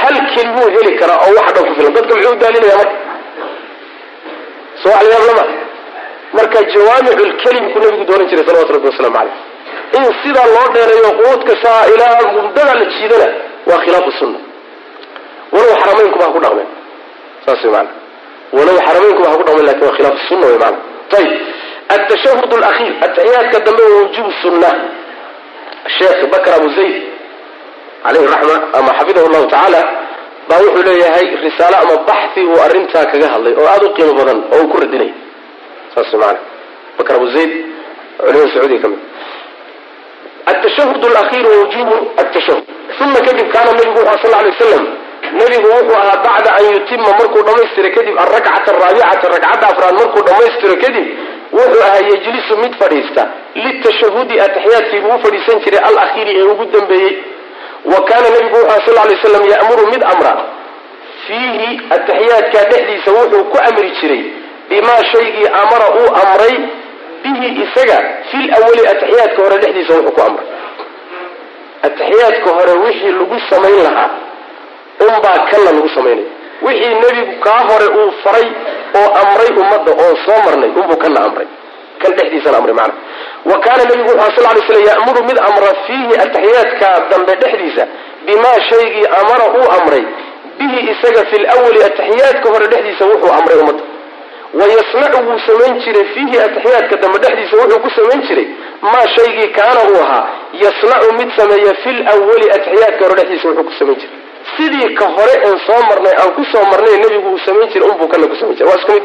hal 0.02 0.16
kelimuu 0.34 0.68
heli 0.76 0.92
karaa 1.00 1.18
oo 1.26 1.32
wax 1.38 1.48
dhan 1.56 1.64
ku 1.70 1.74
filan. 1.78 1.94
Dadka 1.98 2.14
muxuu 2.16 2.36
daalinaya 2.44 2.76
marka. 2.82 2.96
Soo 4.82 4.90
wax 4.96 5.04
layaab 5.10 5.26
lama. 5.30 5.46
Marka 6.38 6.58
jawaamicu 6.74 7.24
lkelimku 7.32 7.78
nabigu 7.84 8.04
dooran 8.10 8.28
jiray 8.30 8.46
salawatu 8.48 8.74
rabbi 8.76 8.88
wasalaamu 8.92 9.18
caleyh 9.18 9.38
in 9.98 10.04
sidaa 10.24 10.48
loo 10.56 10.68
dheereeyo 10.76 11.10
quudka 11.20 11.54
saa 11.64 11.82
ilaa 11.94 12.32
mudada 12.36 12.74
la 12.80 12.86
jiidana 12.94 13.28
waa 13.70 13.80
khilaafu 13.84 14.12
sunna 14.20 14.40
walow 15.54 15.76
xarameynkuba 15.84 16.26
ha 16.26 16.32
ku 16.36 16.40
dhaqmeen. 16.46 16.70
Saas 17.46 17.64
way 17.64 17.72
maana 17.76 17.90
walow 18.58 18.78
xarameynkuba 18.88 19.28
ha 19.32 19.36
ku 19.40 19.44
dhaqmeen 19.48 19.66
laakiin 19.70 19.86
waa 19.90 19.96
khilaafu 19.98 20.20
sunna 20.30 20.46
way 20.52 20.58
maana 20.64 20.78
ayib 21.18 21.32
altashahud 21.96 22.52
alakhiir 22.60 22.94
ataxiyaadka 23.06 23.58
dambe 23.68 23.84
waa 23.92 24.00
wujuub 24.04 24.30
sunna 24.44 24.70
sheekh 25.98 26.22
bakr 26.34 26.52
abu 26.60 26.70
zayd 26.78 26.96
caleyhi 28.04 28.28
raxma 28.34 28.56
ama 28.80 28.92
xafidahu 29.00 29.28
llahu 29.34 29.46
tacaala 29.54 29.82
baa 30.50 30.60
wuxuu 30.66 30.84
leeyahay 30.90 31.26
risaalo 31.46 31.76
ama 31.84 31.96
baxi 32.10 32.42
uu 32.52 32.60
arrintaa 32.66 33.06
kaga 33.12 33.28
hadlay 33.34 33.54
oo 33.62 33.68
aada 33.74 33.86
u 33.90 33.94
qiimo 33.98 34.14
badan 34.20 34.40
oo 34.54 34.60
uu 34.64 34.68
ku 34.72 34.78
radinay. 34.84 35.12
Saas 35.94 36.14
maana 36.22 36.40
bakr 36.98 37.14
abu 37.18 37.28
zayd 37.36 37.52
culimada 38.20 38.48
sacuudiga 38.54 38.82
ka 38.84 38.88
mid. 38.94 39.00
Atashahud 40.52 41.04
alakhiir 41.12 41.46
wawujubu 41.52 41.96
atashahud 42.22 42.64
uma 43.04 43.20
kadib 43.28 43.48
kaana 43.54 43.72
nabigu 43.78 44.00
wuxu 44.08 44.18
sal 44.24 44.32
lay 44.44 44.50
waslam 44.52 44.84
nabigu 45.40 45.68
wuxuu 45.76 45.98
ahaa 46.04 46.18
bacda 46.26 46.50
an 46.60 46.66
yutima 46.74 47.10
markuu 47.20 47.42
dhammaystiro 47.48 47.90
kadib 47.98 48.16
alrakcata 48.24 48.70
araabicata 48.76 49.26
ragcadda 49.34 49.66
afraad 49.72 49.94
markuu 50.02 50.22
dhammaystiro 50.28 50.76
kadib 50.84 51.06
wuxuu 51.58 51.82
ahaa 51.88 52.02
yejlisu 52.12 52.54
mid 52.64 52.74
fadhiista. 52.82 53.24
Litashahudi 53.64 54.36
ataxiyaadkii 54.46 55.00
buu 55.06 55.14
u 55.18 55.20
fadhiisan 55.26 55.58
jiray 55.64 55.82
alakhiiri 55.90 56.32
ee 56.40 56.46
ugu 56.54 56.66
dambeeyey 56.76 57.12
wa 57.86 58.00
kaana 58.10 58.30
nabigu 58.30 58.56
wuxu 58.58 58.70
aha 58.72 58.86
sal 58.86 58.96
lay 59.10 59.18
slam 59.24 59.44
ya'muru 59.54 59.84
mid 59.94 60.04
amra. 60.14 60.34
Fiihi 61.28 61.70
ataxiyaadka 61.96 62.60
dhexdiisa 62.72 63.12
wuxuu 63.18 63.44
ku 63.52 63.58
amri 63.70 63.90
jiray 64.02 64.24
bimaa 64.70 65.02
shaygii 65.12 65.48
amara 65.62 65.88
uu 66.00 66.10
amray. 66.24 66.56
Bihi 67.24 67.48
isaga 67.64 67.98
fil 68.32 68.48
awali 68.58 68.84
ataxiyaadka 68.94 69.40
hore 69.44 69.58
dhexdiisa 69.64 69.94
wuxuu 69.98 70.12
ku 70.18 70.22
amray. 70.28 70.48
Ataxiyaadka 71.88 72.50
hore 72.58 72.74
wixii 72.84 73.12
lagu 73.20 73.38
samayn 73.50 73.80
lahaa 73.88 74.10
unbaa 75.08 75.38
kanna 75.52 75.72
lagu 75.76 75.90
samaynaya 75.96 76.28
wixii 76.66 76.96
nebigu 77.04 77.34
kaa 77.46 77.62
hore 77.70 77.88
uu 78.00 78.12
faray 78.24 78.48
oo 79.00 79.10
amray 79.22 79.50
ummadda 79.62 79.92
oo 80.04 80.14
soo 80.26 80.40
marnay 80.46 80.70
unbuu 80.80 80.98
kanna 81.04 81.20
amray. 81.28 81.48
Kan 82.02 82.12
dhexdiisana 82.18 82.58
amray 82.60 82.76
macna 82.80 82.94
wa 83.46 83.60
kaana 83.66 83.84
nebigu 83.90 84.10
wuxu 84.20 84.42
sal 84.44 84.56
lay 84.56 84.64
slam 84.68 84.84
ya'muru 84.92 85.22
mid 85.30 85.38
amra 85.50 85.70
fiihi 85.88 86.14
ataxiyaadka 86.26 86.88
dambe 87.12 87.34
dhexdiisa 87.42 87.84
bimaa 88.26 88.58
shaygii 88.70 89.06
amara 89.22 89.46
uu 89.60 89.68
amray 89.78 90.04
bihi 90.60 90.80
isaga 90.92 91.22
fi 91.30 91.38
lwali 91.46 91.80
ataxiyaadka 91.90 92.48
hore 92.54 92.68
dhexdiisa 92.74 93.06
wuxuu 93.12 93.32
amray 93.40 93.58
ummadda. 93.64 93.84
Wayasnacu 94.60 95.18
wuu 95.30 95.40
samayn 95.48 95.80
jiray 95.84 96.06
fiihi 96.14 96.38
ataxiyaadka 96.48 96.96
dambe 97.04 97.18
dhexdiisa 97.24 97.56
wuxuu 97.62 97.80
ku 97.86 97.90
samayn 97.98 98.22
jiray 98.28 98.48
maa 98.82 99.08
shaygii 99.16 99.48
kaana 99.58 99.80
uu 99.92 100.02
ahaa 100.04 100.24
yasnacu 100.64 101.14
mid 101.20 101.30
sameeya 101.40 101.74
fi 101.84 101.90
lwali 101.92 102.48
ataxiyaadka 102.58 103.02
hore 103.06 103.16
dhexdiisa 103.20 103.48
wuxuu 103.50 103.64
ku 103.70 103.74
samayn 103.80 103.98
jiray. 104.02 104.18
Sidii 104.58 104.90
ka 105.00 105.06
hore 105.16 105.34
een 105.48 105.58
soo 105.68 105.82
marnay 105.90 106.14
aan 106.22 106.32
ku 106.38 106.44
soo 106.52 106.64
marnay 106.72 106.96
nebigu 107.04 107.30
uu 107.34 107.40
samayn 107.48 107.70
jiray 107.74 107.90
unbuu 107.92 108.08
kana 108.14 108.28
ku 108.28 108.36
samayn 108.42 108.56
jiray. 108.58 108.70
Waa 108.72 108.80
isku 108.82 108.92
mid 108.98 109.04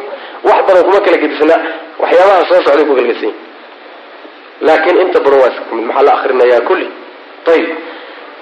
wax 0.49 0.61
badan 0.68 0.82
kuma 0.87 1.01
kala 1.07 1.16
gedisna 1.22 1.57
waxyaabaha 2.03 2.43
soo 2.51 2.61
socday 2.66 2.85
ku 2.89 2.95
kalgesan 2.99 3.28
yahi 3.28 3.35
laakiin 4.61 4.96
inta 5.05 5.20
badan 5.24 5.40
waa 5.42 5.50
isku 5.55 5.74
mid. 5.74 5.84
Maxaa 5.88 6.02
la 6.09 6.12
akrinayaa 6.18 6.61
kulli? 6.68 6.88
Ayib 7.52 7.68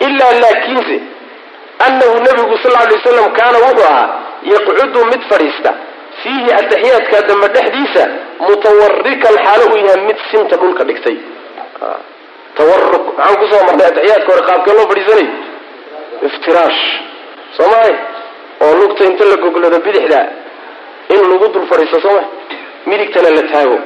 ilaa 0.07 0.33
laakiinse 0.45 0.97
anahu 1.87 2.15
nabigu 2.27 2.57
sal 2.63 2.73
lay 2.77 2.87
waslam 2.97 3.33
kaana 3.39 3.59
wuxuu 3.67 3.87
ahaa 3.91 4.09
yaqcudu 4.53 5.01
mid 5.13 5.23
fadhiista. 5.31 5.71
Fiihi 6.23 6.51
ataxiyaadka 6.61 7.19
dambe 7.29 7.49
dhexdiisa 7.55 8.03
mutawarikan 8.47 9.35
xaalo 9.45 9.65
uu 9.73 9.77
yahay 9.87 10.01
mid 10.09 10.19
sinta 10.31 10.57
dhulka 10.63 10.85
dhigtay. 10.89 11.17
Tawaruk 12.57 13.05
maxaan 13.17 13.37
ku 13.41 13.45
soo 13.51 13.63
marnay 13.67 13.87
ataxiyaadka 13.91 14.29
hore 14.33 14.43
qaabkee 14.49 14.75
loo 14.79 14.87
fadhiisanayo 14.91 15.31
iftiraash 16.29 16.81
soo 17.57 17.69
mahay 17.73 17.95
oo 18.65 18.73
lugta 18.81 19.03
inta 19.11 19.25
la 19.31 19.37
goglado 19.45 19.79
bidixda 19.87 20.21
in 21.15 21.21
lagu 21.31 21.47
dul 21.55 21.67
fadhiisto 21.73 21.99
soo 22.05 22.13
ma 22.19 22.23
midigtana 22.91 23.31
la 23.37 23.43
taago 23.53 23.79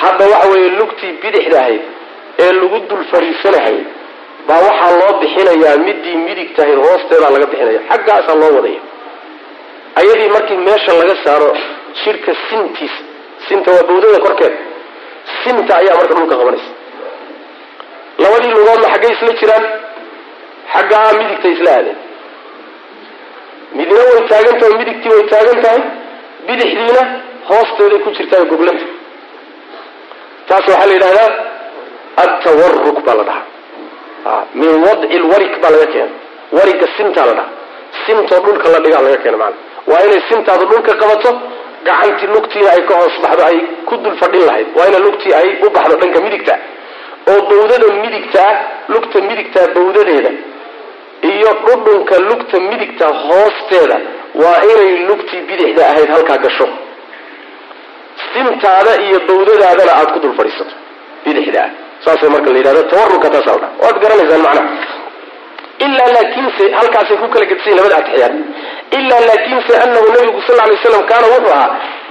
hadda 0.00 0.24
waxa 0.32 0.48
weeye 0.52 0.70
lugtii 0.80 1.12
bidixda 1.22 1.56
ahayd 1.64 1.82
ee 2.44 2.52
lagu 2.60 2.78
dul 2.90 3.04
fadhiisanahay 3.12 3.78
baa 4.48 4.60
waxaa 4.68 4.90
loo 5.00 5.12
bixinayaa 5.22 5.76
midii 5.86 6.16
midig 6.26 6.48
hoosteedaa 6.86 7.30
laga 7.34 7.46
bixinaya 7.52 7.80
xaggaasaa 7.90 8.36
loo 8.42 8.52
wadaya. 8.58 8.80
Ayadii 10.00 10.30
markii 10.36 10.58
meesha 10.68 10.92
laga 11.00 11.14
saaro 11.24 11.50
jidhka 12.02 12.32
sintiisa 12.48 13.00
sinta 13.48 13.68
waa 13.76 13.84
bawdada 13.88 14.18
korkeeda 14.26 14.58
sinta 15.42 15.72
ayaa 15.80 15.96
marka 16.00 16.14
dhulka 16.18 16.36
qabanaysa. 16.40 16.70
Labadii 18.22 18.52
lugoodna 18.58 18.88
xaggay 18.94 19.12
isla 19.16 19.32
jiraan 19.40 19.64
xaggaa 20.74 21.08
midigta 21.18 21.48
isla 21.54 21.70
aadeen. 21.78 21.98
Midna 23.78 24.00
way 24.08 24.20
taagan 24.32 24.56
tahay 24.60 24.74
midigtii 24.80 25.10
way 25.14 25.24
taagan 25.32 25.58
tahay 25.64 25.80
bidixdiina 26.48 27.02
hoosteeday 27.50 27.98
ku 28.04 28.10
jirtaa 28.18 28.42
goglanta 28.52 28.86
taas 30.54 30.66
waxaa 30.68 30.86
la 30.86 30.94
yidhahdaa 30.96 31.30
atawaruk 32.24 32.98
baa 33.06 33.14
la 33.20 33.24
dhahaa. 33.28 34.42
Min 34.60 34.70
wadci 34.86 35.18
lwarik 35.24 35.54
baa 35.62 35.70
laga 35.74 35.86
keena 35.92 36.12
wariga 36.56 36.86
sintaa 36.96 37.26
la 37.28 37.32
dhaha 37.38 37.50
sintoo 38.06 38.40
dhulka 38.46 38.66
la 38.74 38.78
dhigaa 38.84 39.02
laga 39.06 39.16
keena 39.22 39.36
maana 39.42 39.56
waa 39.90 40.00
inay 40.06 40.20
sintaadu 40.28 40.64
dhulka 40.70 40.92
qabato 41.02 41.30
gacantii 41.86 42.28
lugtiina 42.34 42.68
ay 42.76 42.82
ka 42.88 42.94
hoos 43.00 43.16
baxdo 43.24 43.42
ay 43.50 43.58
ku 43.88 43.94
dul 44.02 44.16
fadhin 44.22 44.44
lahayd. 44.48 44.66
Waa 44.76 44.86
ina 44.90 44.98
lugtii 45.06 45.32
ay 45.40 45.48
u 45.66 45.70
baxdo 45.76 45.94
dhanka 46.00 46.20
midigta. 46.26 46.54
Oo 47.30 47.40
bawdada 47.50 47.86
midigtaa 48.04 48.50
lugta 48.94 49.18
midigtaa 49.28 49.66
bawdadeeda 49.74 50.30
iyo 51.30 51.50
dhudhunka 51.66 52.14
lugta 52.28 52.56
midigta 52.70 53.06
hoosteeda 53.26 53.96
waa 54.42 54.58
inay 54.70 54.90
lugtii 55.08 55.40
bidixda 55.48 55.82
ahayd 55.90 56.08
halkaa 56.14 56.38
gasho 56.44 56.66
sintaada 58.34 58.92
iyo 59.06 59.18
bawdadaadana 59.28 59.92
aada 59.98 60.12
ku 60.14 60.18
dul 60.24 60.34
fadhiisato 60.40 60.74
bidixda 61.24 61.60
ah 61.66 61.70
saasa 62.04 62.30
marka 62.34 62.50
la 62.54 62.58
yidhahdo 62.60 62.82
tawaruka 62.92 63.28
taasa 63.34 63.50
la 63.54 63.58
dhaha 63.62 63.72
waad 63.84 63.96
garanaysaan 64.04 64.42
macnaha 64.46 64.68
ilaa 65.86 66.10
laakiinse 66.16 66.64
halkaasay 66.78 67.16
ku 67.22 67.28
kala 67.34 67.46
gedsayin 67.52 67.76
labada 67.78 67.96
atixiyaad 68.02 68.34
ilaa 68.98 69.20
laakiinse 69.30 69.72
anahu 69.84 70.06
nabigu 70.16 70.40
sal 70.48 70.58
lay 70.70 70.76
slam 70.84 71.04
kaana 71.12 71.26
wuxuu 71.34 71.54
ahaa 71.58 71.70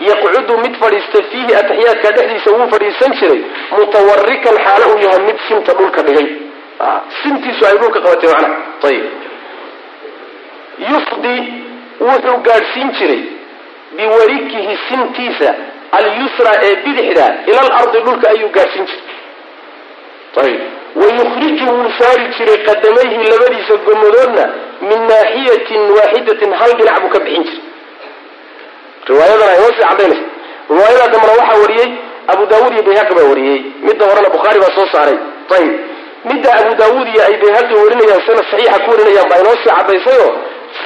yaqcudu 0.09 0.53
mid 0.63 0.74
fadhiista 0.84 1.19
fiihi 1.32 1.53
atixiyaadka 1.61 2.09
dhexdiisa 2.17 2.49
wuu 2.57 2.67
fadhiisan 2.74 3.11
jiray 3.19 3.41
mutawarikan 3.78 4.55
xaalo 4.65 4.86
uu 4.93 4.99
yahay 5.05 5.21
mid 5.30 5.38
sinta 5.47 5.71
dhulka 5.80 6.01
dhigay. 6.07 6.28
Sintiisu 7.21 7.61
ay 7.69 7.76
dhulka 7.82 7.99
qabatay 8.05 8.30
macnaha 8.34 8.55
ayib 8.89 9.05
yufdi 10.91 11.36
wuxuu 12.07 12.38
gaadhsiin 12.47 12.89
jiray 12.99 13.21
biwarikihi 13.97 14.74
sintiisa 14.88 15.51
alyusra 15.97 16.51
ee 16.67 16.75
bidixda 16.85 17.25
ila 17.49 17.59
alardi 17.67 17.99
dhulka 18.05 18.27
ayuu 18.33 18.49
gaadhsiin 18.57 18.85
jiray. 20.35 20.53
Wayukhriju 21.01 21.65
wuu 21.75 21.89
saari 21.99 22.25
jiray 22.37 22.57
qadamayhi 22.67 23.23
labadiisa 23.31 23.75
gomadoodna 23.87 24.45
min 24.89 24.99
naaxiyatin 25.11 25.81
waaxidatin 25.97 26.51
hal 26.59 26.71
dhinac 26.79 26.97
buu 27.03 27.09
ka 27.15 27.19
bixin 27.25 27.43
jiray. 27.43 27.61
Riwaayadan 29.09 29.49
ay 29.53 29.57
hoosii 29.63 29.85
cadaynaysa 29.89 30.25
riwaayada 30.69 31.07
dambana 31.13 31.33
waxaa 31.39 31.59
wariyey 31.63 31.89
abu 32.33 32.43
daawuud 32.51 32.73
iyo 32.75 32.83
bayhaqi 32.87 33.13
baa 33.17 33.27
wariyey. 33.31 33.59
Midda 33.87 34.03
horena 34.09 34.29
bukhaari 34.35 34.59
baa 34.63 34.73
soo 34.77 34.87
saaray. 34.93 35.17
Ayib. 35.57 35.73
Midda 36.29 36.49
abu 36.59 36.71
daawuud 36.81 37.07
iyo 37.13 37.21
ay 37.27 37.35
bayhaqi 37.43 37.73
warinayaan 37.81 38.21
sana 38.27 38.41
saxiixa 38.51 38.77
ku 38.85 38.89
warinayaan 38.93 39.27
baa 39.31 39.39
inoo 39.43 39.55
sii 39.63 39.69
caddaysayoo 39.77 40.31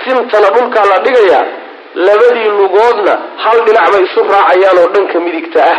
sintana 0.04 0.48
dhulkaa 0.56 0.86
la 0.92 0.98
dhigayaa 1.06 1.44
labadii 2.06 2.50
lugoodna 2.60 3.14
hal 3.44 3.58
dhinac 3.66 3.88
bay 3.94 4.04
isu 4.08 4.20
raacayaan 4.34 4.78
oo 4.84 4.88
dhanka 4.96 5.20
midigta 5.26 5.60
ah. 5.74 5.78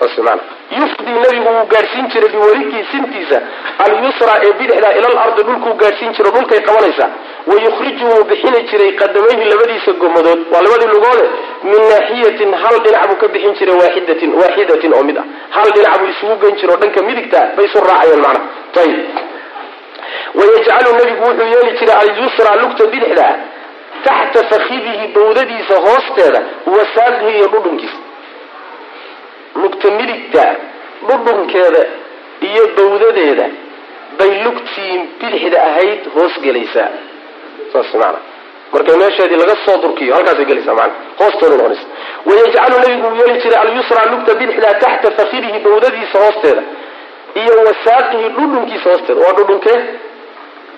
Saas 0.00 0.18
maana 0.26 0.42
yufdi 0.80 1.12
nabigu 1.22 1.48
wuu 1.56 1.66
gaadhsiin 1.72 2.06
jiray 2.12 2.28
biwarikii 2.34 2.84
sintiisa 2.90 3.38
alyusra 3.84 4.34
ee 4.46 4.52
bidixda 4.58 4.88
ila 4.98 5.08
alardi 5.12 5.42
dhulkuu 5.48 5.74
gaadhsiin 5.82 6.12
jiro 6.16 6.30
dhulkay 6.36 6.60
qabanaysaa. 6.68 7.08
Wayukhriju 7.50 8.04
wuu 8.12 8.24
bixini 8.30 8.60
jiray 8.70 8.92
qadamayhi 9.00 9.44
labadiisa 9.52 9.92
gomadood 10.02 10.40
waa 10.52 10.62
labadii 10.66 10.90
lugoode 10.94 11.24
min 11.70 11.80
naaxiyatin 11.92 12.50
hal 12.62 12.76
dhinac 12.84 13.06
buu 13.10 13.16
ka 13.22 13.28
bixin 13.34 13.54
jiray 13.58 13.76
waaxidatin 13.82 14.30
waaxidatin 14.40 14.94
oo 14.98 15.02
mid 15.08 15.18
ah. 15.18 15.24
Hal 15.56 15.68
dhinac 15.76 15.98
buu 16.00 16.08
isugu 16.14 16.36
geyn 16.42 16.56
jiro 16.60 16.76
dhanka 16.82 17.00
midigta 17.08 17.40
bay 17.56 17.64
isu 17.70 17.78
raacayaan 17.90 18.20
macna. 18.26 18.40
Ayib 18.82 19.00
wayajcalu 20.38 20.90
nabigu 20.98 21.22
wuxuu 21.28 21.48
yeeli 21.54 21.78
jiray 21.78 21.96
alyusra 22.02 22.56
lugta 22.62 22.86
bidixda 22.92 23.28
taxta 24.08 24.40
fakidihi 24.52 25.06
bawdadiisa 25.16 25.76
hoosteeda 25.86 26.40
wasaaqihi 26.76 27.32
iyo 27.38 27.46
dhudhunkiisa 27.54 27.98
lugta 29.62 29.88
midigta 29.98 30.44
dhudhunkeeda 31.08 31.82
iyo 32.50 32.64
bawdadeeda 32.76 33.46
bay 34.18 34.30
lugtii 34.44 34.94
bidixda 35.20 35.58
ahayd 35.68 36.00
hoos 36.14 36.34
gelaysaa 36.44 36.88
saas 37.72 37.90
maana 38.02 38.18
markay 38.72 38.96
meesheedii 39.02 39.38
laga 39.42 39.56
soo 39.66 39.76
durkiyo 39.82 40.14
halkaasay 40.16 40.44
gelaysaa 40.50 40.74
maana 40.80 40.94
hoosteeda 41.20 41.54
noqonaysa 41.56 41.86
wayajcalu 42.28 42.76
nabigu 42.82 43.08
yeeli 43.20 43.40
jiray 43.42 43.60
alyusra 43.64 44.02
lugta 44.12 44.34
bidixda 44.40 44.70
taxta 44.84 45.10
fakidihi 45.18 45.58
bawdadiisa 45.66 46.16
hoosteeda 46.24 46.62
iyo 47.42 47.54
wasaaqihi 47.68 48.28
dhudhunkiisa 48.38 48.86
hoosteeda 48.90 49.20
waa 49.26 49.32
dhudhunkee 49.38 49.78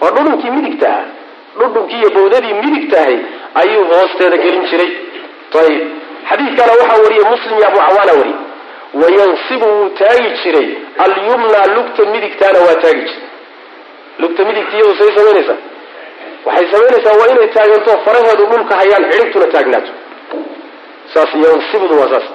waa 0.00 0.10
dhudhunkii 0.16 0.50
midigta 0.56 0.88
ah 0.98 1.04
dhudhunkii 1.58 1.98
iyo 2.00 2.10
bawdadii 2.16 2.54
midigta 2.62 2.96
ahay 3.02 3.16
ayuu 3.60 3.84
hoosteeda 3.92 4.36
gelin 4.44 4.64
jiray. 4.70 4.90
Ayib 5.62 5.82
xadiidkana 6.30 6.72
waxaa 6.80 7.02
wariyey 7.04 7.24
muslim 7.32 7.54
iyo 7.58 7.66
abu 7.70 7.78
cawaana 7.86 8.12
wariyey 8.20 8.38
wayansibu 9.00 9.66
wuu 9.76 9.88
taagi 10.00 10.30
jiray 10.42 10.68
alyumna 11.04 11.60
lugta 11.76 12.02
midigtaana 12.12 12.58
waa 12.66 12.76
taagi 12.84 13.02
jiray. 13.08 13.26
Lugta 14.22 14.40
midigta 14.48 14.74
iyadu 14.76 14.94
say 15.00 15.10
samaynaysaa 15.16 15.58
waxay 16.46 16.66
samaynaysaa 16.72 17.14
waa 17.20 17.28
inay 17.34 17.48
taaganto 17.56 17.90
faraheedu 18.04 18.44
dhulka 18.50 18.74
hayaan 18.80 19.04
cidhibtuna 19.12 19.46
taagnaato. 19.54 19.92
Saas 21.14 21.30
yansibudu 21.44 21.94
waa 22.00 22.08
saas. 22.12 22.26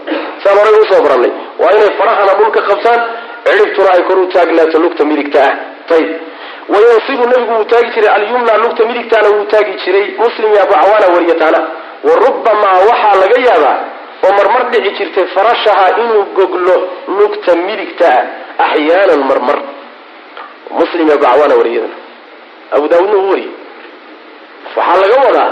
Saan 0.43 0.57
horay 0.59 0.76
u 0.82 0.86
soo 0.91 1.01
barannay 1.05 1.32
waa 1.61 1.72
inay 1.78 1.91
farahana 1.99 2.34
dhulka 2.39 2.61
qabtaan 2.70 2.99
cidhibtuna 3.47 3.89
ay 3.95 4.01
kor 4.07 4.18
u 4.20 4.28
taagnaato 4.36 4.78
lugta 4.86 5.03
midigta 5.11 5.39
ah. 5.49 5.53
Ayib 5.95 6.09
wayansibu 6.74 7.24
nabigu 7.32 7.53
wuu 7.57 7.63
taagi 7.72 7.89
jiray 7.95 8.09
alyumna 8.18 8.57
lugta 8.63 8.86
midigtaana 8.89 9.30
wuu 9.36 9.45
taagi 9.53 9.74
jiray 9.86 10.05
muslim 10.24 10.49
iyo 10.53 10.61
abu 10.63 10.74
cawaana 10.74 11.07
wariyataana. 11.16 11.59
Wa 12.07 12.13
rubamaa 12.26 12.78
waxaa 12.89 13.16
laga 13.22 13.38
yaabaa 13.47 13.78
oo 14.26 14.32
marmar 14.38 14.63
dhici 14.72 14.91
jirtay 14.97 15.26
farashaha 15.36 15.86
inuu 16.01 16.24
goglo 16.38 16.76
lugta 17.18 17.55
midigta 17.68 18.09
ah 18.59 18.63
axyaanan 18.66 19.22
marmar. 19.30 19.57
Muslim 20.80 21.05
iyo 21.07 21.13
abu 21.18 21.26
cawaana 21.26 21.55
wariyadana. 21.59 21.95
Abu 22.76 22.86
daawudna 22.91 23.18
uu 23.18 23.30
wariyey 23.30 23.51
waxaa 24.78 24.97
laga 25.03 25.16
wadaa 25.28 25.51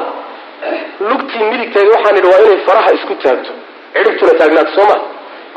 lugtii 1.09 1.43
midigteeda 1.51 1.89
waxaan 1.95 2.18
idhi 2.20 2.28
waa 2.34 2.41
inay 2.45 2.57
faraha 2.68 2.91
isku 2.97 3.16
taagto. 3.24 3.51
Cidhibtuna 3.95 4.34
taagnaato 4.39 4.72
soo 4.76 4.86
ma? 4.91 4.97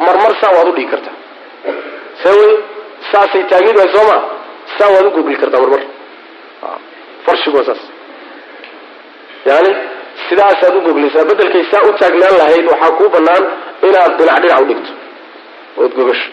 Marmar 0.06 0.32
saa 0.40 0.52
waad 0.56 0.68
u 0.68 0.72
dhigi 0.76 0.90
kartaa 0.92 1.16
saasay 3.12 3.42
taagid 3.50 3.76
waay 3.80 3.88
soo 3.96 4.04
ma 4.10 4.16
saa 4.78 4.88
waad 4.94 5.06
u 5.06 5.10
gogli 5.16 5.36
kartaa 5.42 5.60
marmar 5.64 5.82
farshigu 7.26 7.56
waa 7.58 7.66
saas 7.68 7.82
yani 9.50 9.70
sidaasaad 10.28 10.74
u 10.76 10.80
goglaysaa 10.86 11.24
bedelkay 11.30 11.64
saa 11.72 11.82
u 11.88 11.92
taagnaan 12.00 12.34
lahayd 12.40 12.66
waxaa 12.72 12.92
kuu 12.98 13.08
banaan 13.16 13.44
inaad 13.88 14.12
dhinac 14.18 14.38
dhinac 14.42 14.60
u 14.62 14.66
dhigto. 14.70 14.92
Ood 15.80 15.92
gogasho. 15.98 16.28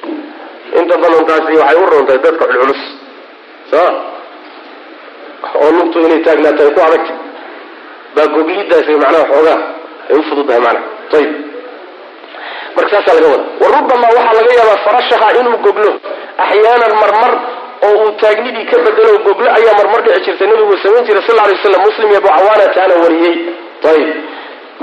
Inta 0.80 0.96
badan 1.04 1.26
taasi 1.30 1.54
waxay 1.62 1.78
u 1.84 1.86
roontahay 1.92 2.20
dadka 2.26 2.46
culculus. 2.52 2.82
Soo 3.72 3.90
oo 5.62 5.70
lugtu 5.78 5.98
inay 6.06 6.22
taagnaato 6.28 6.62
ay 6.66 6.72
ku 6.76 6.82
adagta 6.88 7.14
baa 8.16 8.28
goglidaas 8.36 8.88
macnaha 9.04 9.26
xoogaa 9.32 9.60
ay 10.10 10.16
u 10.20 10.24
fududahay 10.30 10.62
macnaha. 10.66 10.86
Ayib 11.18 11.32
marka 12.76 12.90
saasaa 12.96 13.16
laga 13.18 13.28
wada 13.34 13.46
wa 13.62 13.68
rubamaa 13.76 14.12
waxaa 14.18 14.36
laga 14.40 14.52
yaabaa 14.60 14.80
farashaha 14.86 15.28
inuu 15.40 15.58
goglo 15.66 15.92
axyaanan 16.44 16.94
marmar 17.02 17.34
oo 17.86 17.94
uu 18.04 18.12
taagnidii 18.22 18.66
ka 18.72 18.78
bedelo 18.86 19.14
goglo 19.26 19.48
ayaa 19.58 19.74
marmar 19.80 20.02
dhici 20.06 20.22
jirta 20.26 20.46
nabigu 20.52 20.76
samayn 20.84 21.06
jiray 21.08 21.24
sal 21.28 21.36
lay 21.48 21.58
slam 21.64 21.82
muslim 21.88 22.08
iyo 22.12 22.18
abu 22.22 22.28
cawaana 22.38 22.66
taana 22.76 22.96
wariyey. 23.04 23.36
Ayib 23.92 24.10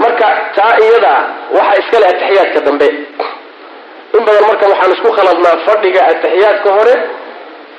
marka 0.03 0.27
taa 0.57 0.75
iyada 0.85 1.13
waxaa 1.57 1.79
iska 1.83 1.97
leh 2.03 2.09
ataxiyaadka 2.15 2.61
dambe. 2.67 2.89
In 4.17 4.23
badan 4.27 4.45
marka 4.51 4.65
waxaan 4.73 4.93
isku 4.97 5.09
khaladnaa 5.19 5.57
fadhiga 5.67 6.01
ataxiyaadka 6.13 6.69
hore 6.79 6.95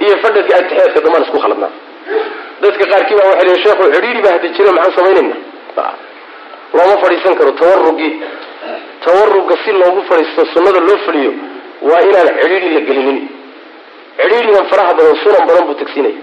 iyo 0.06 0.16
fadhiga 0.24 0.54
ataxiyaadka 0.62 1.00
dambaan 1.06 1.24
isku 1.28 1.40
khaladnaa. 1.44 1.72
Dadka 2.64 2.84
qaarkii 2.92 3.16
baa 3.20 3.28
waxay 3.32 3.46
leeyiin 3.48 3.64
sheekhu 3.66 3.84
cidhiiri 3.96 4.22
baa 4.26 4.34
hadi 4.38 4.50
jira 4.58 4.72
maxaan 4.78 4.94
samaynayna 4.98 5.36
looma 6.78 6.96
fadhiisan 7.04 7.36
karo. 7.40 7.52
Tawarugii 7.62 8.14
tawaruga 9.06 9.56
si 9.64 9.72
loogu 9.82 10.02
fadhiisto 10.10 10.42
sunnada 10.54 10.80
loo 10.88 10.98
fadhiyo 11.08 11.32
waa 11.90 12.02
inaan 12.08 12.30
cidhiiri 12.42 12.70
la 12.76 12.82
gelinin 12.88 13.20
cidhiirigan 14.20 14.66
faraha 14.72 14.94
badan 14.98 15.16
sunan 15.24 15.44
badan 15.50 15.64
buu 15.68 15.78
tagsiinaya 15.82 16.20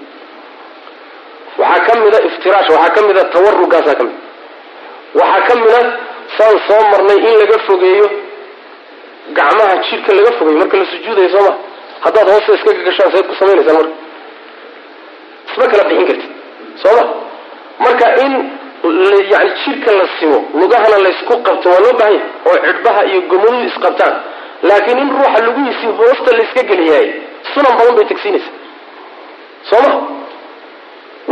waxaa 1.60 1.84
ka 1.86 1.92
mida 2.02 2.18
iftiraash 2.28 2.68
waxaa 2.74 2.90
ka 2.96 3.00
mida 3.08 3.22
tawarugaasaa 3.34 3.94
ka 3.98 4.04
mid. 4.08 4.16
Waxaa 5.20 5.40
ka 5.48 5.54
mida 5.62 5.80
saan 6.36 6.56
soo 6.68 6.82
marnay 6.92 7.18
in 7.28 7.34
laga 7.40 7.58
fogeeyo 7.68 8.06
gacmaha 9.38 9.74
jidhka 9.88 10.12
laga 10.18 10.30
fogeeyo. 10.38 10.58
Marka 10.62 10.76
la 10.80 10.86
sujuudayo 10.92 11.28
soo 11.34 11.42
ma 11.48 11.52
haddaad 12.04 12.28
hoosta 12.32 12.52
iska 12.58 12.70
gagashaan 12.78 13.10
sayd 13.14 13.26
ku 13.30 13.34
samaynaysaan 13.40 13.76
marka. 13.78 13.94
Isma 15.50 15.64
kala 15.72 15.84
bixin 15.88 16.06
kartid 16.08 16.30
soo 16.82 16.94
ma? 16.98 17.04
Marka 17.84 18.06
in 18.24 18.32
yani 19.32 19.50
jidhka 19.64 19.90
la 19.98 20.04
simo 20.20 20.38
lugahana 20.60 20.98
laysku 21.04 21.34
qabto 21.46 21.66
waa 21.72 21.80
loo 21.84 21.94
baahanya 22.00 22.22
oo 22.48 22.56
cidhbaha 22.66 23.00
iyo 23.10 23.20
gomaduhu 23.30 23.64
isqabtaan 23.70 24.14
laakiin 24.68 24.98
in 25.02 25.10
ruuxa 25.16 25.40
lugihiisi 25.46 25.86
hoosta 25.98 26.30
layska 26.38 26.62
geliyaay 26.70 27.08
sunan 27.54 27.72
badan 27.78 27.94
bay 27.98 28.04
tagsiinaysa. 28.10 28.50
Soo 29.70 29.80
ma 29.86 29.92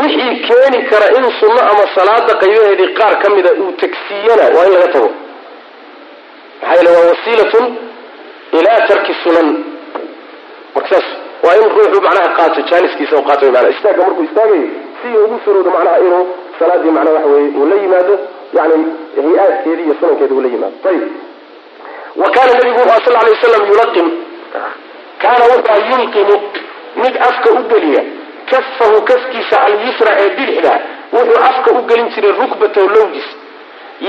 wixii 0.02 0.34
keeni 0.48 0.80
kara 0.90 1.06
in 1.18 1.24
sunno 1.40 1.60
ama 1.70 1.84
salaada 1.94 2.34
qaybaheedii 2.42 2.90
qaar 2.98 3.14
ka 3.22 3.28
mida 3.34 3.50
uu 3.62 3.72
tagsiiyana 3.82 4.44
waa 4.56 4.66
in 4.68 4.72
laga 4.74 4.88
tago. 4.94 5.10
Maxaa 6.62 6.74
yeele 6.76 6.90
waa 6.96 7.06
wasiilatun 7.10 7.64
ilaa 8.58 8.80
tarki 8.88 9.12
sunan. 9.22 9.48
Marka 10.74 10.88
saas 10.94 11.06
waa 11.44 11.54
in 11.60 11.68
ruuxu 11.74 12.00
macnaha 12.06 12.28
qaato 12.38 12.60
jaaniskiisa 12.70 13.22
qaato 13.28 13.52
mana 13.56 13.68
istaagga 13.74 14.02
markuu 14.06 14.24
istaagayo 14.28 14.68
si 15.02 15.08
ugu 15.24 15.36
suroodo 15.44 15.70
macnaha 15.76 15.98
inuu 16.06 16.24
salaadii 16.58 16.90
macnaha 16.96 17.14
waxa 17.16 17.28
weye 17.32 17.48
uu 17.60 17.66
la 17.70 17.76
yimaado 17.82 18.14
yani 18.56 18.76
hay'aadkeedi 19.16 19.82
iyo 19.86 19.94
sunankeeda 20.00 20.34
uu 20.34 20.40
la 20.44 20.48
yimaado. 20.54 20.76
Ayib 20.90 21.02
wa 22.20 22.28
kaana 22.34 22.52
nabigu 22.52 22.78
sal 23.04 23.12
lay 23.16 23.30
waslam 23.34 23.62
yulaqim 23.70 24.06
kaana 25.22 25.44
wuxuu 25.52 25.82
yulqimu 25.92 26.36
mid 27.02 27.14
afka 27.28 27.48
u 27.58 27.62
geliya 27.72 28.02
kafahu 28.50 28.98
kafkiisa 29.10 29.56
alyusra 29.66 30.12
ee 30.22 30.28
bidixda 30.38 30.72
wuxuu 31.16 31.40
afka 31.50 31.70
u 31.78 31.82
gelin 31.88 32.08
jiray 32.14 32.32
rukbatahu 32.40 32.88
lowgiis 32.96 33.28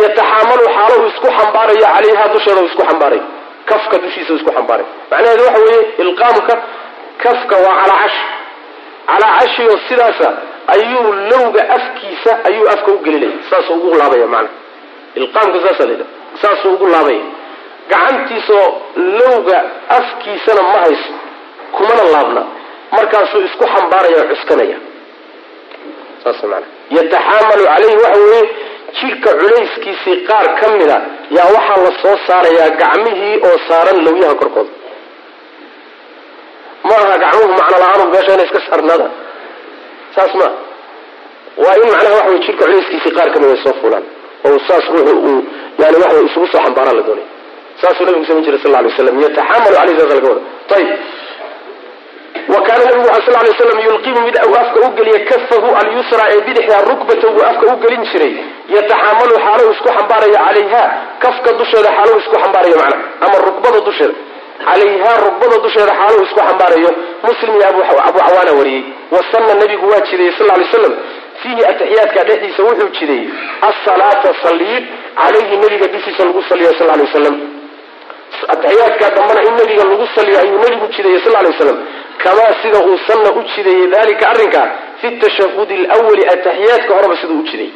yataxaamalu 0.01 0.63
xaalo 0.75 0.95
uu 1.01 1.07
isku 1.11 1.27
xambaarayo 1.37 1.81
calayha 1.95 2.25
dusheeda 2.33 2.61
isku 2.69 2.83
xambaarayo 2.89 3.23
kafka 3.69 3.95
dushiisa 4.03 4.33
isku 4.39 4.51
xambaarayo 4.57 4.87
macnaheedu 5.11 5.43
waxa 5.47 5.61
weeye 5.67 5.81
ilqaamka 6.03 6.55
kafka 7.23 7.55
waa 7.65 7.75
calaa 7.81 7.99
cash. 8.03 8.19
Calaa 9.09 9.33
cashi 9.39 9.61
oo 9.71 9.77
sidaasa 9.89 10.27
ayuu 10.73 11.11
lowga 11.31 11.61
afkiisa 11.77 12.31
ayuu 12.47 12.67
afka 12.73 12.89
u 12.91 12.97
gelinaya 13.05 13.39
saasuu 13.49 13.73
ugu 13.77 13.95
laabaya 13.99 14.27
macana 14.27 14.49
ilqaamka 15.19 15.57
saasa 15.67 15.83
la 15.89 16.05
saasuu 16.41 16.73
ugu 16.75 16.87
laabaya 16.93 17.21
gacantiisoo 17.91 18.65
lowga 19.19 19.57
afkiisana 19.97 20.61
ma 20.71 20.77
hayso 20.83 21.11
kumana 21.75 22.03
laabna. 22.13 22.43
Markaasuu 22.95 23.41
isku 23.47 23.65
xambaaraya 23.73 24.17
o 24.23 24.27
cuskanaya. 24.31 24.77
Yataxaamalu 26.97 27.63
calayhi 27.71 27.97
waxa 28.03 28.19
weeye 28.23 28.43
jidhka 28.99 29.29
culayskiisii 29.41 30.15
qaar 30.29 30.47
ka 30.59 30.65
mida 30.77 30.97
yaa 31.37 31.47
waxaa 31.55 31.77
la 31.85 31.91
soo 32.01 32.15
saarayaa 32.27 32.69
gacmihii 32.81 33.35
oo 33.47 33.57
saaran 33.67 33.97
lowyaha 34.05 34.35
korkooda. 34.41 34.71
Ma 36.87 36.95
aha 37.03 37.15
gacmuhu 37.23 37.51
macno 37.59 37.77
la'aanu 37.83 38.05
meesha 38.13 38.31
inay 38.35 38.45
iska 38.49 38.59
saarnaada. 38.69 39.07
Saas 40.15 40.33
maa 40.39 40.51
waa 41.63 41.75
in 41.81 41.87
macnaha 41.93 42.15
waxa 42.19 42.29
wey 42.31 42.39
jidhka 42.45 42.63
culayskiisii 42.65 43.11
qaar 43.17 43.29
ka 43.33 43.37
mida 43.41 43.53
ay 43.55 43.61
soo 43.65 43.75
fulaan 43.81 44.05
oo 44.47 44.57
saas 44.67 44.85
ruuxu 44.93 45.15
uu 45.29 45.37
yani 45.81 45.97
waxa 46.03 46.19
isugu 46.29 46.47
soo 46.53 46.61
xambaaraan 46.65 46.97
la 46.99 47.03
doonay 47.07 47.27
saasuu 47.81 48.05
nabigu 48.09 48.25
samayn 48.29 48.45
jiray 48.47 48.59
sal 48.63 48.71
lla 48.71 48.79
alay 48.79 48.91
waslam 48.91 49.15
yataxamalu 49.25 49.75
caleyhi 49.79 49.99
saas 49.99 50.13
laga 50.15 50.29
wada 50.29 50.75
ayib 50.77 50.89
wa 52.53 52.59
kaana 52.67 52.83
nabigu 52.89 53.09
a 53.17 53.19
sal 53.25 53.35
lay 53.45 53.53
slam 53.59 53.79
yulqimu 53.87 54.21
mid 54.27 54.37
afka 54.37 54.79
u 54.87 54.89
geliya 54.97 55.19
kafahu 55.31 55.67
alyusra 55.81 56.23
ee 56.35 56.41
bidixda 56.47 56.77
rukbata 56.89 57.27
uu 57.33 57.41
afka 57.51 57.65
u 57.73 57.75
gelin 57.83 58.03
jiray 58.11 58.33
yataxaamalu 58.75 59.35
xaalo 59.45 59.63
isku 59.73 59.89
xambaaraya 59.97 60.39
calayha 60.47 60.83
kafka 61.25 61.49
dusheeda 61.59 61.89
xaalo 61.97 62.13
isku 62.21 62.35
xambaarayo 62.43 62.75
macna 62.81 62.97
ama 63.25 63.37
rukbada 63.47 63.79
dusheeda 63.87 64.13
calayha 64.67 65.11
rukbada 65.27 65.55
dusheeda 65.65 65.93
xaalo 66.01 66.17
isku 66.27 66.39
xambaarayo 66.49 66.91
muslim 67.27 67.53
iyo 67.59 67.69
cawaana 68.27 68.51
wariyey 68.59 68.83
wasanna 69.15 69.53
nabigu 69.61 69.85
waa 69.91 70.01
jideeyey 70.09 70.33
sal 70.39 70.47
lay 70.59 70.67
slam 70.73 70.93
fiihi 71.41 71.61
ataxiyaadka 71.71 72.23
dhexdiisa 72.29 72.61
wuxuu 72.67 72.89
jideeyey 72.99 73.25
asalaata 73.69 74.29
saliid 74.43 74.83
calayhi 75.21 75.55
nabiga 75.63 75.87
dushiisa 75.95 76.21
lagu 76.29 76.41
saliyo 76.49 76.71
sal 76.79 76.87
lay 76.93 77.01
waslam 77.07 77.35
ataxiyaadka 78.53 79.09
dambana 79.17 79.41
in 79.47 79.53
nabiga 79.59 79.83
lagu 79.83 80.07
saliyo 80.15 80.39
ayuu 80.39 80.59
nabigu 80.63 80.87
jideeyey 80.95 81.21
sal 81.23 81.33
lay 81.33 81.51
waslam 81.51 81.77
kamaa 82.23 82.53
sida 82.61 82.79
uu 82.89 82.97
sanna 83.07 83.29
u 83.39 83.41
jideeyey 83.55 83.87
dalika 83.87 84.29
arrinka 84.29 84.61
fi 85.01 85.11
tashahudi 85.11 85.75
lwali 85.77 86.23
ataxiyaadka 86.33 86.93
horeba 86.97 87.17
siduu 87.21 87.39
u 87.39 87.43
jideeyey. 87.43 87.73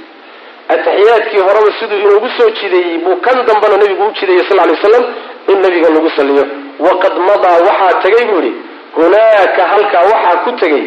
Ataxiyaadkii 0.70 1.38
horeba 1.48 1.72
siduu 1.80 1.98
inoogu 2.04 2.30
soo 2.38 2.50
jideeyey 2.50 2.98
buu 2.98 3.16
kan 3.26 3.46
dambana 3.48 3.78
nabigu 3.78 4.04
u 4.08 4.12
jideeyey 4.20 4.44
sal 4.50 4.58
lay 4.58 4.70
waslam 4.76 5.04
in 5.52 5.62
nabiga 5.62 5.90
lagu 5.90 6.10
saliyo. 6.18 6.46
Waqad 6.80 7.14
madaa 7.30 7.58
waxaa 7.68 7.94
tegay 8.04 8.26
buu 8.26 8.42
yihi 8.42 8.54
hunaaka 8.96 9.62
halkaa 9.72 10.04
waxaa 10.12 10.36
ku 10.44 10.52
tegay. 10.62 10.84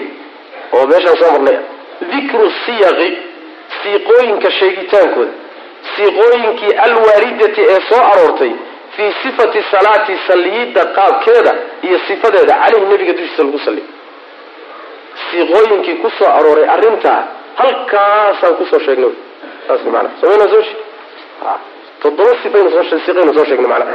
Oo 0.72 0.86
meeshaan 0.86 1.16
soo 1.20 1.30
marnay. 1.32 1.58
Dikru 2.10 2.50
siyaqi 2.66 3.08
siiqooyinka 3.82 4.50
sheegitaankooda. 4.58 5.32
Siiqooyinkii 5.96 6.72
alwaaridati 6.86 7.60
ee 7.72 7.80
soo 7.88 8.02
aroortay 8.12 8.52
fii 8.96 9.12
sifati 9.22 9.60
salaati 9.70 10.14
salliyidda 10.28 10.82
qaabkeeda 10.96 11.52
iyo 11.86 11.98
sifadeeda 12.06 12.54
caleyhi 12.62 12.86
nabiga 12.92 13.12
dushiisa 13.12 13.42
lagu 13.42 13.58
saliyo 13.66 13.86
siiqooyinkii 15.30 15.96
ku 16.02 16.08
arooray 16.38 16.66
arrintaa 16.74 17.20
halkaasaan 17.60 18.54
ku 18.58 18.64
soo 18.70 18.78
sheegnay. 18.86 19.12
Saas 19.66 19.80
maana 19.94 20.10
somayna 20.20 20.46
soo 20.52 20.62
sheeg. 20.68 20.80
Toddoba 22.02 22.32
sifaynu 22.42 22.70
soo 22.74 22.84
siiqaynu 23.04 23.34
soo 23.36 23.44
sheegnay 23.48 23.70
macna 23.72 23.94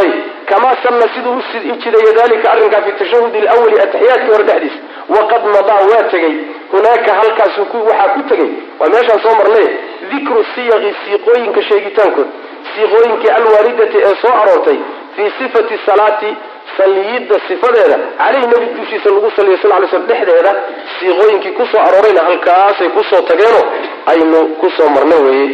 ayib 0.00 0.14
kamaa 0.50 0.74
sanna 0.82 1.06
siduu 1.14 1.34
u 1.38 1.76
jideeya 1.82 2.24
arrinkaa 2.52 2.82
fi 2.86 2.92
tashahudi 3.00 3.40
lwali 3.44 3.76
ataxiyaadkii 3.84 4.32
hore 4.34 4.44
dhexdiisa 4.44 4.78
waqad 5.14 5.42
madaa 5.54 5.80
waa 5.90 6.02
tegey. 6.12 6.34
Hunaaka 6.72 7.10
halkaas 7.20 7.54
waxaa 7.58 8.08
ku 8.14 8.22
tegey. 8.30 8.50
Waa 8.78 8.88
meeshaan 8.94 9.20
soo 9.24 9.34
marnay. 9.40 9.66
Dikru 10.10 10.44
siyaqi 10.54 10.90
siiqooyinka 11.04 11.62
sheegitaankooda 11.68 12.30
siiqooyinkii 12.74 13.30
alwaaridati 13.38 13.96
ee 14.08 14.14
soo 14.22 14.34
aroortay 14.42 14.78
fii 15.16 15.30
sifati 15.38 15.74
salaati 15.86 16.30
saliyidda 16.76 17.36
sifadeeda 17.48 17.96
caleyhi 18.20 18.46
nebi 18.52 18.66
dushiisa 18.80 19.08
lagu 19.14 19.30
saliyo 19.36 19.56
sal 19.62 19.70
lay 19.80 19.88
slm 19.92 20.06
dhexdeeda 20.10 20.52
siiqooyinkii 20.98 21.52
ku 21.58 21.66
soo 21.72 21.80
aroorayna 21.88 22.22
halkaasay 22.28 22.88
ku 22.96 23.02
soo 23.10 23.20
tageenoo 23.30 23.64
aynu 24.12 24.38
ku 24.60 24.70
soo 24.76 24.88
marna 24.96 25.16
weeye. 25.26 25.48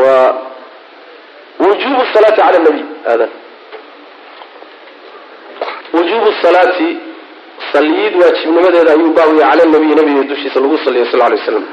Waa 0.00 0.28
wujubu 1.64 2.02
salaati 2.14 2.40
cala 2.40 2.58
nabiy 2.66 2.84
aadan 3.12 3.30
wujubu 5.94 6.28
salaati 6.42 6.88
saliyid 7.72 8.14
waajibnimadeeda 8.22 8.92
ayuu 8.92 9.12
baawiya 9.18 9.46
cala 9.50 9.64
nabiyi 9.74 9.94
nabiga 10.00 10.22
dushiisa 10.30 10.60
lagu 10.60 10.78
saliyo 10.84 11.04
sal 11.10 11.20
lay 11.32 11.38
slam 11.46 11.64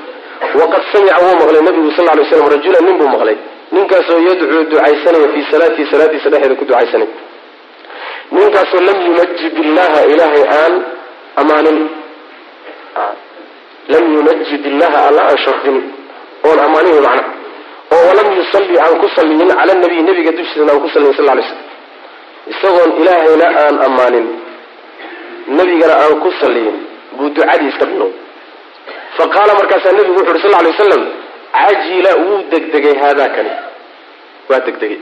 waqad 0.59 0.81
samica 0.93 1.17
wuu 1.25 1.35
maqlay 1.41 1.61
nabigu 1.67 1.91
sal 1.97 2.05
lay 2.17 2.25
slam 2.31 2.49
rajulan 2.55 2.83
nin 2.87 2.97
buu 2.99 3.07
maqlay 3.15 3.37
ninkaasoo 3.71 4.19
yadcuu 4.29 4.63
ducaysanaya 4.71 5.27
fii 5.33 5.45
salaatihi 5.51 5.91
salaadiisa 5.91 6.29
dhexeeda 6.33 6.55
ku 6.59 6.65
ducaysanay. 6.69 7.09
ninkaasoo 8.31 8.81
lam 8.89 8.97
yunajib 9.07 9.53
illaha 9.63 9.99
ilaahay 10.13 10.43
aan 10.61 10.73
amaanin. 11.41 11.79
Lam 13.93 14.05
yunajib 14.15 14.61
illaha 14.71 14.99
alla 15.07 15.21
aan 15.29 15.37
shardin 15.45 15.77
oon 16.47 16.59
amaanin 16.67 17.01
macna. 17.07 17.23
Oo 17.93 18.03
walam 18.09 18.27
yusalli 18.39 18.75
aan 18.85 18.95
ku 19.01 19.07
saliyin 19.15 19.47
cala 19.59 19.73
nabiy 19.83 20.01
nabiga 20.09 20.31
dushiisana 20.37 20.71
aan 20.73 20.81
ku 20.83 20.89
saliyin 20.93 21.15
sal 21.19 21.27
lay 21.37 21.45
slam 21.49 21.61
isagoon 22.51 22.91
ilaahayna 23.01 23.47
aan 23.63 23.75
ammaanin 23.87 24.25
nebigana 25.57 25.95
aan 26.03 26.15
ku 26.23 26.29
saliyin 26.41 26.77
buu 27.17 27.29
ducadiis 27.35 27.75
ka 27.79 27.85
bilow 27.91 28.11
fa 29.17 29.23
qaala 29.35 29.51
markaasaa 29.59 29.95
nebigu 29.99 30.19
wuxu 30.19 30.33
uhi 30.35 30.41
sal 30.43 30.51
lay 30.65 30.71
waslam 30.73 31.03
cajila 31.55 32.11
wuu 32.23 32.39
degdegay 32.51 32.95
haadaa 33.03 33.29
kani. 33.35 33.51
Waa 34.49 34.59
degdegay. 34.67 34.99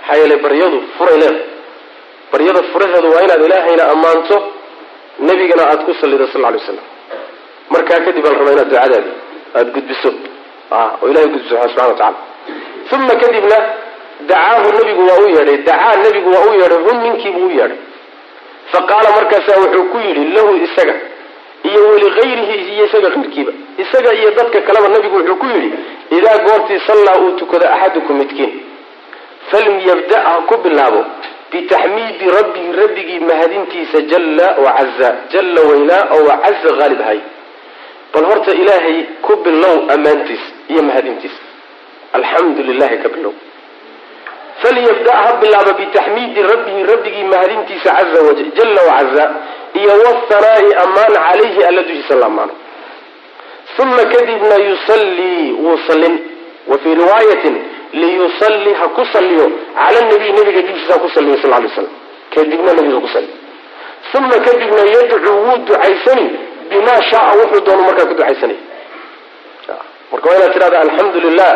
Maxaa 0.00 0.16
yeelay 0.20 0.38
baryadu 0.44 0.78
furay 0.98 1.16
leeda 1.22 1.40
baryada 2.32 2.62
furaheedu 2.72 3.08
waa 3.14 3.22
inaad 3.26 3.42
ilaahayna 3.46 3.84
ammaanto 3.94 4.36
nebigana 5.26 5.62
aada 5.70 5.82
ku 5.86 5.92
salido 6.00 6.26
sal 6.32 6.42
lay 6.42 6.52
waslam 6.58 6.78
markaa 7.74 8.00
kadib 8.06 8.26
aan 8.26 8.36
rabaa 8.40 8.52
inaad 8.56 8.68
ducadaadi 8.70 9.10
aada 9.56 9.70
gudbiso. 9.76 10.10
Oo 10.78 11.08
ilahay 11.10 11.28
gudbiso 11.34 11.54
subxana 11.62 11.88
wa 11.88 11.94
tacala 11.94 12.18
uma 12.96 13.14
kadibna 13.22 13.58
dacaahu 14.30 14.68
nebigu 14.78 15.02
waa 15.08 15.18
u 15.24 15.28
yeedhay 15.36 15.58
dacaa 15.68 15.94
nebigu 16.04 16.30
waa 16.34 16.44
u 16.50 16.52
yeedhay 16.60 16.80
hun 16.86 16.96
ninkiibuu 17.04 17.46
u 17.46 17.50
yeedhay. 17.58 17.78
Fa 18.72 18.78
qaala 18.90 19.08
markaasaa 19.16 19.58
wuxuu 19.62 19.84
ku 19.92 19.98
yidhi 20.06 20.24
lahu 20.36 20.50
isaga 20.66 20.94
iyo 21.74 21.82
waligayrihi 21.92 22.56
iyo 22.74 22.84
isaga 22.88 23.10
keyrkiiba 23.14 23.52
isaga 23.84 24.10
iyo 24.20 24.30
dadka 24.38 24.60
kaleba 24.68 24.88
nebigu 24.94 25.16
wuxuu 25.18 25.36
ku 25.42 25.46
yidhi 25.54 25.70
idaa 26.16 26.38
goortii 26.46 26.80
sallaa 26.88 27.16
uu 27.24 27.30
tukado 27.40 27.66
axadukum 27.74 28.16
midkiin 28.22 28.52
falyabda 29.50 30.18
ha 30.26 30.32
ku 30.48 30.54
bilaabo 30.64 31.00
bitaxmiidi 31.52 32.26
rabbihi 32.38 32.70
rabbigii 32.80 33.20
mahadintiisa 33.30 33.98
jalla 34.10 34.46
wacaza 34.64 35.08
jalla 35.32 35.60
weynaa 35.70 36.02
oo 36.16 36.22
wacaza 36.30 36.70
haalib 36.80 37.00
ahay. 37.06 37.20
Bal 38.14 38.24
horta 38.30 38.52
ilaahay 38.62 38.98
ku 39.26 39.32
bilow 39.44 39.76
ammaantiisa 39.94 40.48
iyo 40.72 40.82
mahadintiisa 40.88 41.40
alxamdu 42.16 42.62
lilahi 42.68 42.96
ka 43.04 43.08
bilow. 43.14 43.32
Falyabda 44.62 45.12
ha 45.22 45.30
bilaaba 45.42 45.72
bitaxmiidi 45.80 46.40
rabbihi 46.52 46.82
rabbigii 46.92 47.24
mahadintiisa 47.34 47.90
jalla 48.58 48.80
wacaza 48.90 49.24
iyo 49.80 49.92
wahanaa'i 50.04 50.68
ammaan 50.84 51.12
calayhi 51.26 51.60
alla 51.68 51.82
dushiisa 51.88 52.14
la 52.20 52.26
ammaano. 52.26 52.52
Uma 53.82 54.04
kadibna 54.14 54.56
yusallii 54.68 55.52
wuu 55.52 55.78
sallin. 55.86 56.14
Wa 56.70 56.78
fii 56.78 56.94
riwaayatin 56.94 57.54
liyusalli 57.92 58.72
ha 58.80 58.86
ku 58.96 59.02
salliyo. 59.12 59.46
Cala 59.78 60.00
nabiy 60.10 60.32
nabiga 60.38 60.62
dushiisa 60.68 60.98
ku 61.02 61.08
salliyo 61.14 61.36
sal 61.42 61.50
lay 61.50 61.68
slam 61.74 61.88
kadibna 62.34 62.72
nabiga 62.78 63.00
ku 63.04 63.08
salli. 63.14 63.32
Uma 64.18 64.36
kadibna 64.46 64.82
yadcuu 64.94 65.36
wuu 65.46 65.56
ducaysani. 65.66 66.26
Bimaa 66.70 67.00
shaaa 67.10 67.32
wuxuu 67.38 67.60
doono 67.66 67.82
markaa 67.88 68.06
ku 68.10 68.14
ducaysanay 68.14 68.56
marka 70.12 70.28
waa 70.30 70.36
inaad 70.36 70.52
tidhahda 70.52 70.80
alxamdu 70.80 71.20
lilah 71.20 71.54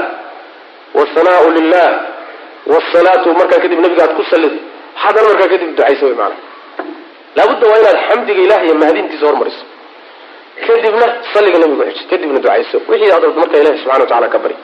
wahanaau 0.94 1.50
lilah 1.56 1.88
wsalaatu 2.72 3.28
markaa 3.38 3.60
kadib 3.62 3.80
nabiga 3.84 4.02
aad 4.04 4.14
ku 4.18 4.22
sallid. 4.30 4.52
Haddana 5.02 5.28
markaa 5.30 5.48
kadib 5.52 5.68
ducaysa 5.76 6.04
wy 6.06 6.14
maana 6.20 6.36
laabudda 7.38 7.64
waa 7.70 7.78
inaad 7.82 7.98
xamdiga 8.08 8.40
ilaah 8.46 8.60
iyo 8.66 8.74
mahadintiisa 8.82 9.26
hormariso 9.30 9.64
kadibna 10.66 11.06
salliga 11.34 11.58
nabigu 11.62 11.82
xij 11.96 12.06
kadibna 12.10 12.38
ducayso 12.44 12.76
wixii 12.90 13.12
aad 13.16 13.24
markaa 13.40 13.60
ilahi 13.62 13.78
subxana 13.82 14.00
wa 14.04 14.06
tacala 14.10 14.28
ka 14.34 14.38
bari 14.44 14.56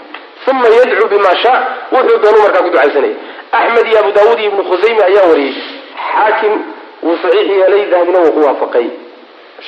uma 0.50 0.68
yadcuu 0.78 1.08
bima 1.12 1.32
shaa 1.42 1.58
wuxuu 1.94 2.18
doonu 2.24 2.38
markaa 2.44 2.62
ku 2.66 2.70
ducaysanaya 2.74 3.14
axmed 3.58 3.86
iyo 3.90 3.98
abu 4.02 4.10
daawuud 4.16 4.38
iyo 4.40 4.48
ibnu 4.50 4.62
khusayme 4.70 5.02
ayaa 5.10 5.26
wariyey 5.30 5.54
xaakim 6.10 6.52
wuu 7.04 7.16
saxiix 7.22 7.48
yeelay 7.58 7.84
dahabina 7.92 8.18
wuu 8.24 8.32
ku 8.36 8.40
waafaqay 8.46 8.86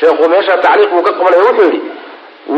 sheekhu 0.00 0.24
meesha 0.32 0.54
tacliiq 0.64 0.90
buu 0.94 1.02
ka 1.09 1.12
qabanaya 1.18 1.42
wuxuu 1.48 1.64
yidhi 1.72 1.80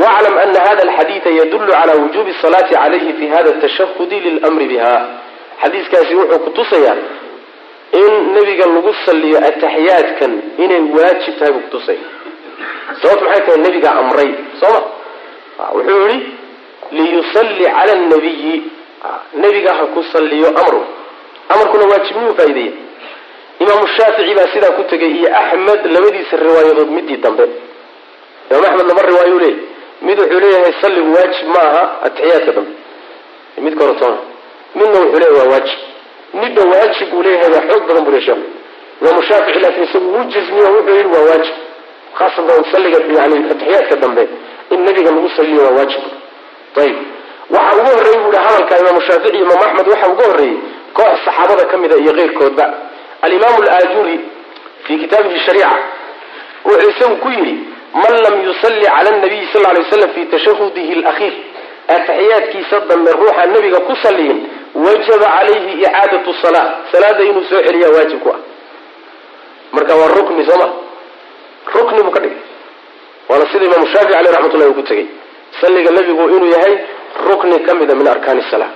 waclam 0.03 0.35
ana 0.45 0.61
hada 0.69 0.83
alxadiida 0.89 1.31
yadulu 1.41 1.67
cala 1.73 1.93
wujubi 2.03 2.31
asalaati 2.39 2.75
calayhi 2.75 3.13
fi 3.19 3.25
hada 3.35 3.53
tashahudi 3.65 4.17
lilmri 4.25 4.67
biha 4.73 4.93
xadiiskaasi 5.63 6.13
wuxuu 6.21 6.39
ku 6.45 6.51
tusayaa 6.59 6.97
in 7.93 8.13
nebiga 8.35 8.67
lagu 8.67 8.93
saliyo 9.07 9.39
ataxiyaadkan 9.49 10.33
inay 10.65 10.81
waajib 10.97 11.35
tahay 11.39 11.53
buu 11.55 11.61
kutusaya 11.67 11.99
sababt 13.03 13.23
maxay 13.23 13.43
tahay 13.47 13.61
nebiga 13.67 13.91
amray 14.01 14.31
soo 14.61 14.73
ma? 14.75 14.81
Wuxuu 15.75 16.01
yihi 16.09 16.19
liyusalli 16.97 17.65
cala 17.65 17.95
nabiyi 18.13 18.55
nebiga 19.43 19.73
ha 19.79 19.85
ku 19.95 20.03
saliyo 20.13 20.49
amru. 20.61 20.81
Amarkuna 21.53 21.85
waajibnimuu 21.93 22.35
faa'ideeya 22.39 22.73
imaamu 23.63 23.87
shaafici 23.97 24.35
baa 24.39 24.49
sidaa 24.55 24.71
ku 24.77 24.83
tegay 24.91 25.11
iyo 25.19 25.29
axmed 25.41 25.81
labadiisa 25.95 26.37
riwaayadood 26.37 26.91
midii 26.97 27.17
dambe. 27.25 27.45
Imaam 28.51 28.65
axmed 28.69 28.87
laba 28.91 29.03
riwaayo 29.11 29.39
leeyahy 29.39 29.57
mid 30.07 30.19
wuxuu 30.21 30.41
leeyahay 30.45 30.73
salligu 30.83 31.11
waajib 31.17 31.47
ma 31.55 31.63
aha 31.71 31.83
ataxiyaadka 32.07 32.53
dambe 32.53 32.73
midka 33.65 33.85
hore 33.85 33.95
toona 34.01 34.19
midna 34.79 34.97
wuxuu 35.01 35.19
leeyahy 35.23 35.39
waa 35.41 35.49
waajib 35.53 35.79
midna 36.35 36.63
waajib 36.73 37.15
uu 37.15 37.23
leeyahay 37.23 37.51
waa 37.55 37.65
xoog 37.71 37.83
badan 37.89 38.05
buu 38.05 38.21
sheekhu 38.21 38.45
imaamu 39.01 39.23
shaafici 39.23 39.59
laakiin 39.65 39.85
isagu 39.89 40.09
wuu 40.15 40.25
jazmiyo 40.35 40.67
wuxuu 40.77 40.95
yidhi 40.97 41.09
waa 41.17 41.25
waajib. 41.31 41.55
Khaasatan 42.19 42.65
salliga 42.73 42.99
yani 43.19 43.37
ataxiyaadka 43.51 43.97
dambe 44.03 44.29
in 44.71 44.81
nabiga 44.85 45.11
lagu 45.11 45.31
saliyo 45.37 45.63
waa 45.67 45.75
waajib. 45.79 46.03
Ayib. 46.83 46.97
Waxa 47.51 47.77
ugu 47.77 47.91
horreeyey 47.97 48.19
buu 48.25 48.31
hi 48.31 48.39
hadalka 48.47 48.79
imaamu 48.81 49.01
shaafici 49.01 49.37
iyo 49.37 49.47
axmed 49.65 49.89
waxa 49.93 50.09
ugu 50.13 50.23
horreeyey 50.31 50.57
koox 50.97 51.19
saxaabada 51.25 51.65
ka 51.71 51.77
mida 51.83 51.97
iyo 52.03 52.13
keyrkoodba 52.19 52.67
alimaamu 53.23 53.59
alaajuri 53.63 54.21
fii 54.85 54.99
kitaabihi 54.99 55.41
shariica 55.47 55.79
wuxuu 56.65 56.91
isagu 56.91 57.17
ku 57.17 57.29
yidhi 57.29 57.55
man 58.03 58.15
lam 58.25 58.35
yusalli 58.47 58.85
cala 58.87 59.11
nabiyi 59.23 59.49
sal 59.53 59.63
lay 59.63 59.83
waslam 59.83 60.11
fi 60.15 60.25
tashahudihi 60.33 60.93
alakhiir. 60.99 61.33
Ataxiyaadkiisa 61.95 62.81
dambe 62.89 63.11
ruuxa 63.13 63.47
nebiga 63.47 63.81
ku 63.81 63.97
saliyin 64.03 64.39
wajaba 64.75 65.27
calayhi 65.37 65.73
icaadatu 65.83 66.35
salaa 66.43 66.69
salaada 66.93 67.23
inuu 67.25 67.45
soo 67.51 67.63
celiyaa 67.67 67.91
waajib 67.97 68.21
ku 68.25 68.29
ah. 68.35 68.39
Marka 69.73 69.95
waa 70.01 70.09
rukni 70.17 70.45
soo 70.49 70.59
ma? 70.63 70.69
Rukni 71.75 72.03
buu 72.03 72.11
ka 72.11 72.21
dhigay. 72.21 72.39
Waana 73.29 73.47
sida 73.53 73.65
imaamu 73.69 73.87
shaafici 73.93 74.15
aleyh 74.19 74.33
raxmatullahi 74.35 74.71
uu 74.71 74.75
ku 74.75 74.83
tegey. 74.83 75.07
Salliga 75.61 75.91
nebigu 75.91 76.23
inuu 76.37 76.51
yahay 76.55 76.75
rukni 77.29 77.59
ka 77.67 77.75
mida 77.75 77.95
min 77.95 78.09
arkaani 78.09 78.43
salaa 78.51 78.73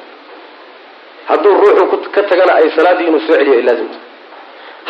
hadduu 1.29 1.55
ruuxu 1.61 2.11
ka 2.15 2.23
tagana 2.23 2.55
ay 2.61 2.71
salaaddii 2.77 3.07
inuu 3.11 3.21
soo 3.27 3.35
celiyo 3.39 3.55
ay 3.59 3.63
laazimto. 3.63 3.99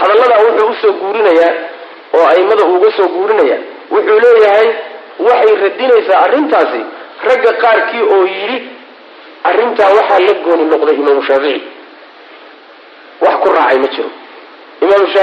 Hadalladaa 0.01 0.41
wuxuu 0.47 0.69
u 0.71 0.75
soo 0.83 0.93
guurinayaa 1.01 1.53
oo 2.17 2.27
aimada 2.35 2.65
uuga 2.65 2.91
soo 2.97 3.09
guurinaya 3.15 3.59
wuxuu 3.91 4.19
leeyahay 4.25 4.69
waxay 5.27 5.57
radinaysaa 5.65 6.19
arrintaasi 6.27 6.81
ragga 7.29 7.53
qaarkii 7.63 8.03
oo 8.15 8.23
yidhi 8.35 8.59
arrintaa 9.49 9.91
waxaa 9.99 10.19
la 10.27 10.33
gooni 10.45 10.65
noqday 10.73 10.97
imaamu 11.03 11.23
shaafici 11.29 11.63
wax 13.25 13.35
ku 13.43 13.49
raacay 13.57 13.79
ma 13.85 13.89
jiro 13.95 14.11